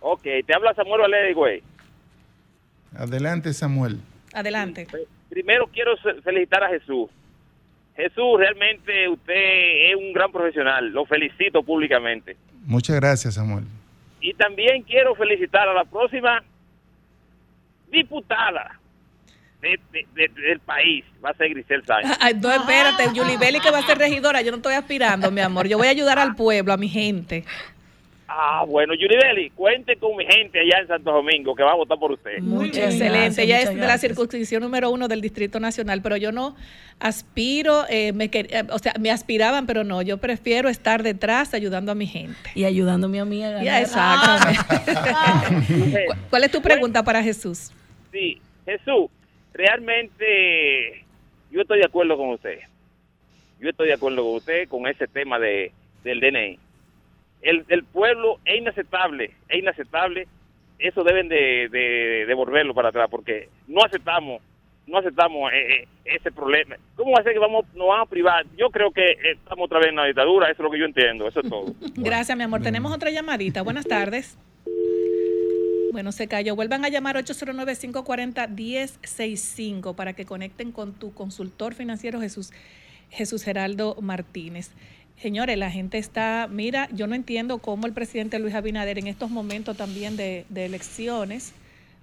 [0.00, 1.62] Ok, te habla Samuel Valeri, güey.
[2.96, 3.98] Adelante, Samuel.
[4.32, 4.86] Adelante.
[5.28, 7.10] Primero quiero fe- felicitar a Jesús.
[7.96, 9.34] Jesús, realmente usted
[9.90, 10.88] es un gran profesional.
[10.90, 12.36] Lo felicito públicamente.
[12.64, 13.64] Muchas gracias, Samuel.
[14.20, 16.42] Y también quiero felicitar a la próxima
[17.90, 18.78] diputada
[19.60, 21.04] de- de- de- del país.
[21.24, 22.16] Va a ser Grisel Sánchez.
[22.20, 24.40] Ay, no, espérate, Yuli Belli que va a ser regidora.
[24.42, 25.66] Yo no estoy aspirando, mi amor.
[25.68, 27.44] Yo voy a ayudar al pueblo, a mi gente.
[28.30, 31.98] Ah, bueno, Yuribeli, cuente con mi gente allá en Santo Domingo que va a votar
[31.98, 32.32] por usted.
[32.36, 33.42] Excelente.
[33.42, 34.00] Ella es muchas de la gracias.
[34.02, 36.54] circunscripción número uno del Distrito Nacional, pero yo no
[37.00, 40.02] aspiro, eh, me quer- eh, o sea, me aspiraban, pero no.
[40.02, 42.36] Yo prefiero estar detrás ayudando a mi gente.
[42.54, 43.64] Y ayudándome a mí a ganar.
[43.64, 46.04] Ya, exactamente.
[46.06, 47.72] ¿Cu- ¿Cuál es tu pregunta para Jesús?
[48.12, 49.08] Sí, Jesús,
[49.58, 51.04] realmente
[51.50, 52.60] yo estoy de acuerdo con usted.
[53.60, 55.72] Yo estoy de acuerdo con usted con ese tema de,
[56.04, 56.58] del DNI.
[57.42, 60.28] El, el pueblo es inaceptable, es inaceptable.
[60.78, 64.40] Eso deben de, de devolverlo para atrás porque no aceptamos,
[64.86, 66.76] no aceptamos eh, eh, ese problema.
[66.94, 68.46] ¿Cómo va a ser que vamos, nos van a privar?
[68.56, 71.26] Yo creo que estamos otra vez en la dictadura, eso es lo que yo entiendo,
[71.26, 71.66] eso es todo.
[71.96, 72.62] Gracias, mi amor.
[72.62, 73.62] Tenemos otra llamadita.
[73.62, 74.38] Buenas tardes.
[75.92, 76.54] Bueno, se cayó.
[76.54, 82.50] Vuelvan a llamar 809-540-1065 para que conecten con tu consultor financiero Jesús,
[83.10, 84.70] Jesús Geraldo Martínez.
[85.20, 89.30] Señores, la gente está, mira, yo no entiendo cómo el presidente Luis Abinader en estos
[89.30, 91.52] momentos también de, de elecciones,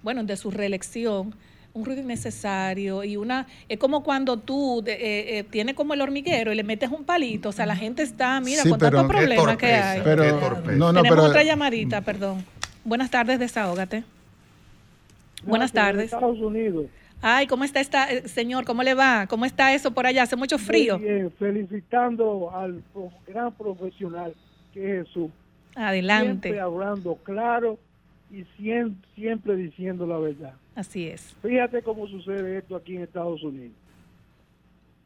[0.02, 1.34] bueno, de su reelección,
[1.72, 6.52] un ruido innecesario y una, es como cuando tú eh, eh, tienes como el hormiguero
[6.52, 9.56] y le metes un palito, o sea, la gente está, mira, Sí, con tantos problemas
[9.56, 10.00] que hay.
[10.04, 12.44] Pero- no, no, Tenemos pero- otra llamadita, perdón.
[12.86, 14.04] Buenas tardes, desahógate.
[15.44, 16.04] Buenas tardes.
[16.12, 16.86] Estados Unidos.
[17.20, 18.64] Ay, ¿cómo está esta, eh, señor?
[18.64, 19.26] ¿Cómo le va?
[19.26, 20.22] ¿Cómo está eso por allá?
[20.22, 20.96] Hace mucho frío.
[20.98, 22.80] Muy bien, felicitando al
[23.26, 24.34] gran profesional
[24.72, 25.30] que es Jesús.
[25.74, 26.48] Adelante.
[26.50, 27.76] Siempre hablando claro
[28.30, 30.52] y siem- siempre diciendo la verdad.
[30.76, 31.34] Así es.
[31.42, 33.74] Fíjate cómo sucede esto aquí en Estados Unidos.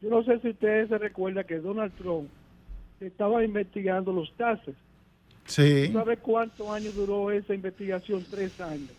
[0.02, 2.28] Yo no sé si ustedes se recuerdan que Donald Trump
[3.00, 4.74] estaba investigando los taxes.
[5.50, 5.92] Sí.
[5.92, 8.24] ¿Sabe cuántos años duró esa investigación?
[8.30, 8.90] Tres años.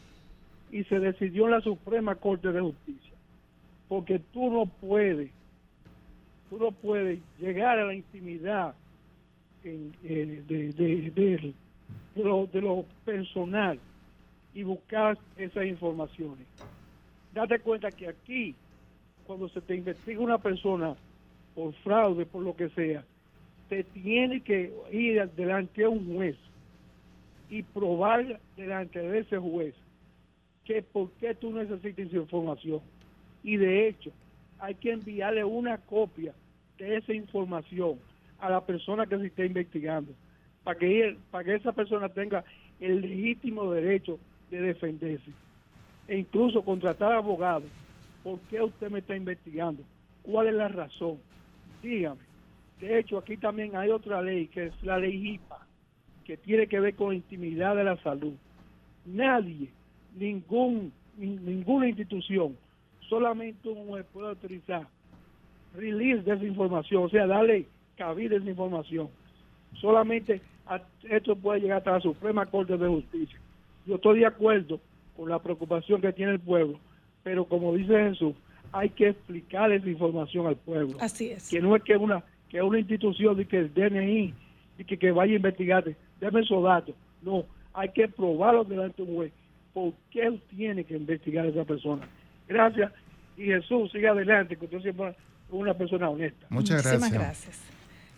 [0.69, 3.13] Y se decidió en la Suprema Corte de Justicia.
[3.87, 5.31] Porque tú no puedes,
[6.49, 8.75] tú no puedes llegar a la intimidad
[9.63, 11.53] en, eh, de, de- de-
[12.15, 13.79] de lo, de lo personal
[14.53, 16.45] y buscar esas informaciones.
[17.33, 18.53] Date cuenta que aquí,
[19.25, 20.93] cuando se te investiga una persona
[21.55, 23.05] por fraude, por lo que sea,
[23.71, 26.35] te tiene que ir delante de un juez
[27.49, 29.73] y probar delante de ese juez
[30.65, 32.81] que por qué tú necesitas esa información.
[33.45, 34.11] Y de hecho,
[34.59, 36.33] hay que enviarle una copia
[36.77, 37.97] de esa información
[38.39, 40.11] a la persona que se está investigando
[40.65, 42.43] para que, para que esa persona tenga
[42.81, 44.19] el legítimo derecho
[44.49, 45.31] de defenderse
[46.09, 47.69] e incluso contratar abogados.
[48.21, 49.81] ¿Por qué usted me está investigando?
[50.23, 51.19] ¿Cuál es la razón?
[51.81, 52.30] Dígame.
[52.81, 55.65] De hecho, aquí también hay otra ley, que es la ley HIPAA,
[56.25, 58.33] que tiene que ver con la intimidad de la salud.
[59.05, 59.69] Nadie,
[60.17, 62.57] ningún, ni- ninguna institución,
[63.07, 64.87] solamente un juez puede autorizar
[65.75, 69.09] release de esa información, o sea, darle cabida a esa información.
[69.79, 73.39] Solamente a- esto puede llegar hasta la Suprema Corte de Justicia.
[73.85, 74.79] Yo estoy de acuerdo
[75.15, 76.79] con la preocupación que tiene el pueblo,
[77.23, 78.33] pero como dice Jesús,
[78.71, 80.97] hay que explicar esa información al pueblo.
[80.99, 81.49] Así es.
[81.49, 84.33] Que no es que una que una institución de que el DNI
[84.77, 86.93] y que, que vaya a investigarte, deme esos datos.
[87.21, 89.31] No, hay que probarlo delante de un juez.
[89.73, 92.05] ¿Por qué él tiene que investigar a esa persona?
[92.49, 92.91] Gracias.
[93.37, 95.15] Y Jesús, siga adelante, que usted siempre es
[95.49, 96.45] una persona honesta.
[96.49, 97.61] Muchas Muchísimas gracias.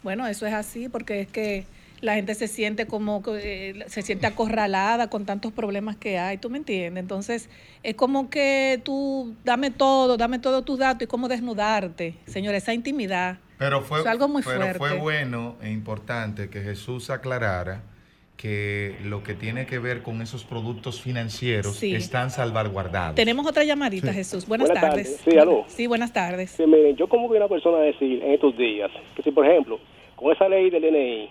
[0.02, 1.66] Bueno, eso es así porque es que
[2.02, 6.40] la gente se siente como que, eh, se siente acorralada con tantos problemas que hay,
[6.40, 7.02] ¿tú me entiendes?
[7.02, 7.50] Entonces,
[7.84, 12.74] es como que tú dame todo, dame todos tus datos y cómo desnudarte, señor, esa
[12.74, 13.38] intimidad.
[13.58, 14.78] Pero fue, algo muy pero fuerte.
[14.80, 17.84] fue bueno e importante que Jesús aclarara
[18.38, 21.96] que lo que tiene que ver con esos productos financieros Sí.
[21.96, 23.16] están salvaguardados.
[23.16, 24.48] Tenemos otra llamadita, Jesús.
[24.48, 25.18] Buenas, Buenas tardes.
[25.18, 25.22] tardes.
[25.34, 25.64] Sí, aló.
[25.68, 26.52] Sí, buenas tardes.
[26.52, 29.80] Sí, miren, yo como que una persona decir en estos días que si, por ejemplo,
[30.16, 31.30] con esa ley del DNI,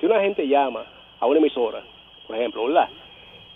[0.00, 0.84] si una gente llama
[1.20, 1.82] a una emisora
[2.26, 2.88] por ejemplo, ¿verdad?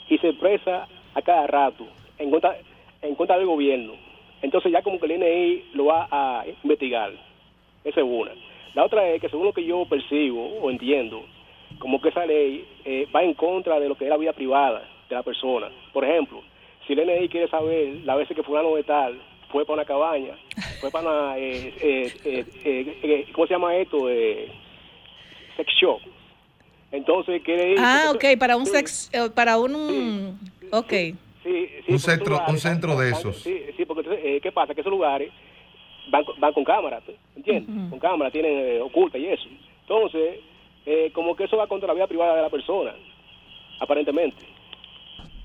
[0.09, 1.87] Y se expresa a cada rato
[2.19, 2.57] en contra,
[3.03, 3.95] en contra del gobierno.
[4.43, 7.11] Entonces ya como que el INI lo va a investigar.
[7.85, 8.33] Esa es una.
[8.75, 11.25] La otra es que según lo que yo percibo o entiendo,
[11.79, 14.89] como que esa ley eh, va en contra de lo que es la vida privada
[15.09, 15.69] de la persona.
[15.93, 16.43] Por ejemplo,
[16.87, 19.21] si el NI quiere saber la veces que fulano de tal
[19.51, 20.37] fue para una cabaña,
[20.81, 24.09] fue para una, eh, eh, eh, eh, eh, ¿cómo se llama esto?
[24.09, 24.49] Eh,
[25.57, 26.01] sex shop.
[26.93, 27.79] Entonces quiere ir...
[27.81, 30.39] Ah, ok, para un sex, eh, para un,
[30.73, 30.91] ok.
[30.93, 33.37] Sí, sí, Un centro- lugares un centro de esos.
[33.43, 34.75] Sí, sí, porque entonces, eh, ¿qué pasa?
[34.75, 35.31] Que esos lugares
[36.11, 37.13] van, con- van con cámara, ¿tú?
[37.37, 37.91] ¿entiendes?
[37.91, 39.45] Con cámara, tienen eh, oculta y eso.
[39.83, 40.41] Entonces,
[40.87, 42.93] eh, como que eso va contra la vida privada de la persona,
[43.81, 44.45] aparentemente.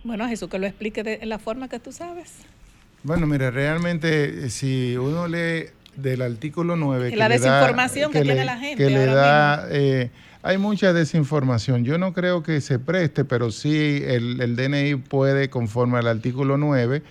[0.04, 2.46] Bueno, Jesús, que lo explique de la forma que tú sabes.
[3.04, 5.66] Bueno, mire, realmente eh, si uno lee
[5.96, 7.10] del artículo 9...
[7.12, 9.68] Y la le da- desinformación que tiene le- la gente Que le ahora da...
[9.72, 10.12] eh,
[10.44, 11.86] hay mucha desinformación.
[11.86, 16.58] Yo no creo que se preste, pero sí el, el DNI puede, conforme al artículo
[16.58, 17.02] 9,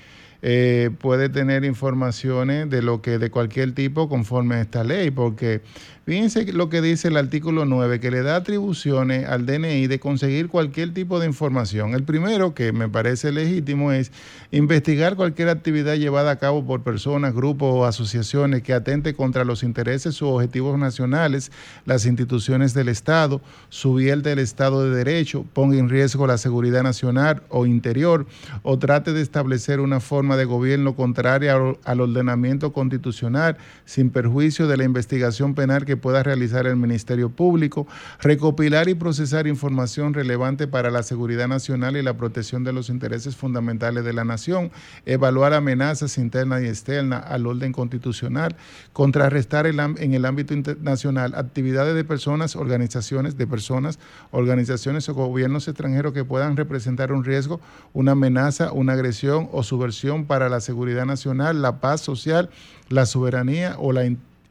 [0.46, 5.62] eh, puede tener informaciones de lo que de cualquier tipo conforme a esta ley, porque
[6.06, 10.48] fíjense lo que dice el artículo 9, que le da atribuciones al DNI de conseguir
[10.48, 11.94] cualquier tipo de información.
[11.94, 14.12] El primero, que me parece legítimo, es
[14.50, 19.62] investigar cualquier actividad llevada a cabo por personas, grupos o asociaciones que atente contra los
[19.62, 21.50] intereses u objetivos nacionales,
[21.84, 26.82] las instituciones del Estado, su bien del Estado de Derecho, ponga en riesgo la seguridad
[26.82, 28.26] nacional o interior,
[28.62, 34.76] o trate de establecer una forma de gobierno contraria al ordenamiento constitucional, sin perjuicio de
[34.76, 37.86] la investigación penal que pueda realizar el Ministerio Público,
[38.20, 43.36] recopilar y procesar información relevante para la seguridad nacional y la protección de los intereses
[43.36, 44.70] fundamentales de la nación,
[45.06, 48.56] evaluar amenazas internas y externas al orden constitucional,
[48.92, 53.98] contrarrestar en el ámbito internacional actividades de personas, organizaciones de personas,
[54.30, 57.60] organizaciones o gobiernos extranjeros que puedan representar un riesgo,
[57.92, 62.50] una amenaza, una agresión o subversión para la seguridad nacional, la paz social,
[62.88, 64.04] la soberanía o la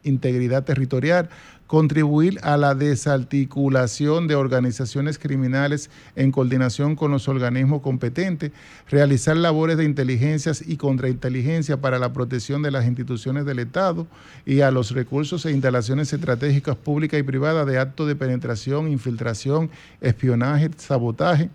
[0.03, 1.29] integridad territorial,
[1.67, 8.51] contribuir a la desarticulación de organizaciones criminales en coordinación con los organismos competentes,
[8.89, 14.05] realizar labores de inteligencias y contrainteligencia para la protección de las instituciones del Estado
[14.45, 19.71] y a los recursos e instalaciones estratégicas públicas y privadas de actos de penetración, infiltración,
[19.99, 21.49] espionaje, sabotaje,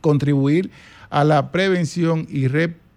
[0.00, 0.70] contribuir
[1.10, 2.48] a la prevención y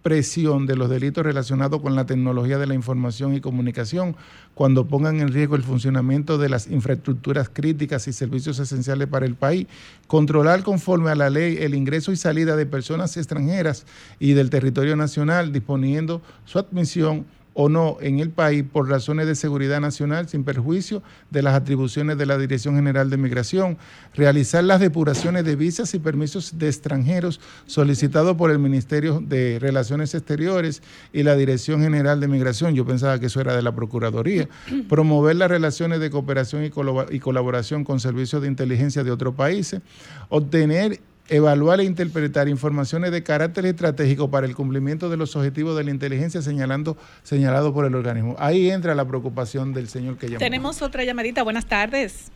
[0.04, 4.16] represión de los delitos relacionados con la tecnología de la información y comunicación
[4.56, 9.36] cuando pongan en riesgo el funcionamiento de las infraestructuras críticas y servicios esenciales para el
[9.36, 9.68] país,
[10.08, 13.86] controlar conforme a la ley el ingreso y salida de personas extranjeras
[14.20, 19.36] y del territorio nacional, disponiendo su admisión o no en el país por razones de
[19.36, 23.78] seguridad nacional sin perjuicio de las atribuciones de la Dirección General de Migración,
[24.14, 30.16] realizar las depuraciones de visas y permisos de extranjeros solicitados por el Ministerio de Relaciones
[30.16, 34.48] Exteriores y la Dirección General de Migración, yo pensaba que eso era de la Procuraduría,
[34.90, 39.36] promover las relaciones de cooperación y, colabo- y colaboración con servicios de inteligencia de otros
[39.36, 39.82] países,
[40.30, 41.02] obtener
[41.32, 45.92] evaluar e interpretar informaciones de carácter estratégico para el cumplimiento de los objetivos de la
[45.92, 48.36] inteligencia señalando señalado por el organismo.
[48.38, 50.40] Ahí entra la preocupación del señor que llamó.
[50.40, 51.42] Tenemos otra llamadita.
[51.44, 52.30] Buenas tardes.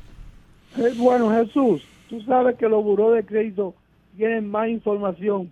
[0.78, 3.76] Eh, Bueno, Jesús, tú sabes que los buró de crédito
[4.16, 5.52] tienen más información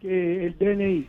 [0.00, 1.08] que el DNI.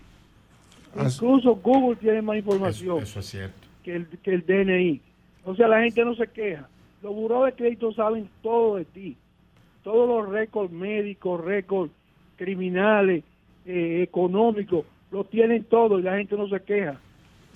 [1.00, 3.56] Incluso Google tiene más información Eso es cierto.
[3.84, 5.02] que, el, que el DNI.
[5.46, 6.68] O sea, la gente no se queja.
[7.04, 9.16] Los buró de crédito saben todo de ti.
[9.90, 11.92] Todos los récords médicos, récords
[12.38, 13.24] criminales,
[13.66, 17.00] eh, económicos, lo tienen todo y la gente no se queja.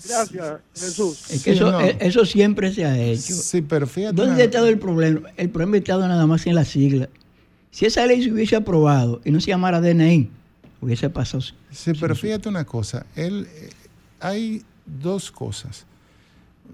[0.03, 1.29] Gracias, Jesús.
[1.29, 3.33] Es que eso, eh, eso siempre se ha hecho.
[3.33, 4.15] Sí, pero fíjate.
[4.15, 5.29] ¿Dónde ha estado el problema?
[5.37, 7.07] El problema ha estado nada más en la sigla.
[7.69, 10.27] Si esa ley se hubiese aprobado y no se llamara DNI,
[10.81, 11.43] hubiese pasado.
[11.69, 13.69] Sí, pero fíjate una cosa, él, eh,
[14.19, 15.85] hay dos cosas.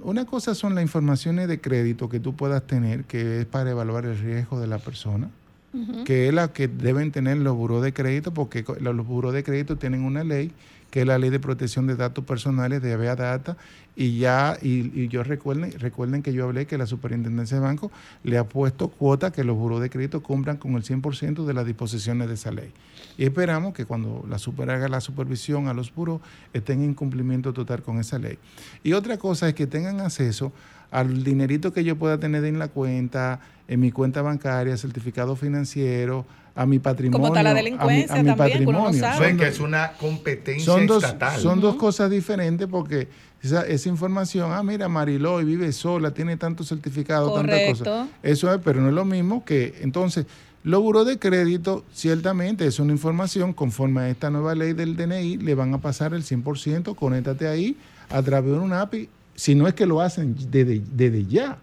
[0.04, 4.06] Una cosa son las informaciones de crédito que tú puedas tener, que es para evaluar
[4.06, 5.30] el riesgo de la persona,
[6.06, 9.78] que es la que deben tener los buros de crédito, porque los buros de crédito
[9.78, 10.52] tienen una ley,
[10.90, 13.58] que es la ley de protección de datos personales de Avea Data,
[13.96, 17.92] y ya, y, y yo recuerden, recuerden que yo hablé que la superintendencia de banco
[18.24, 21.66] le ha puesto cuota que los buros de crédito cumplan con el 100% de las
[21.66, 22.72] disposiciones de esa ley.
[23.18, 26.22] Y esperamos que cuando la super haga la supervisión a los buros
[26.54, 28.38] estén en cumplimiento total con esa ley.
[28.84, 30.54] Y otra cosa es que tengan acceso
[30.92, 36.26] al dinerito que yo pueda tener en la cuenta, en mi cuenta bancaria, certificado financiero,
[36.56, 37.28] a mi patrimonio.
[37.28, 39.00] está la a mi- delincuencia a mi, también, uno no patrimonio.
[39.00, 39.26] sabe.
[39.28, 41.40] Ven que es una competencia Son dos, estatal.
[41.40, 43.08] son dos cosas diferentes porque
[43.42, 47.84] esa, esa información, ah, mira, Mariloy vive sola, tiene tantos certificados, tantas Correcto.
[47.86, 48.08] cosas.
[48.24, 50.26] Eso es, pero no es lo mismo que, entonces,
[50.62, 55.38] Los buros de crédito, ciertamente, es una información conforme a esta nueva ley del DNI,
[55.38, 57.78] le van a pasar el 100%, conéctate ahí
[58.10, 59.08] a través de un API,
[59.40, 61.58] si no es que lo hacen desde, desde ya.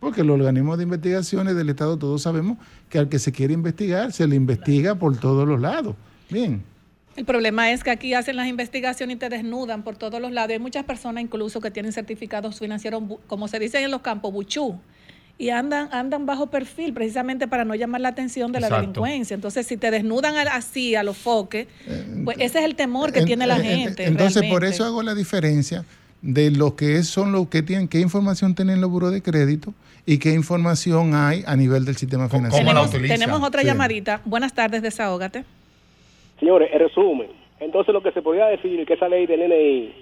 [0.00, 4.12] Porque los organismos de investigaciones del Estado todos sabemos que al que se quiere investigar,
[4.12, 5.94] se le investiga por todos los lados.
[6.28, 6.62] Bien.
[7.14, 10.50] El problema es que aquí hacen las investigaciones y te desnudan por todos los lados.
[10.52, 14.78] Hay muchas personas incluso que tienen certificados financieros, como se dice en los campos, buchú,
[15.38, 18.80] y andan, andan bajo perfil precisamente para no llamar la atención de la Exacto.
[19.02, 19.34] delincuencia.
[19.34, 21.66] Entonces, si te desnudan al- así a los foques,
[22.24, 24.04] pues ese es el temor que En- tiene la en- gente.
[24.06, 25.84] Entonces, por eso hago la diferencia
[26.22, 29.74] de lo que es- son los que tienen, qué información tienen los buros de crédito
[30.06, 32.64] y qué información hay a nivel del sistema financiero.
[32.64, 33.66] tenemos, tenemos otra Sí.
[33.66, 34.20] llamadita.
[34.24, 35.44] Buenas tardes, desahógate.
[36.38, 37.28] Señores, en resumen,
[37.60, 39.92] entonces lo que se podría decir es que esa ley del NNI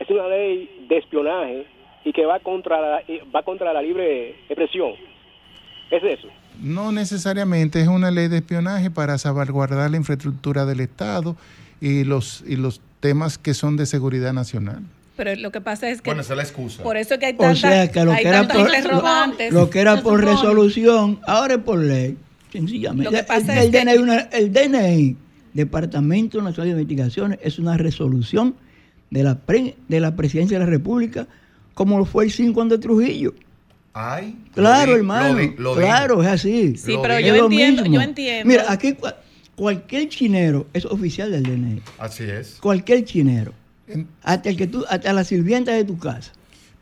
[0.00, 1.66] es una ley de espionaje
[2.04, 4.92] y que va contra la, y va contra la libre expresión.
[5.90, 6.28] Es eso.
[6.60, 11.36] No necesariamente es una ley de espionaje para salvaguardar la infraestructura del Estado
[11.80, 14.82] y los, y los temas que son de seguridad nacional.
[15.16, 16.10] Pero lo que pasa es que.
[16.10, 16.82] Bueno, esa es la excusa.
[16.82, 19.50] Por eso es que hay O tantas, sea que lo hay que era por, lo,
[19.60, 20.32] lo que era por supone.
[20.32, 22.16] resolución, ahora es por ley.
[22.52, 23.04] Sencillamente.
[23.10, 25.16] Lo que pasa el, es que- DNI, una- el DNI,
[25.54, 28.54] Departamento Nacional de Investigaciones, es una resolución
[29.10, 31.26] de la, pre- de la Presidencia de la República,
[31.74, 33.34] como lo fue el 5 de Trujillo.
[33.94, 35.32] Ay, Claro, lo hermano.
[35.34, 36.76] lo di- lo claro, es así.
[36.76, 38.46] Sí, Lo pero yo entiendo, yo entiendo.
[38.48, 39.16] Mira, aquí cua-
[39.54, 41.80] cualquier chinero es oficial del DNI.
[41.98, 42.56] Así es.
[42.60, 43.52] Cualquier chinero.
[44.22, 46.35] Hasta el que tú, hasta la sirvienta de tu casa.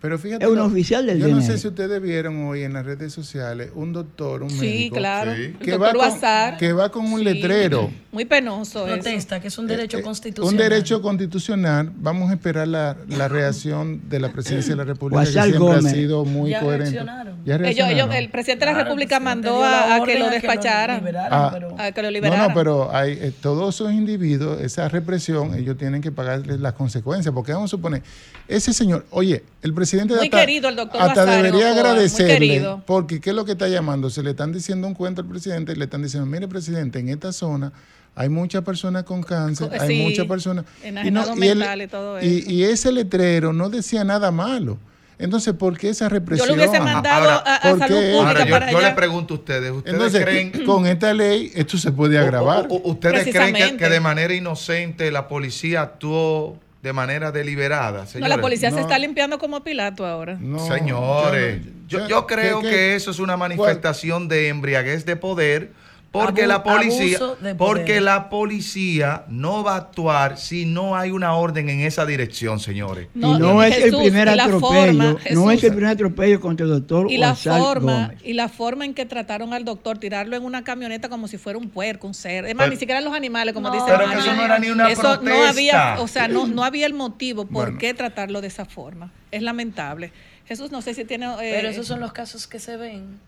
[0.04, 2.74] Pero fíjate, Es un lo- oficial del Yo no sé si ustedes vieron hoy en
[2.74, 5.34] las redes sociales un doctor, un Sí, médico, claro.
[5.34, 5.54] Sí.
[5.58, 6.10] Que, doctor va
[6.50, 7.24] con, que va con un Sí.
[7.24, 7.90] letrero.
[8.12, 8.94] Muy penoso eso.
[8.96, 10.52] Protesta, que es un derecho Eh, constitucional.
[10.52, 11.90] Un derecho constitucional.
[11.96, 15.86] Vamos a esperar la, la reacción de la presidencia de la República, que siempre Gómez.
[15.86, 16.90] ha sido muy Ya coherente.
[16.90, 17.36] reaccionaron.
[17.46, 17.98] Ya Ellos- reaccionaron.
[18.10, 21.02] ellos- el presidente de la República mandó a, a que lo a que lo despacharan.
[21.30, 22.48] Ah, pero- a que lo No, liberaran.
[22.48, 27.32] no, pero hay, eh, todos esos individuos, esa represión, ellos tienen que pagarles las consecuencias,
[27.34, 28.02] porque vamos a suponer,
[28.48, 32.82] ese señor, oye, el presidente Muy hasta, querido el doctor hasta debería agradecerle, querido.
[32.86, 34.10] porque ¿qué es lo que está llamando?
[34.10, 37.08] Se le están diciendo un cuento al presidente y le están diciendo, mire presidente, en
[37.08, 37.72] esta zona
[38.16, 40.64] hay muchas personas con cáncer, Co- hay sí, muchas personas...
[40.84, 42.50] y, él- mentales, todo y- eso.
[42.50, 44.78] y ese letrero no decía nada malo.
[45.16, 46.48] Entonces, ¿por qué esa represión?
[46.48, 48.94] Yo lo hubiese mandado Ahora, a, a ¿por salud pública Ahora, yo, para yo allá.
[48.96, 52.66] pregunto a ustedes, ¿ustedes Entonces, creen, con esta ley, esto se puede agravar.
[52.68, 58.00] u- u- ustedes creen que, que de manera inocente la policía actuó de manera deliberada?
[58.02, 58.36] No, Señores?
[58.36, 58.82] la policía se No.
[58.82, 60.36] está limpiando como Pilato ahora.
[60.38, 64.48] No, Señores, yo yo, no- yo, yo- creo ¿qué- que eso es una manifestación de
[64.48, 65.70] embriaguez de poder
[66.14, 67.18] porque Abu- la policía
[67.58, 72.60] porque la policía no va a actuar si no hay una orden en esa dirección,
[72.60, 73.08] señores.
[73.14, 75.52] y no es el primer atropello, forma, no Jesús.
[75.52, 78.18] es el primer atropello contra el doctor Y la forma, Gómez.
[78.24, 81.58] y la forma en que trataron al doctor, tirarlo en una camioneta como si fuera
[81.58, 82.48] un puerco, un cerdo.
[82.48, 83.88] Es más, Pero- ni siquiera los animales, como No, dicen.
[83.98, 85.48] Pero que eso no era ni una Eso no protesta.
[85.48, 87.78] había, o sea, no, no había el motivo por Bueno.
[87.78, 89.10] qué tratarlo de esa forma.
[89.32, 90.12] Es lamentable.
[90.46, 91.26] Jesús, no sé si tiene...
[91.26, 93.18] eh, Pero esos son los casos que se ven.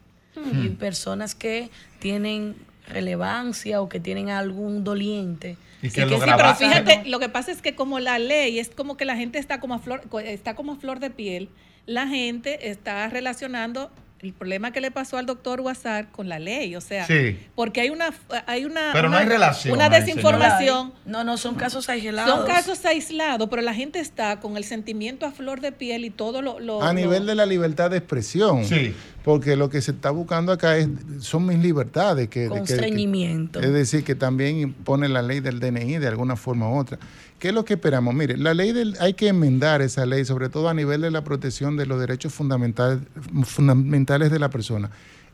[0.63, 2.57] Y personas que tienen
[2.89, 5.57] relevancia o que tienen algún doliente.
[5.83, 8.19] Y Sí, que que lo sí, pero fíjate, lo que pasa es que como la
[8.19, 11.11] ley es como que la gente está como a flor, está como a flor de
[11.11, 11.49] piel,
[11.87, 13.91] la gente está relacionando
[14.21, 17.39] el problema que le pasó al doctor Guasar con la ley, o sea, Sí.
[17.55, 18.15] porque hay una
[18.47, 20.93] hay una Pero no hay relación una ahí, desinformación.
[21.05, 22.35] No, no, son casos aislados.
[22.35, 26.11] Son casos aislados, pero la gente está con el sentimiento a flor de piel y
[26.11, 26.59] todo lo...
[26.61, 28.65] lo- a lo- nivel de la libertad de expresión.
[28.65, 28.95] Sí.
[29.23, 30.89] Porque lo que se está buscando acá es,
[31.21, 32.29] son mis libertades.
[32.29, 33.61] Que, que- que- Constreñimiento.
[33.61, 36.99] es decir, que también impone la ley del DNI de alguna forma u otra.
[37.39, 38.15] ¿Qué es lo que esperamos?
[38.15, 41.23] Mire, la ley del, hay que enmendar esa ley, sobre todo a nivel de la
[41.23, 43.01] protección de los derechos fundamentales,
[43.45, 44.91] fundamentales de la persona.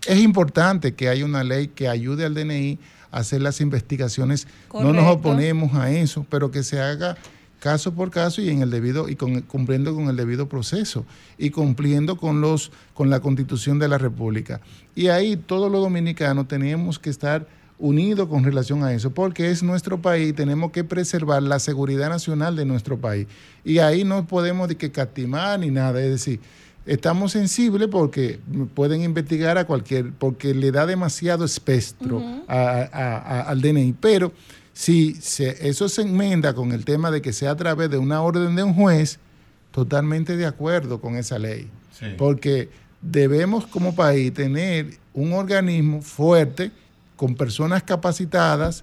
[0.06, 2.78] Es importante que haya una ley que ayude al DNI
[3.12, 4.48] a hacer las investigaciones.
[4.74, 7.16] No nos oponemos a eso, pero que se haga
[7.60, 11.06] caso por caso y en el debido y con, cumpliendo con el debido proceso
[11.38, 14.60] y cumpliendo con los con la Constitución de la República.
[14.96, 17.46] Y ahí todos los dominicanos tenemos que estar
[17.82, 22.54] unidos con relación a eso, porque es nuestro país, tenemos que preservar la seguridad nacional
[22.54, 23.26] de nuestro país.
[23.64, 26.38] Y ahí no podemos de que castimar ni nada, es decir,
[26.86, 28.38] estamos sensibles porque
[28.74, 34.32] pueden investigar a cualquier, porque le da demasiado espectro a- a- a- al DNI, pero
[34.72, 38.22] si se- eso se enmienda con el tema de que sea a través de una
[38.22, 39.18] orden de un juez,
[39.72, 41.68] totalmente de acuerdo con esa ley.
[41.98, 42.06] Sí.
[42.16, 42.68] Porque
[43.00, 46.70] debemos como país tener un organismo fuerte,
[47.22, 48.82] con personas capacitadas,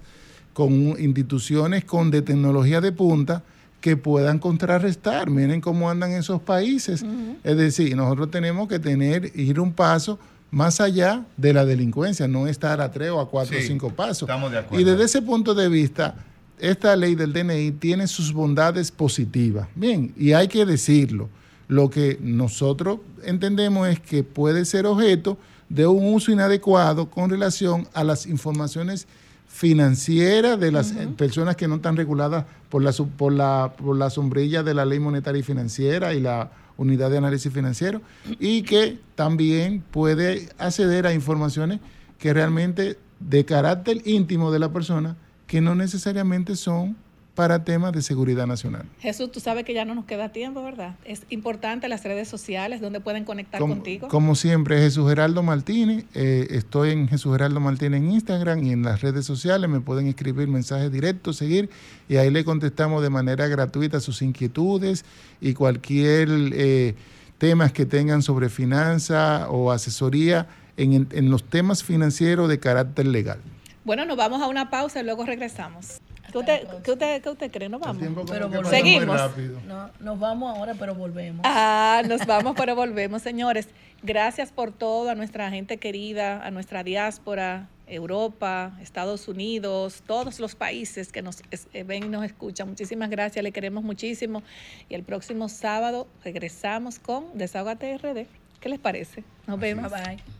[0.54, 3.42] con instituciones con de tecnología de punta
[3.82, 5.28] que puedan contrarrestar.
[5.28, 7.04] Miren cómo andan esos países.
[7.44, 10.18] Es decir, nosotros tenemos que tener, ir un paso
[10.50, 14.22] más allá de la delincuencia, no estar a tres o a cuatro o cinco pasos.
[14.22, 14.80] estamos de acuerdo.
[14.80, 16.14] Y desde ese punto de vista,
[16.58, 19.68] esta ley del DNI tiene sus bondades positivas.
[19.74, 21.28] Bien, y hay que decirlo.
[21.68, 25.36] Lo que nosotros entendemos es que puede ser objeto
[25.70, 29.06] de un uso inadecuado con relación a las informaciones
[29.48, 34.10] financieras de las eh, personas que no están reguladas por la, por, la, por la
[34.10, 38.00] sombrilla de la ley monetaria y financiera y la unidad de análisis financiero
[38.38, 41.80] y que también puede acceder a informaciones
[42.18, 45.16] que realmente de carácter íntimo de la persona
[45.46, 46.96] que no necesariamente son
[47.40, 48.84] para temas de seguridad nacional.
[48.98, 50.96] Jesús, tú sabes que ya no nos queda tiempo, ¿verdad?
[51.06, 54.08] Es importante las redes sociales donde pueden conectar Como, contigo.
[54.08, 56.04] como siempre, Jesús Geraldo Martínez.
[56.12, 59.70] eh, estoy en Jesús Geraldo Martínez en Instagram y en las redes sociales.
[59.70, 61.70] Me pueden escribir mensajes directos, seguir,
[62.10, 65.06] y ahí le contestamos de manera gratuita sus inquietudes
[65.40, 66.94] y cualquier eh,
[67.38, 70.46] temas que tengan sobre finanzas o asesoría
[70.76, 73.38] en, en los temas financieros de carácter legal.
[73.82, 76.02] Bueno, nos vamos a una pausa y luego regresamos.
[76.30, 77.68] ¿Qué usted, ¿qué usted, qué usted cree?
[77.68, 78.02] ¿Nos vamos?
[78.28, 78.68] Pero volvemos.
[78.68, 79.20] Seguimos.
[79.66, 81.42] No, nos vamos ahora, pero volvemos.
[81.44, 83.68] Ah, nos vamos, pero volvemos, señores.
[84.02, 90.54] Gracias por todo a nuestra gente querida, a nuestra diáspora, Europa, Estados Unidos, todos los
[90.54, 91.42] países que nos
[91.72, 92.68] eh, ven y nos escuchan.
[92.68, 94.42] Muchísimas gracias, le queremos muchísimo.
[94.88, 98.26] Y el próximo sábado regresamos con Desahogate RD.
[98.60, 99.24] ¿Qué les parece?
[99.46, 99.90] Nos vemos.
[99.90, 100.39] Bye bye.